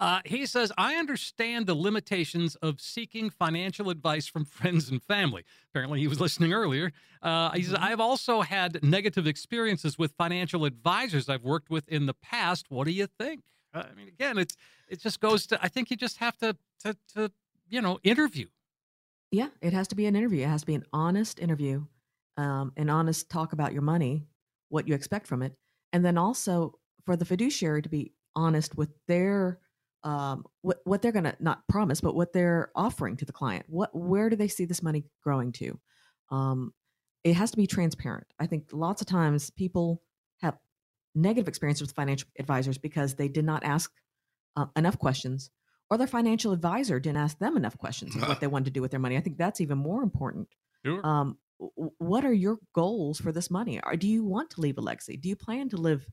Uh, 0.00 0.20
he 0.24 0.44
says, 0.44 0.72
I 0.76 0.96
understand 0.96 1.66
the 1.66 1.74
limitations 1.74 2.56
of 2.56 2.80
seeking 2.80 3.30
financial 3.30 3.90
advice 3.90 4.26
from 4.26 4.44
friends 4.58 4.90
and 4.90 5.02
family. 5.02 5.44
Apparently, 5.70 6.00
he 6.00 6.08
was 6.08 6.20
listening 6.20 6.52
earlier. 6.52 6.92
Uh, 7.22 7.50
he 7.52 7.62
says, 7.62 7.74
Mhm. 7.74 7.82
I've 7.82 8.00
also 8.00 8.40
had 8.42 8.82
negative 8.82 9.26
experiences 9.26 9.96
with 9.98 10.12
financial 10.18 10.64
advisors 10.64 11.28
I've 11.28 11.44
worked 11.44 11.70
with 11.70 11.88
in 11.88 12.06
the 12.06 12.14
past. 12.14 12.70
What 12.70 12.84
do 12.86 12.92
you 12.92 13.06
think? 13.06 13.44
Uh, 13.72 13.84
I 13.90 13.94
mean, 13.94 14.08
again, 14.08 14.36
it's 14.38 14.56
it 14.88 15.00
just 15.00 15.20
goes 15.20 15.46
to. 15.48 15.58
I 15.62 15.68
think 15.68 15.90
you 15.90 15.96
just 15.96 16.18
have 16.18 16.36
to 16.38 16.56
to, 16.80 16.96
to 17.14 17.32
you 17.68 17.80
know 17.80 17.98
interview. 18.02 18.48
Yeah, 19.30 19.48
it 19.60 19.72
has 19.72 19.88
to 19.88 19.94
be 19.96 20.06
an 20.06 20.16
interview. 20.16 20.42
It 20.44 20.48
has 20.48 20.60
to 20.62 20.66
be 20.66 20.74
an 20.74 20.84
honest 20.92 21.40
interview, 21.40 21.86
um, 22.36 22.72
an 22.76 22.88
honest 22.90 23.30
talk 23.30 23.52
about 23.52 23.72
your 23.72 23.82
money, 23.82 24.26
what 24.68 24.86
you 24.86 24.94
expect 24.94 25.26
from 25.26 25.42
it, 25.42 25.54
and 25.92 26.04
then 26.04 26.18
also 26.18 26.78
for 27.04 27.16
the 27.16 27.24
fiduciary 27.24 27.82
to 27.82 27.88
be 27.88 28.12
honest 28.36 28.76
with 28.76 28.90
their 29.06 29.60
um, 30.04 30.44
what 30.62 30.78
what 30.84 31.02
they're 31.02 31.12
going 31.12 31.24
to 31.24 31.36
not 31.40 31.66
promise, 31.68 32.00
but 32.00 32.14
what 32.14 32.32
they're 32.32 32.70
offering 32.74 33.16
to 33.16 33.24
the 33.24 33.32
client. 33.32 33.64
What 33.68 33.90
where 33.94 34.30
do 34.30 34.36
they 34.36 34.48
see 34.48 34.64
this 34.64 34.82
money 34.82 35.04
growing 35.22 35.52
to? 35.52 35.78
Um, 36.30 36.72
it 37.24 37.34
has 37.34 37.50
to 37.52 37.56
be 37.56 37.66
transparent. 37.66 38.26
I 38.38 38.46
think 38.46 38.68
lots 38.72 39.00
of 39.00 39.06
times 39.06 39.50
people 39.50 40.02
have 40.42 40.58
negative 41.14 41.48
experiences 41.48 41.82
with 41.82 41.96
financial 41.96 42.28
advisors 42.38 42.78
because 42.78 43.14
they 43.14 43.28
did 43.28 43.44
not 43.44 43.64
ask 43.64 43.90
uh, 44.56 44.66
enough 44.76 44.98
questions 44.98 45.50
or 45.90 45.98
their 45.98 46.06
financial 46.06 46.52
advisor 46.52 46.98
didn't 46.98 47.18
ask 47.18 47.38
them 47.38 47.56
enough 47.56 47.78
questions 47.78 48.14
of 48.16 48.28
what 48.28 48.40
they 48.40 48.46
wanted 48.46 48.66
to 48.66 48.70
do 48.70 48.82
with 48.82 48.90
their 48.90 49.00
money. 49.00 49.16
I 49.16 49.20
think 49.20 49.38
that's 49.38 49.60
even 49.60 49.78
more 49.78 50.02
important. 50.02 50.48
Sure. 50.84 51.00
Um, 51.06 51.38
what 51.98 52.24
are 52.24 52.32
your 52.32 52.58
goals 52.74 53.20
for 53.20 53.32
this 53.32 53.50
money? 53.50 53.80
Or 53.84 53.96
do 53.96 54.08
you 54.08 54.24
want 54.24 54.50
to 54.50 54.60
leave 54.60 54.78
a 54.78 54.80
legacy? 54.80 55.16
Do 55.16 55.28
you 55.28 55.36
plan 55.36 55.68
to 55.70 55.76
live 55.76 56.06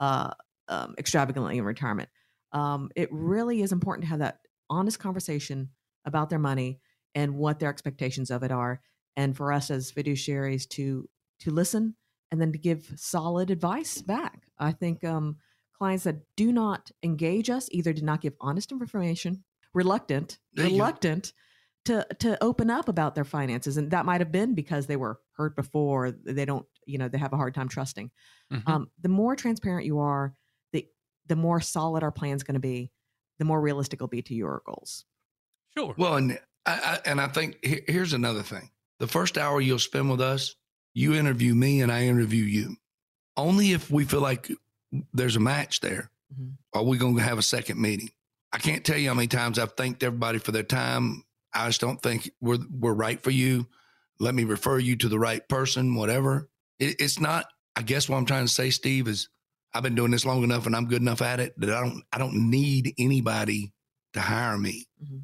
uh, 0.00 0.30
um, 0.68 0.94
extravagantly 0.98 1.58
in 1.58 1.64
retirement? 1.64 2.08
Um, 2.52 2.90
it 2.96 3.08
really 3.12 3.62
is 3.62 3.72
important 3.72 4.04
to 4.04 4.10
have 4.10 4.20
that 4.20 4.40
honest 4.70 4.98
conversation 4.98 5.70
about 6.04 6.30
their 6.30 6.38
money 6.38 6.80
and 7.14 7.36
what 7.36 7.58
their 7.58 7.70
expectations 7.70 8.30
of 8.30 8.42
it 8.42 8.52
are, 8.52 8.80
and 9.16 9.36
for 9.36 9.52
us 9.52 9.70
as 9.70 9.92
fiduciaries 9.92 10.68
to 10.70 11.08
to 11.40 11.50
listen 11.50 11.96
and 12.30 12.40
then 12.40 12.52
to 12.52 12.58
give 12.58 12.92
solid 12.96 13.50
advice 13.50 14.02
back. 14.02 14.48
I 14.58 14.72
think 14.72 15.04
um, 15.04 15.36
clients 15.76 16.04
that 16.04 16.16
do 16.36 16.52
not 16.52 16.90
engage 17.02 17.50
us 17.50 17.68
either 17.70 17.92
did 17.92 18.04
not 18.04 18.20
give 18.20 18.34
honest 18.40 18.72
information, 18.72 19.44
reluctant, 19.74 20.38
There 20.54 20.66
reluctant 20.66 21.32
to 21.86 22.06
to 22.20 22.42
open 22.42 22.70
up 22.70 22.88
about 22.88 23.14
their 23.14 23.24
finances, 23.24 23.76
and 23.76 23.90
that 23.90 24.04
might 24.06 24.20
have 24.20 24.32
been 24.32 24.54
because 24.54 24.86
they 24.86 24.96
were 24.96 25.20
hurt 25.36 25.54
before. 25.56 26.10
They 26.10 26.44
don't, 26.44 26.66
you 26.86 26.98
know, 26.98 27.08
they 27.08 27.18
have 27.18 27.32
a 27.32 27.36
hard 27.36 27.54
time 27.54 27.68
trusting. 27.68 28.10
Mhm. 28.52 28.68
Um, 28.68 28.90
the 29.00 29.08
more 29.08 29.36
transparent 29.36 29.86
you 29.86 29.98
are, 29.98 30.34
the 31.28 31.34
the 31.34 31.40
more 31.40 31.60
solid 31.60 32.02
our 32.02 32.10
plan's 32.12 32.42
going 32.42 32.54
to 32.54 32.60
be, 32.60 32.90
the 33.38 33.44
more 33.44 33.60
realistic 33.60 33.98
it'll 33.98 34.08
be 34.08 34.22
to 34.22 34.34
your 34.34 34.62
goals. 34.66 35.04
sure. 35.76 35.94
Well, 35.98 36.16
and 36.16 36.38
I, 36.64 36.72
I 37.04 37.10
and 37.10 37.20
I 37.20 37.28
think 37.28 37.58
he- 37.64 37.82
here's 37.86 38.12
another 38.12 38.42
thing. 38.42 38.70
The 38.98 39.06
first 39.06 39.36
hour 39.38 39.60
you'll 39.60 39.78
spend 39.78 40.10
with 40.10 40.20
us, 40.20 40.54
you 40.94 41.14
interview 41.14 41.54
me 41.54 41.82
and 41.82 41.92
I 41.92 42.04
interview 42.04 42.44
you. 42.44 42.76
Only 43.36 43.72
if 43.72 43.90
we 43.90 44.04
feel 44.04 44.20
like 44.22 44.50
there's 45.12 45.36
a 45.36 45.40
match 45.40 45.80
there, 45.80 46.10
Mhm. 46.34 46.52
are 46.72 46.82
we 46.82 46.96
going 46.96 47.16
to 47.16 47.22
have 47.22 47.38
a 47.38 47.42
second 47.42 47.80
meeting. 47.80 48.10
I 48.52 48.58
can't 48.58 48.84
tell 48.84 48.96
you 48.96 49.08
how 49.08 49.14
many 49.14 49.28
times 49.28 49.58
I've 49.58 49.72
thanked 49.74 50.02
everybody 50.02 50.38
for 50.38 50.52
their 50.52 50.62
time. 50.62 51.24
I 51.52 51.66
just 51.66 51.80
don't 51.80 52.00
think 52.02 52.30
we're 52.40 52.58
we're 52.70 52.94
right 52.94 53.22
for 53.22 53.30
you. 53.30 53.66
Let 54.18 54.34
me 54.34 54.44
refer 54.44 54.78
you 54.78 54.96
to 54.96 55.08
the 55.08 55.18
right 55.18 55.46
person. 55.48 55.94
Whatever. 55.94 56.48
It, 56.78 56.96
it's 57.00 57.20
not. 57.20 57.46
I 57.76 57.82
guess 57.82 58.08
what 58.08 58.16
I'm 58.16 58.24
trying 58.24 58.46
to 58.46 58.52
say, 58.52 58.70
Steve, 58.70 59.06
is 59.08 59.28
I've 59.76 59.82
been 59.82 59.94
doing 59.94 60.10
this 60.10 60.24
long 60.24 60.42
enough 60.42 60.66
and 60.66 60.74
I'm 60.74 60.86
good 60.86 61.02
enough 61.02 61.22
at 61.22 61.40
it 61.40 61.58
that 61.60 61.70
I 61.70 61.80
don't 61.80 62.02
I 62.12 62.18
don't 62.18 62.50
need 62.50 62.94
anybody 62.98 63.72
to 64.14 64.20
hire 64.20 64.56
me. 64.56 64.86
Mhm. 65.02 65.22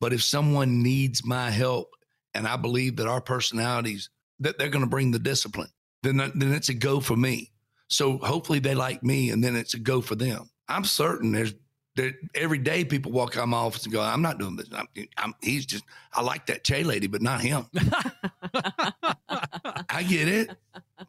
But 0.00 0.12
if 0.12 0.22
someone 0.22 0.82
needs 0.82 1.24
my 1.24 1.50
help 1.50 1.94
and 2.34 2.46
I 2.46 2.56
believe 2.56 2.96
that 2.96 3.06
our 3.06 3.20
personalities 3.20 4.10
that 4.40 4.58
they're 4.58 4.68
going 4.68 4.84
to 4.84 4.90
bring 4.90 5.12
the 5.12 5.18
discipline, 5.18 5.68
then 6.02 6.16
then 6.16 6.52
it's 6.52 6.68
a 6.68 6.74
go 6.74 7.00
for 7.00 7.16
me. 7.16 7.52
So 7.88 8.18
hopefully 8.18 8.58
they 8.58 8.74
like 8.74 9.02
me 9.02 9.30
and 9.30 9.44
then 9.44 9.54
it's 9.54 9.74
a 9.74 9.78
go 9.78 10.00
for 10.00 10.14
them. 10.16 10.50
I'm 10.68 10.84
certain 10.84 11.32
there's 11.32 11.54
there, 11.94 12.12
every 12.34 12.58
day 12.58 12.84
people 12.84 13.12
walk 13.12 13.36
out 13.36 13.42
of 13.42 13.48
my 13.50 13.58
office 13.58 13.84
and 13.84 13.92
go, 13.92 14.00
I'm 14.00 14.22
not 14.22 14.38
doing 14.38 14.56
this. 14.56 14.68
I'm, 14.72 14.88
I'm, 15.18 15.34
he's 15.42 15.66
just, 15.66 15.84
I 16.14 16.22
like 16.22 16.46
that 16.46 16.64
Chae 16.64 16.84
lady, 16.84 17.06
but 17.06 17.20
not 17.20 17.42
him. 17.42 17.66
I 19.90 20.02
get 20.08 20.28
it. 20.28 20.56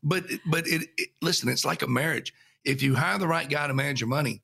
But, 0.04 0.26
but 0.46 0.68
it, 0.68 0.90
it, 0.98 1.10
listen, 1.22 1.48
it's 1.48 1.64
like 1.64 1.84
a 1.84 1.88
marriage. 1.88 2.34
If 2.64 2.82
you 2.82 2.96
hire 2.96 3.18
the 3.18 3.28
right 3.28 3.50
guy 3.50 3.68
to 3.68 3.74
manage 3.74 4.00
your 4.02 4.08
money, 4.10 4.42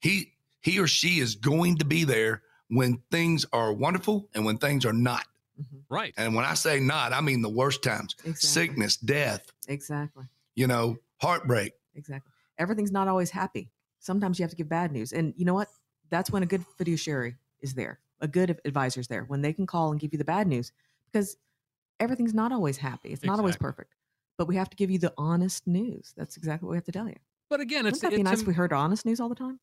he, 0.00 0.32
he 0.60 0.78
or 0.78 0.86
she 0.86 1.18
is 1.20 1.34
going 1.36 1.76
to 1.78 1.84
be 1.84 2.04
there 2.04 2.42
when 2.68 3.02
things 3.10 3.46
are 3.52 3.72
wonderful 3.72 4.28
and 4.34 4.44
when 4.44 4.58
things 4.58 4.84
are 4.84 4.92
not. 4.92 5.26
Mhm. 5.60 5.82
right. 5.90 6.14
And 6.16 6.34
when 6.34 6.44
I 6.44 6.54
say 6.54 6.80
not, 6.80 7.12
I 7.12 7.20
mean 7.20 7.42
the 7.42 7.48
worst 7.48 7.82
times 7.82 8.14
Exactly. 8.24 8.48
sickness, 8.48 8.96
death, 8.96 9.52
Exactly. 9.68 10.24
you 10.54 10.66
know, 10.66 10.96
heartbreak. 11.20 11.72
Exactly. 11.94 12.32
Everything's 12.58 12.92
not 12.92 13.06
always 13.08 13.30
happy. 13.30 13.70
Sometimes 13.98 14.38
you 14.38 14.42
have 14.44 14.50
to 14.50 14.56
give 14.56 14.68
bad 14.68 14.92
news. 14.92 15.12
And 15.12 15.34
you 15.36 15.44
know 15.44 15.54
what? 15.54 15.68
That's 16.10 16.30
when 16.30 16.42
a 16.42 16.46
good 16.46 16.64
fiduciary 16.78 17.36
is 17.60 17.74
there. 17.74 18.00
A 18.20 18.28
good 18.28 18.58
advisor 18.64 19.00
is 19.00 19.08
there 19.08 19.24
when 19.24 19.42
they 19.42 19.52
can 19.52 19.66
call 19.66 19.90
and 19.90 20.00
give 20.00 20.12
you 20.12 20.18
the 20.18 20.24
bad 20.24 20.46
news 20.46 20.72
because 21.10 21.36
everything's 22.00 22.34
not 22.34 22.52
always 22.52 22.76
happy. 22.78 23.10
It's 23.10 23.24
not 23.24 23.38
always 23.38 23.56
perfect. 23.56 23.94
But 24.38 24.48
we 24.48 24.56
have 24.56 24.70
to 24.70 24.76
give 24.76 24.90
you 24.90 24.98
the 24.98 25.12
honest 25.18 25.66
news. 25.66 26.14
That's 26.16 26.36
exactly 26.36 26.66
what 26.66 26.72
we 26.72 26.76
have 26.78 26.84
to 26.84 26.92
tell 26.92 27.08
you. 27.08 27.16
But 27.52 27.60
again, 27.60 27.84
it's 27.84 27.96
Wouldn't 28.02 28.10
that 28.12 28.16
be 28.16 28.20
it's 28.22 28.30
nice 28.30 28.38
a- 28.38 28.42
if 28.42 28.48
we 28.48 28.54
heard 28.54 28.72
honest 28.72 29.04
news 29.04 29.20
all 29.20 29.28
the 29.28 29.34
time? 29.34 29.60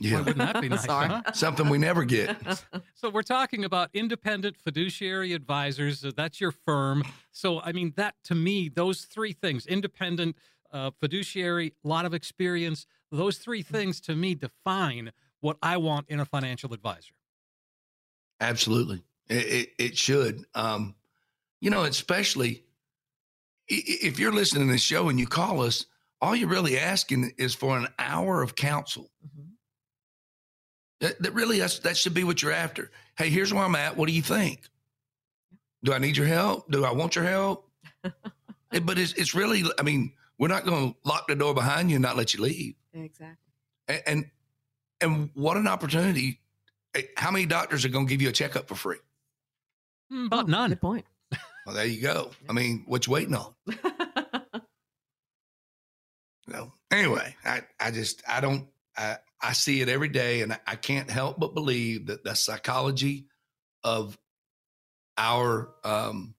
Yeah. 0.00 0.20
Wouldn't 0.20 0.38
that 0.38 0.58
be 0.58 0.68
nice? 0.70 0.84
Sorry. 0.84 1.08
huh? 1.08 1.20
Something 1.34 1.68
we 1.68 1.76
never 1.76 2.02
get. 2.04 2.34
So 2.94 3.10
we're 3.10 3.22
talking 3.22 3.62
about 3.62 3.90
independent 3.92 4.56
fiduciary 4.56 5.34
advisors. 5.34 6.00
That's 6.16 6.40
your 6.40 6.50
firm. 6.50 7.04
So 7.30 7.60
I 7.60 7.72
mean, 7.72 7.92
that 7.96 8.14
to 8.24 8.34
me, 8.34 8.70
those 8.70 9.02
three 9.02 9.34
things: 9.34 9.66
independent, 9.66 10.36
uh, 10.72 10.92
fiduciary, 10.98 11.74
a 11.84 11.88
lot 11.88 12.06
of 12.06 12.14
experience. 12.14 12.86
Those 13.12 13.36
three 13.36 13.60
things 13.62 14.00
to 14.02 14.16
me 14.16 14.34
define 14.34 15.12
what 15.40 15.58
I 15.62 15.76
want 15.76 16.06
in 16.08 16.20
a 16.20 16.24
financial 16.24 16.72
advisor. 16.72 17.12
Absolutely. 18.40 19.02
It, 19.28 19.34
it, 19.46 19.68
it 19.78 19.98
should. 19.98 20.46
Um, 20.54 20.94
you 21.60 21.68
know, 21.68 21.82
especially 21.84 22.64
i- 23.70 23.74
i- 23.74 23.98
if 24.06 24.18
you're 24.18 24.32
listening 24.32 24.68
to 24.68 24.72
the 24.72 24.78
show 24.78 25.10
and 25.10 25.20
you 25.20 25.26
call 25.26 25.60
us, 25.62 25.84
all 26.20 26.34
you're 26.34 26.48
really 26.48 26.78
asking 26.78 27.32
is 27.38 27.54
for 27.54 27.76
an 27.78 27.88
hour 27.98 28.42
of 28.42 28.54
counsel. 28.54 29.10
Mhm. 29.26 29.50
That, 31.00 31.20
that 31.22 31.32
really, 31.34 31.58
that's, 31.58 31.78
that 31.80 31.96
should 31.96 32.14
be 32.14 32.24
what 32.24 32.42
you're 32.42 32.52
after. 32.52 32.90
Hey, 33.18 33.28
here's 33.30 33.52
where 33.52 33.64
I'm 33.64 33.74
at. 33.74 33.96
What 33.96 34.06
do 34.08 34.14
you 34.14 34.22
think? 34.22 34.60
Do 35.84 35.92
I 35.92 35.98
need 35.98 36.16
your 36.16 36.26
help? 36.26 36.70
Do 36.70 36.84
I 36.84 36.92
want 36.92 37.16
your 37.16 37.24
help? 37.24 37.68
Eh, 38.72 38.80
but 38.80 38.98
it's, 38.98 39.12
it's 39.12 39.32
really, 39.32 39.62
I 39.78 39.84
mean, 39.84 40.12
we're 40.38 40.48
not 40.48 40.64
going 40.64 40.90
to 40.92 40.98
lock 41.08 41.28
the 41.28 41.36
door 41.36 41.54
behind 41.54 41.88
you 41.88 41.94
and 41.96 42.02
not 42.02 42.16
let 42.16 42.34
you 42.34 42.42
leave. 42.42 42.74
Exactly. 42.92 43.36
And, 43.86 44.02
and, 44.08 44.30
and 45.00 45.30
what 45.34 45.56
an 45.56 45.68
opportunity. 45.68 46.40
How 47.16 47.30
many 47.30 47.46
doctors 47.46 47.84
are 47.84 47.90
going 47.90 48.06
to 48.08 48.10
give 48.10 48.20
you 48.20 48.28
a 48.28 48.32
checkup 48.32 48.66
for 48.66 48.74
free? 48.74 48.96
Hmm, 50.10 50.26
About 50.26 50.46
Oh, 50.46 50.48
none. 50.48 50.70
Good 50.70 50.80
point. 50.80 51.04
Well, 51.64 51.76
there 51.76 51.86
you 51.86 52.02
go. 52.02 52.32
I 52.48 52.52
mean, 52.54 52.82
what 52.88 53.06
you 53.06 53.12
waiting 53.12 53.36
on? 53.36 53.54
You 56.46 56.52
know. 56.54 56.72
Anyway, 56.90 57.34
I, 57.44 57.62
I 57.80 57.90
just 57.90 58.22
I 58.28 58.40
don't 58.40 58.68
I, 58.96 59.16
I 59.40 59.52
see 59.52 59.80
it 59.80 59.88
every 59.88 60.08
day, 60.08 60.42
and 60.42 60.52
I, 60.52 60.58
I 60.66 60.76
can't 60.76 61.10
help 61.10 61.38
but 61.38 61.54
believe 61.54 62.06
that 62.06 62.24
the 62.24 62.34
psychology 62.34 63.26
of 63.84 64.16
our 65.18 65.74
um, 65.84 66.34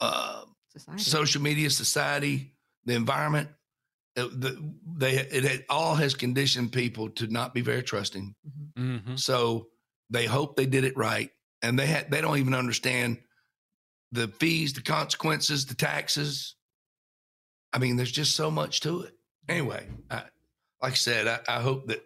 uh, 0.00 0.44
social 0.96 1.42
media 1.42 1.70
society, 1.70 2.54
the 2.84 2.94
environment, 2.94 3.48
uh, 4.16 4.28
the, 4.32 4.72
they 4.96 5.16
it, 5.16 5.44
it 5.44 5.64
all 5.68 5.94
has 5.94 6.14
conditioned 6.14 6.72
people 6.72 7.10
to 7.10 7.26
not 7.28 7.54
be 7.54 7.60
very 7.60 7.82
trusting. 7.82 8.34
Mhm. 8.78 9.04
hmm 9.04 9.16
So 9.16 9.68
they 10.10 10.26
hope 10.26 10.56
they 10.56 10.66
did 10.66 10.84
it 10.84 10.96
right, 10.96 11.30
and 11.62 11.78
they 11.78 11.86
ha- 11.86 12.04
they 12.08 12.20
don't 12.20 12.38
even 12.38 12.54
understand 12.54 13.18
the 14.12 14.28
fees, 14.28 14.72
the 14.72 14.82
consequences, 14.82 15.66
the 15.66 15.74
taxes. 15.74 16.56
I 17.74 17.78
mean, 17.78 17.96
there's 17.96 18.12
just 18.12 18.36
so 18.36 18.50
much 18.50 18.80
to 18.80 19.02
it. 19.02 19.14
Anyway, 19.48 19.86
I, 20.10 20.22
like 20.80 20.92
I 20.92 20.94
said, 20.94 21.26
I, 21.26 21.40
I 21.48 21.60
hope 21.60 21.88
that 21.88 22.04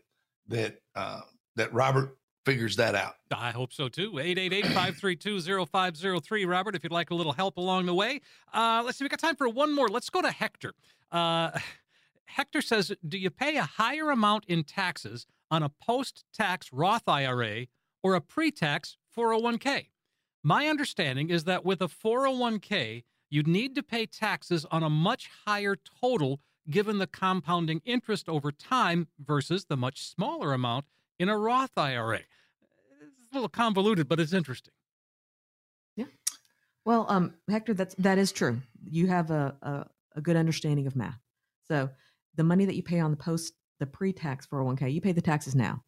that 0.48 0.80
uh, 0.96 1.20
that 1.56 1.72
Robert 1.74 2.16
figures 2.46 2.76
that 2.76 2.94
out. 2.94 3.16
I 3.30 3.50
hope 3.50 3.74
so 3.74 3.90
too. 3.90 4.12
888-532-0503. 4.12 6.48
Robert, 6.48 6.74
if 6.74 6.82
you'd 6.82 6.92
like 6.92 7.10
a 7.10 7.14
little 7.14 7.34
help 7.34 7.58
along 7.58 7.84
the 7.84 7.92
way. 7.92 8.22
Uh, 8.54 8.82
let's 8.86 8.96
see, 8.96 9.04
we 9.04 9.10
got 9.10 9.18
time 9.18 9.36
for 9.36 9.50
one 9.50 9.74
more. 9.74 9.88
Let's 9.88 10.08
go 10.08 10.22
to 10.22 10.30
Hector. 10.30 10.72
Uh, 11.12 11.50
Hector 12.24 12.62
says, 12.62 12.90
do 13.06 13.18
you 13.18 13.28
pay 13.28 13.56
a 13.56 13.64
higher 13.64 14.10
amount 14.10 14.46
in 14.46 14.64
taxes 14.64 15.26
on 15.50 15.62
a 15.62 15.68
post-tax 15.68 16.72
Roth 16.72 17.06
IRA 17.06 17.66
or 18.02 18.14
a 18.14 18.22
pre-tax 18.22 18.96
401k? 19.14 19.88
My 20.42 20.68
understanding 20.68 21.28
is 21.28 21.44
that 21.44 21.66
with 21.66 21.82
a 21.82 21.88
401k, 21.88 23.04
you'd 23.30 23.46
need 23.46 23.74
to 23.74 23.82
pay 23.82 24.06
taxes 24.06 24.64
on 24.70 24.82
a 24.82 24.90
much 24.90 25.28
higher 25.46 25.76
total 26.00 26.40
given 26.70 26.98
the 26.98 27.06
compounding 27.06 27.80
interest 27.84 28.28
over 28.28 28.52
time 28.52 29.08
versus 29.18 29.64
the 29.66 29.76
much 29.76 30.02
smaller 30.02 30.52
amount 30.52 30.84
in 31.18 31.28
a 31.28 31.36
Roth 31.36 31.76
IRA. 31.76 32.18
It's 32.20 33.32
a 33.32 33.34
little 33.34 33.48
convoluted, 33.48 34.08
but 34.08 34.20
it's 34.20 34.32
interesting. 34.32 34.72
Yeah. 35.96 36.04
Well, 36.84 37.06
um, 37.08 37.34
Hector, 37.50 37.74
that's 37.74 37.94
that 37.96 38.18
is 38.18 38.32
true. 38.32 38.58
You 38.90 39.06
have 39.08 39.30
a, 39.30 39.54
a 39.62 39.86
a 40.16 40.20
good 40.20 40.36
understanding 40.36 40.86
of 40.86 40.96
math. 40.96 41.18
So 41.68 41.90
the 42.36 42.44
money 42.44 42.64
that 42.64 42.74
you 42.76 42.82
pay 42.82 43.00
on 43.00 43.10
the 43.10 43.16
post 43.16 43.52
the 43.80 43.86
pre-tax 43.86 44.46
401k, 44.46 44.92
you 44.92 45.00
pay 45.00 45.12
the 45.12 45.20
taxes 45.22 45.54
now. 45.54 45.82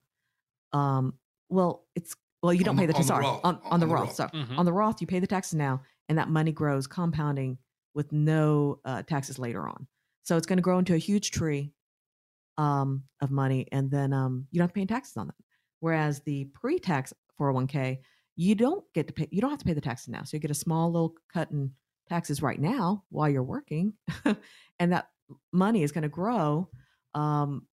Um, 0.73 1.15
well, 1.49 1.85
it's 1.97 2.15
well, 2.43 2.55
you 2.55 2.65
don't 2.65 2.75
On 2.75 2.79
pay 2.79 2.87
the- 2.87 2.93
the, 2.93 2.99
on 2.99 3.03
the 3.03 3.07
sorry 3.09 3.25
Roth, 3.25 3.41
on, 3.45 3.57
on, 3.57 3.63
on 3.73 3.81
the 3.81 3.87
the 3.87 3.93
Roth. 3.93 4.07
Roth. 4.09 4.15
Sorry, 4.15 4.31
Mhm. 4.33 4.59
on 4.59 4.65
the 4.65 4.73
Roth, 4.73 5.01
you 5.01 5.07
pay 5.07 5.19
the 5.19 5.27
taxes 5.27 5.55
now, 5.57 5.83
and 6.11 6.19
that 6.19 6.29
money 6.29 6.51
grows 6.51 6.89
compounding 6.89 7.57
with 7.95 8.13
no 8.13 8.81
uh, 8.85 9.03
taxes 9.03 9.39
later 9.39 9.69
on. 9.69 9.87
So 10.25 10.37
it's 10.37 10.47
going 10.47 10.57
to 10.59 10.63
grow 10.63 10.81
into 10.81 10.95
a 10.95 10.99
huge 10.99 11.31
tree 11.31 11.73
um, 12.59 13.05
of 13.23 13.31
money, 13.31 13.69
and 13.71 13.91
then 13.91 14.13
um, 14.13 14.47
you 14.51 14.59
don't 14.59 14.65
have 14.65 14.75
to 14.75 14.81
pay 14.81 14.87
taxes 14.87 15.17
on 15.17 15.29
that. 15.29 15.37
Whereas 15.79 16.21
the 16.21 16.47
pre-tax 16.53 17.15
401k, 17.41 17.99
you 18.35 18.57
don't 18.57 18.85
get 18.93 19.07
to 19.07 19.13
pay. 19.13 19.29
You 19.31 19.41
don't 19.41 19.51
have 19.51 19.61
to 19.61 19.65
pay 19.65 19.73
the 19.73 19.81
taxes 19.81 20.09
now, 20.09 20.25
so 20.25 20.37
you 20.37 20.41
get 20.41 20.51
a 20.51 20.55
small 20.55 20.91
little 20.91 21.15
cut 21.33 21.53
in 21.53 21.71
taxes 22.09 22.43
right 22.43 22.61
now 22.61 23.05
while 23.11 23.29
you're 23.29 23.45
working, 23.45 23.93
and 24.81 24.93
that 24.93 25.09
money 25.53 25.85
is 25.85 25.93
going 25.93 26.03
to 26.03 26.09
grow 26.09 26.69
um, 27.15 27.67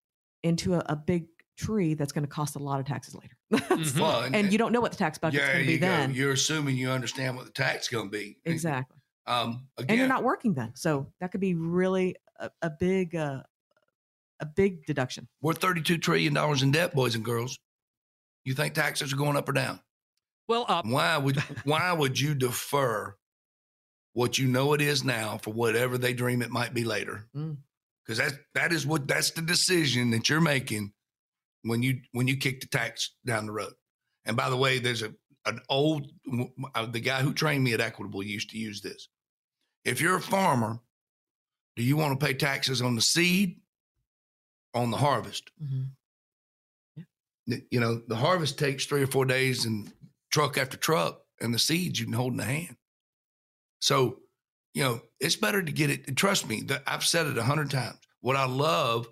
into 0.43 0.75
a, 0.75 0.83
a 0.89 0.95
big 0.95 1.25
tree 1.57 1.95
that's 1.95 2.11
going 2.11 2.23
to 2.25 2.29
cost 2.29 2.55
a 2.55 2.59
lot 2.59 2.79
of 2.79 2.85
taxes 2.85 3.15
later. 3.15 3.36
Mhm. 3.53 3.99
Well, 3.99 4.27
and 4.33 4.51
you 4.51 4.57
don't 4.57 4.71
know 4.73 4.81
what 4.81 4.91
the 4.91 4.97
tax 4.97 5.17
bucket's 5.17 5.41
yeah, 5.41 5.53
going 5.53 5.65
to 5.65 5.71
be 5.71 5.77
go. 5.77 5.87
then. 5.87 6.13
You're 6.13 6.33
assuming 6.33 6.75
you 6.75 6.89
understand 6.89 7.35
what 7.37 7.45
the 7.45 7.51
tax 7.51 7.83
is 7.83 7.89
going 7.89 8.11
to 8.11 8.17
be. 8.17 8.37
Exactly. 8.45 8.97
Um, 9.25 9.67
again, 9.77 9.89
And 9.91 9.99
you're 9.99 10.07
not 10.07 10.23
working 10.23 10.53
then. 10.53 10.71
So 10.75 11.11
that 11.21 11.31
could 11.31 11.41
be 11.41 11.53
really 11.55 12.15
a, 12.39 12.49
a 12.61 12.69
big 12.69 13.15
uh, 13.15 13.43
a 14.39 14.45
big 14.45 14.85
deduction. 14.85 15.27
we're 15.41 15.53
32 15.53 15.97
trillion 15.97 16.33
dollars 16.33 16.61
in 16.61 16.71
debt, 16.71 16.93
boys 16.93 17.15
and 17.15 17.23
girls. 17.25 17.57
You 18.45 18.53
think 18.53 18.73
taxes 18.73 19.11
are 19.13 19.17
going 19.17 19.35
up 19.37 19.47
or 19.49 19.53
down? 19.53 19.79
Well, 20.47 20.65
uh, 20.67 20.81
Why 20.85 21.17
would 21.17 21.37
why 21.65 21.91
would 21.93 22.19
you 22.19 22.35
defer 22.35 23.15
what 24.13 24.37
you 24.37 24.47
know 24.47 24.73
it 24.73 24.81
is 24.81 25.03
now 25.03 25.37
for 25.37 25.51
whatever 25.53 25.97
they 25.97 26.13
dream 26.13 26.41
it 26.41 26.49
might 26.49 26.73
be 26.73 26.83
later? 26.85 27.27
Mm. 27.35 27.57
Because 28.05 28.17
that's 28.19 28.35
that 28.55 28.71
is 28.71 28.85
what 28.85 29.07
that's 29.07 29.31
the 29.31 29.41
decision 29.41 30.11
that 30.11 30.29
you're 30.29 30.39
making 30.41 30.93
when 31.67 31.83
you 31.83 32.01
when 32.11 32.27
you 32.27 32.37
kick 32.37 32.61
the 32.61 32.67
tax 32.67 33.11
down 33.25 33.45
the 33.45 33.51
road. 33.51 33.73
And 34.25 34.35
by 34.35 34.49
the 34.49 34.57
way, 34.57 34.79
there's 34.79 35.01
a 35.03 35.13
an 35.45 35.59
old 35.69 36.11
uh, 36.75 36.85
the 36.87 36.99
guy 36.99 37.21
who 37.21 37.33
trained 37.33 37.63
me 37.63 37.73
at 37.73 37.79
Equitable 37.81 38.23
used 38.23 38.49
to 38.49 38.57
use 38.57 38.81
this. 38.81 39.07
If 39.85 40.01
you're 40.01 40.17
a 40.17 40.21
farmer, 40.21 40.79
do 41.77 41.83
you 41.83 41.95
want 41.95 42.19
to 42.19 42.25
pay 42.25 42.33
taxes 42.33 42.81
on 42.81 42.95
the 42.95 43.01
seed, 43.01 43.61
on 44.73 44.91
the 44.91 44.97
harvest? 44.97 45.49
Th- 47.49 47.63
You 47.71 47.79
know, 47.79 48.01
the 48.07 48.15
harvest 48.17 48.59
takes 48.59 48.85
three 48.85 49.03
or 49.03 49.07
four 49.07 49.25
days 49.25 49.65
and 49.65 49.91
truck 50.31 50.57
after 50.57 50.75
truck, 50.75 51.21
and 51.39 51.53
the 51.53 51.59
seeds 51.59 51.99
you 51.99 52.05
can 52.05 52.13
hold 52.13 52.33
in 52.33 52.37
the 52.37 52.43
hand. 52.43 52.75
So, 53.79 54.19
you 54.73 54.83
know, 54.83 55.01
it's 55.19 55.35
better 55.37 55.63
to 55.63 55.71
get 55.71 55.89
it. 55.89 56.17
Trust 56.17 56.49
me, 56.49 56.67
I've 56.85 57.05
said 57.05 57.27
it 57.27 57.37
a 57.37 57.43
hundred 57.43 57.71
times. 57.71 57.99
What 58.19 58.35
I 58.35 58.45
love 58.45 59.07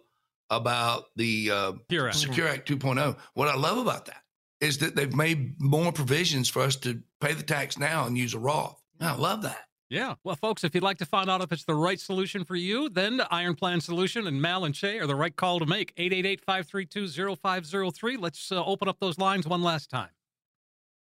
about 0.50 1.06
the 1.16 1.52
uh, 1.52 1.72
here, 1.89 2.08
Act. 2.08 2.18
Secure 2.18 2.48
Act 2.48 2.70
2.0, 2.70 3.18
what 3.34 3.48
I 3.48 3.56
love 3.56 3.78
about 3.78 4.06
that 4.06 4.22
is 4.62 4.78
that 4.80 4.96
they've 4.96 5.16
made 5.16 5.62
more 5.62 5.91
provisions 5.91 6.50
for 6.50 6.62
us 6.62 6.76
to 6.78 7.02
pay 7.20 7.34
the 7.34 7.43
tax 7.43 7.78
now 7.78 8.06
and 8.06 8.18
use 8.18 8.34
a 8.34 8.39
Roth. 8.39 8.82
I 9.02 9.16
love 9.16 9.41
that. 9.43 9.66
Yeah. 9.89 10.16
Well, 10.24 10.36
folks, 10.36 10.64
if 10.64 10.74
you'd 10.74 10.84
like 10.84 10.98
to 10.98 11.06
find 11.06 11.30
out 11.30 11.41
if 11.41 11.52
it's 11.52 11.66
the 11.66 11.76
right 11.76 12.00
solution 12.00 12.43
for 12.43 12.56
you, 12.56 12.89
then 12.89 13.18
the 13.18 13.32
Iron 13.32 13.56
Plan 13.56 13.82
Solution 13.82 14.26
and 14.26 14.41
Mal 14.41 14.66
and 14.66 14.74
Chae 14.74 15.00
are 15.00 15.06
the 15.06 15.16
right 15.16 15.36
call 15.36 15.60
to 15.60 15.66
make. 15.66 15.93
888 15.98 16.41
532 16.41 17.36
0503. 17.36 18.18
Let's 18.18 18.52
uh, 18.52 18.64
open 18.66 18.88
up 18.88 19.00
those 19.00 19.20
lines 19.20 19.48
one 19.48 19.62
last 19.62 19.89
time. 19.89 20.10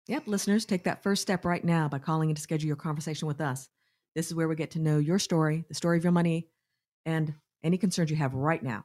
Yep, 0.08 0.24
listeners, 0.26 0.64
take 0.64 0.84
that 0.84 1.02
first 1.02 1.22
step 1.22 1.44
right 1.44 1.64
now 1.64 1.88
by 1.88 1.98
calling 1.98 2.28
in 2.28 2.36
to 2.36 2.42
schedule 2.42 2.66
your 2.66 2.76
conversation 2.76 3.26
with 3.26 3.40
us. 3.40 3.68
This 4.14 4.26
is 4.26 4.34
where 4.34 4.46
we 4.46 4.54
get 4.54 4.70
to 4.72 4.78
know 4.78 4.98
your 4.98 5.18
story, 5.18 5.64
the 5.68 5.74
story 5.74 5.98
of 5.98 6.04
your 6.04 6.12
money, 6.12 6.48
and 7.04 7.34
any 7.64 7.78
concerns 7.78 8.10
you 8.10 8.16
have 8.16 8.34
right 8.34 8.62
now. 8.62 8.84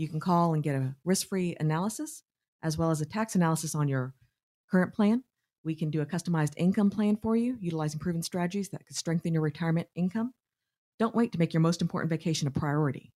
You 0.00 0.08
can 0.08 0.18
call 0.18 0.54
and 0.54 0.62
get 0.62 0.76
a 0.76 0.94
risk 1.04 1.28
free 1.28 1.54
analysis 1.60 2.22
as 2.62 2.78
well 2.78 2.90
as 2.90 3.02
a 3.02 3.04
tax 3.04 3.34
analysis 3.34 3.74
on 3.74 3.86
your 3.86 4.14
current 4.70 4.94
plan. 4.94 5.24
We 5.62 5.74
can 5.74 5.90
do 5.90 6.00
a 6.00 6.06
customized 6.06 6.54
income 6.56 6.88
plan 6.88 7.18
for 7.18 7.36
you 7.36 7.58
utilizing 7.60 8.00
proven 8.00 8.22
strategies 8.22 8.70
that 8.70 8.86
could 8.86 8.96
strengthen 8.96 9.34
your 9.34 9.42
retirement 9.42 9.88
income. 9.94 10.32
Don't 10.98 11.14
wait 11.14 11.32
to 11.32 11.38
make 11.38 11.52
your 11.52 11.60
most 11.60 11.82
important 11.82 12.08
vacation 12.08 12.48
a 12.48 12.50
priority. 12.50 13.12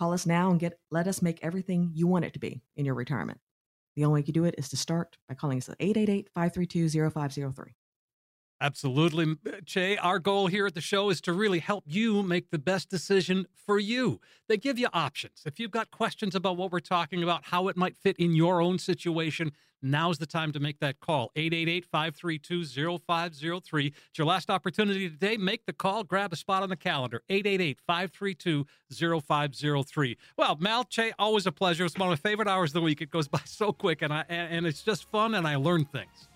Call 0.00 0.14
us 0.14 0.24
now 0.24 0.50
and 0.50 0.58
get 0.58 0.78
let 0.90 1.06
us 1.06 1.20
make 1.20 1.38
everything 1.42 1.90
you 1.92 2.06
want 2.06 2.24
it 2.24 2.32
to 2.32 2.38
be 2.38 2.62
in 2.76 2.86
your 2.86 2.94
retirement. 2.94 3.38
The 3.94 4.06
only 4.06 4.14
way 4.14 4.20
you 4.20 4.32
can 4.32 4.32
do 4.32 4.44
it 4.44 4.54
is 4.56 4.70
to 4.70 4.78
start 4.78 5.18
by 5.28 5.34
calling 5.34 5.58
us 5.58 5.68
at 5.68 5.76
888 5.80 6.30
532 6.32 7.10
0503. 7.10 7.74
Absolutely, 8.62 9.22
M- 9.22 9.38
uh, 9.46 9.52
Chae. 9.64 9.96
Our 10.02 10.18
goal 10.18 10.46
here 10.48 10.66
at 10.66 10.74
the 10.74 10.82
show 10.82 11.08
is 11.08 11.20
to 11.22 11.32
really 11.32 11.60
help 11.60 11.84
you 11.86 12.22
make 12.22 12.50
the 12.50 12.58
best 12.58 12.90
decision 12.90 13.46
for 13.54 13.78
you. 13.78 14.20
They 14.48 14.58
give 14.58 14.78
you 14.78 14.88
options. 14.92 15.42
If 15.46 15.58
you've 15.58 15.70
got 15.70 15.90
questions 15.90 16.34
about 16.34 16.58
what 16.58 16.70
we're 16.70 16.80
talking 16.80 17.22
about, 17.22 17.44
how 17.46 17.68
it 17.68 17.76
might 17.76 17.96
fit 17.96 18.16
in 18.18 18.34
your 18.34 18.60
own 18.60 18.78
situation, 18.78 19.52
now's 19.80 20.18
the 20.18 20.26
time 20.26 20.52
to 20.52 20.60
make 20.60 20.78
that 20.80 21.00
call. 21.00 21.30
888 21.36 21.86
532 21.86 22.98
0503. 22.98 23.86
It's 23.86 24.18
your 24.18 24.26
last 24.26 24.50
opportunity 24.50 25.08
today. 25.08 25.38
Make 25.38 25.64
the 25.64 25.72
call, 25.72 26.04
grab 26.04 26.30
a 26.34 26.36
spot 26.36 26.62
on 26.62 26.68
the 26.68 26.76
calendar. 26.76 27.22
888 27.30 27.78
532 27.86 28.66
0503. 29.22 30.18
Well, 30.36 30.56
Mal, 30.60 30.84
Chae, 30.84 31.12
always 31.18 31.46
a 31.46 31.52
pleasure. 31.52 31.86
It's 31.86 31.96
one 31.96 32.12
of 32.12 32.22
my 32.22 32.28
favorite 32.28 32.48
hours 32.48 32.70
of 32.70 32.74
the 32.74 32.82
week. 32.82 33.00
It 33.00 33.10
goes 33.10 33.26
by 33.26 33.40
so 33.46 33.72
quick, 33.72 34.02
and, 34.02 34.12
I, 34.12 34.26
and 34.28 34.66
it's 34.66 34.82
just 34.82 35.10
fun, 35.10 35.34
and 35.34 35.48
I 35.48 35.56
learn 35.56 35.86
things. 35.86 36.28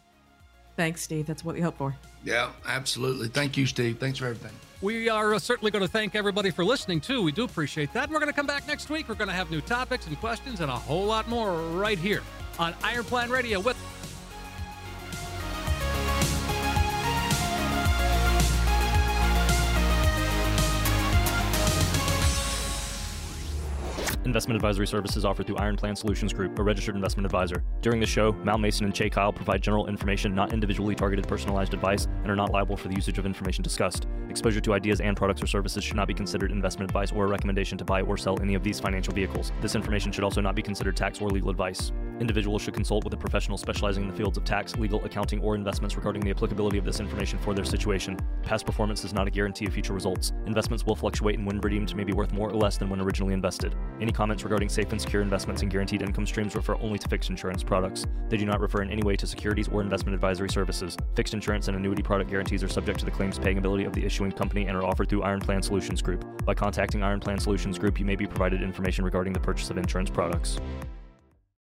Thanks, 0.77 1.03
Steve. 1.03 1.27
That's 1.27 1.45
what 1.45 1.55
we 1.55 1.61
hope 1.61 1.77
for. 1.77 1.95
Yeah, 2.25 2.51
absolutely. 2.67 3.29
Thank 3.29 3.57
you, 3.57 3.67
Steve. 3.67 3.99
Thanks 3.99 4.19
for 4.19 4.27
everything. 4.27 4.57
We 4.81 5.09
are 5.09 5.35
uh, 5.35 5.39
certainly 5.39 5.71
going 5.71 5.85
to 5.85 5.91
thank 5.91 6.15
everybody 6.15 6.51
for 6.51 6.65
listening, 6.65 7.01
too. 7.01 7.23
We 7.23 7.33
do 7.33 7.45
appreciate 7.45 7.93
that. 7.93 8.05
And 8.05 8.13
we're 8.13 8.19
going 8.19 8.33
to 8.33 8.37
come 8.37 8.47
back 8.47 8.67
next 8.67 8.91
week. 8.91 9.09
We're 9.09 9.15
going 9.15 9.29
to 9.29 9.35
have 9.35 9.51
new 9.51 9.61
topics 9.61 10.07
and 10.07 10.19
questions 10.19 10.61
and 10.61 10.71
a 10.71 10.77
whole 10.77 11.07
lot 11.07 11.29
more 11.29 11.53
right 11.73 11.99
here 11.99 12.23
on 12.59 12.75
Iron 12.83 13.05
Plan 13.05 13.31
Radio 13.31 13.61
with 13.61 13.77
Investment 24.25 24.57
advisory 24.57 24.87
services 24.87 25.27
offered 25.27 25.47
through 25.47 25.59
Iron 25.59 25.77
Plan 25.77 25.95
Solutions 25.95 26.33
Group, 26.33 26.59
a 26.59 26.63
registered 26.63 26.95
investment 26.95 27.27
advisor. 27.27 27.63
During 27.83 28.01
the 28.01 28.07
show, 28.07 28.33
Mal 28.33 28.57
Mason 28.57 28.87
and 28.87 28.95
Chae 28.95 29.13
Kyle 29.13 29.33
provide 29.33 29.63
general 29.63 29.87
information, 29.87 30.35
not 30.35 30.55
individually 30.55 30.95
targeted 30.95 31.29
personalized 31.29 31.75
advice, 31.75 32.07
and 32.23 32.31
are 32.31 32.37
not 32.37 32.51
liable 32.51 32.75
for 32.75 32.89
the 32.89 32.95
usage 32.95 33.19
of 33.19 33.27
information 33.27 33.63
discussed. 33.63 34.07
Exposure 34.31 34.63
to 34.63 34.73
ideas 34.73 35.03
and 35.03 35.15
products 35.15 35.43
or 35.43 35.47
services 35.47 35.85
should 35.85 35.97
not 35.97 36.09
be 36.09 36.15
considered 36.15 36.53
investment 36.53 36.91
advice 36.91 37.13
or 37.13 37.27
a 37.27 37.29
recommendation 37.29 37.77
to 37.77 37.85
buy 37.85 38.01
or 38.01 38.17
sell 38.17 38.41
any 38.41 38.55
of 38.55 38.63
these 38.63 38.81
financial 38.81 39.13
vehicles. 39.13 39.53
This 39.61 39.75
information 39.75 40.11
should 40.11 40.25
also 40.25 40.41
not 40.41 40.55
be 40.55 40.63
considered 40.63 40.97
tax 40.97 41.21
or 41.21 41.29
legal 41.29 41.51
advice. 41.51 41.93
Individuals 42.21 42.63
should 42.63 42.75
consult 42.75 43.03
with 43.03 43.13
a 43.13 43.17
professional 43.17 43.59
specializing 43.59 44.05
in 44.05 44.09
the 44.09 44.17
fields 44.17 44.39
of 44.39 44.45
tax, 44.45 44.77
legal, 44.77 45.05
accounting, 45.05 45.41
or 45.41 45.57
investments 45.57 45.97
regarding 45.97 46.23
the 46.23 46.31
applicability 46.31 46.79
of 46.79 46.85
this 46.85 47.01
information 47.01 47.41
for 47.41 47.55
their 47.55 47.65
situation. 47.65 48.17
Past 48.45 48.65
performance 48.65 49.05
is 49.05 49.13
not 49.13 49.27
a 49.27 49.31
guarantee 49.31 49.67
of 49.67 49.73
future 49.73 49.93
results. 49.93 50.33
Investments 50.47 50.87
will 50.87 50.95
fluctuate 50.95 51.39
and 51.39 51.47
when 51.47 51.61
redeemed 51.61 51.95
may 51.97 52.05
be 52.05 52.13
worth 52.13 52.33
more 52.33 52.51
or 52.51 52.55
less 52.55 52.79
than 52.79 52.89
when 52.89 53.01
originally 53.01 53.35
invested. 53.35 53.75
Any 54.01 54.13
comments 54.13 54.45
regarding 54.45 54.69
safe 54.69 54.93
and 54.93 55.01
secure 55.01 55.23
investments 55.23 55.63
and 55.63 55.71
guaranteed 55.71 56.03
income 56.03 56.27
streams 56.27 56.55
refer 56.55 56.77
only 56.77 56.99
to 56.99 57.09
fixed 57.09 57.31
insurance 57.31 57.65
products. 57.65 58.07
They 58.29 58.37
do 58.37 58.47
not 58.47 58.61
refer 58.61 58.83
in 58.83 58.91
any 58.91 59.03
way 59.03 59.17
to 59.17 59.27
securities 59.27 59.69
or 59.69 59.83
investment 59.83 60.15
advisory 60.15 60.51
services. 60.51 60.97
Fixed 61.17 61.35
insurance 61.35 61.67
and 61.67 61.77
annuity 61.77 62.03
product 62.03 62.31
guarantees 62.31 62.63
are 62.63 62.69
subject 62.69 63.01
to 63.01 63.05
the 63.05 63.11
claims 63.11 63.41
paying 63.41 63.59
ability 63.59 63.85
of 63.85 63.93
the 63.93 64.05
issuing 64.05 64.31
company 64.31 64.67
and 64.67 64.77
are 64.77 64.85
offered 64.85 65.09
through 65.09 65.25
Iron 65.25 65.41
Plan 65.41 65.63
Solutions 65.63 66.01
Group. 66.01 66.25
By 66.45 66.55
contacting 66.55 67.03
Iron 67.03 67.19
Plan 67.19 67.41
Solutions 67.41 67.77
Group, 67.77 67.99
you 67.99 68.05
may 68.05 68.17
be 68.17 68.27
provided 68.27 68.63
information 68.63 69.05
regarding 69.05 69.33
the 69.33 69.41
purchase 69.41 69.71
of 69.71 69.79
insurance 69.79 70.11
products. 70.11 70.61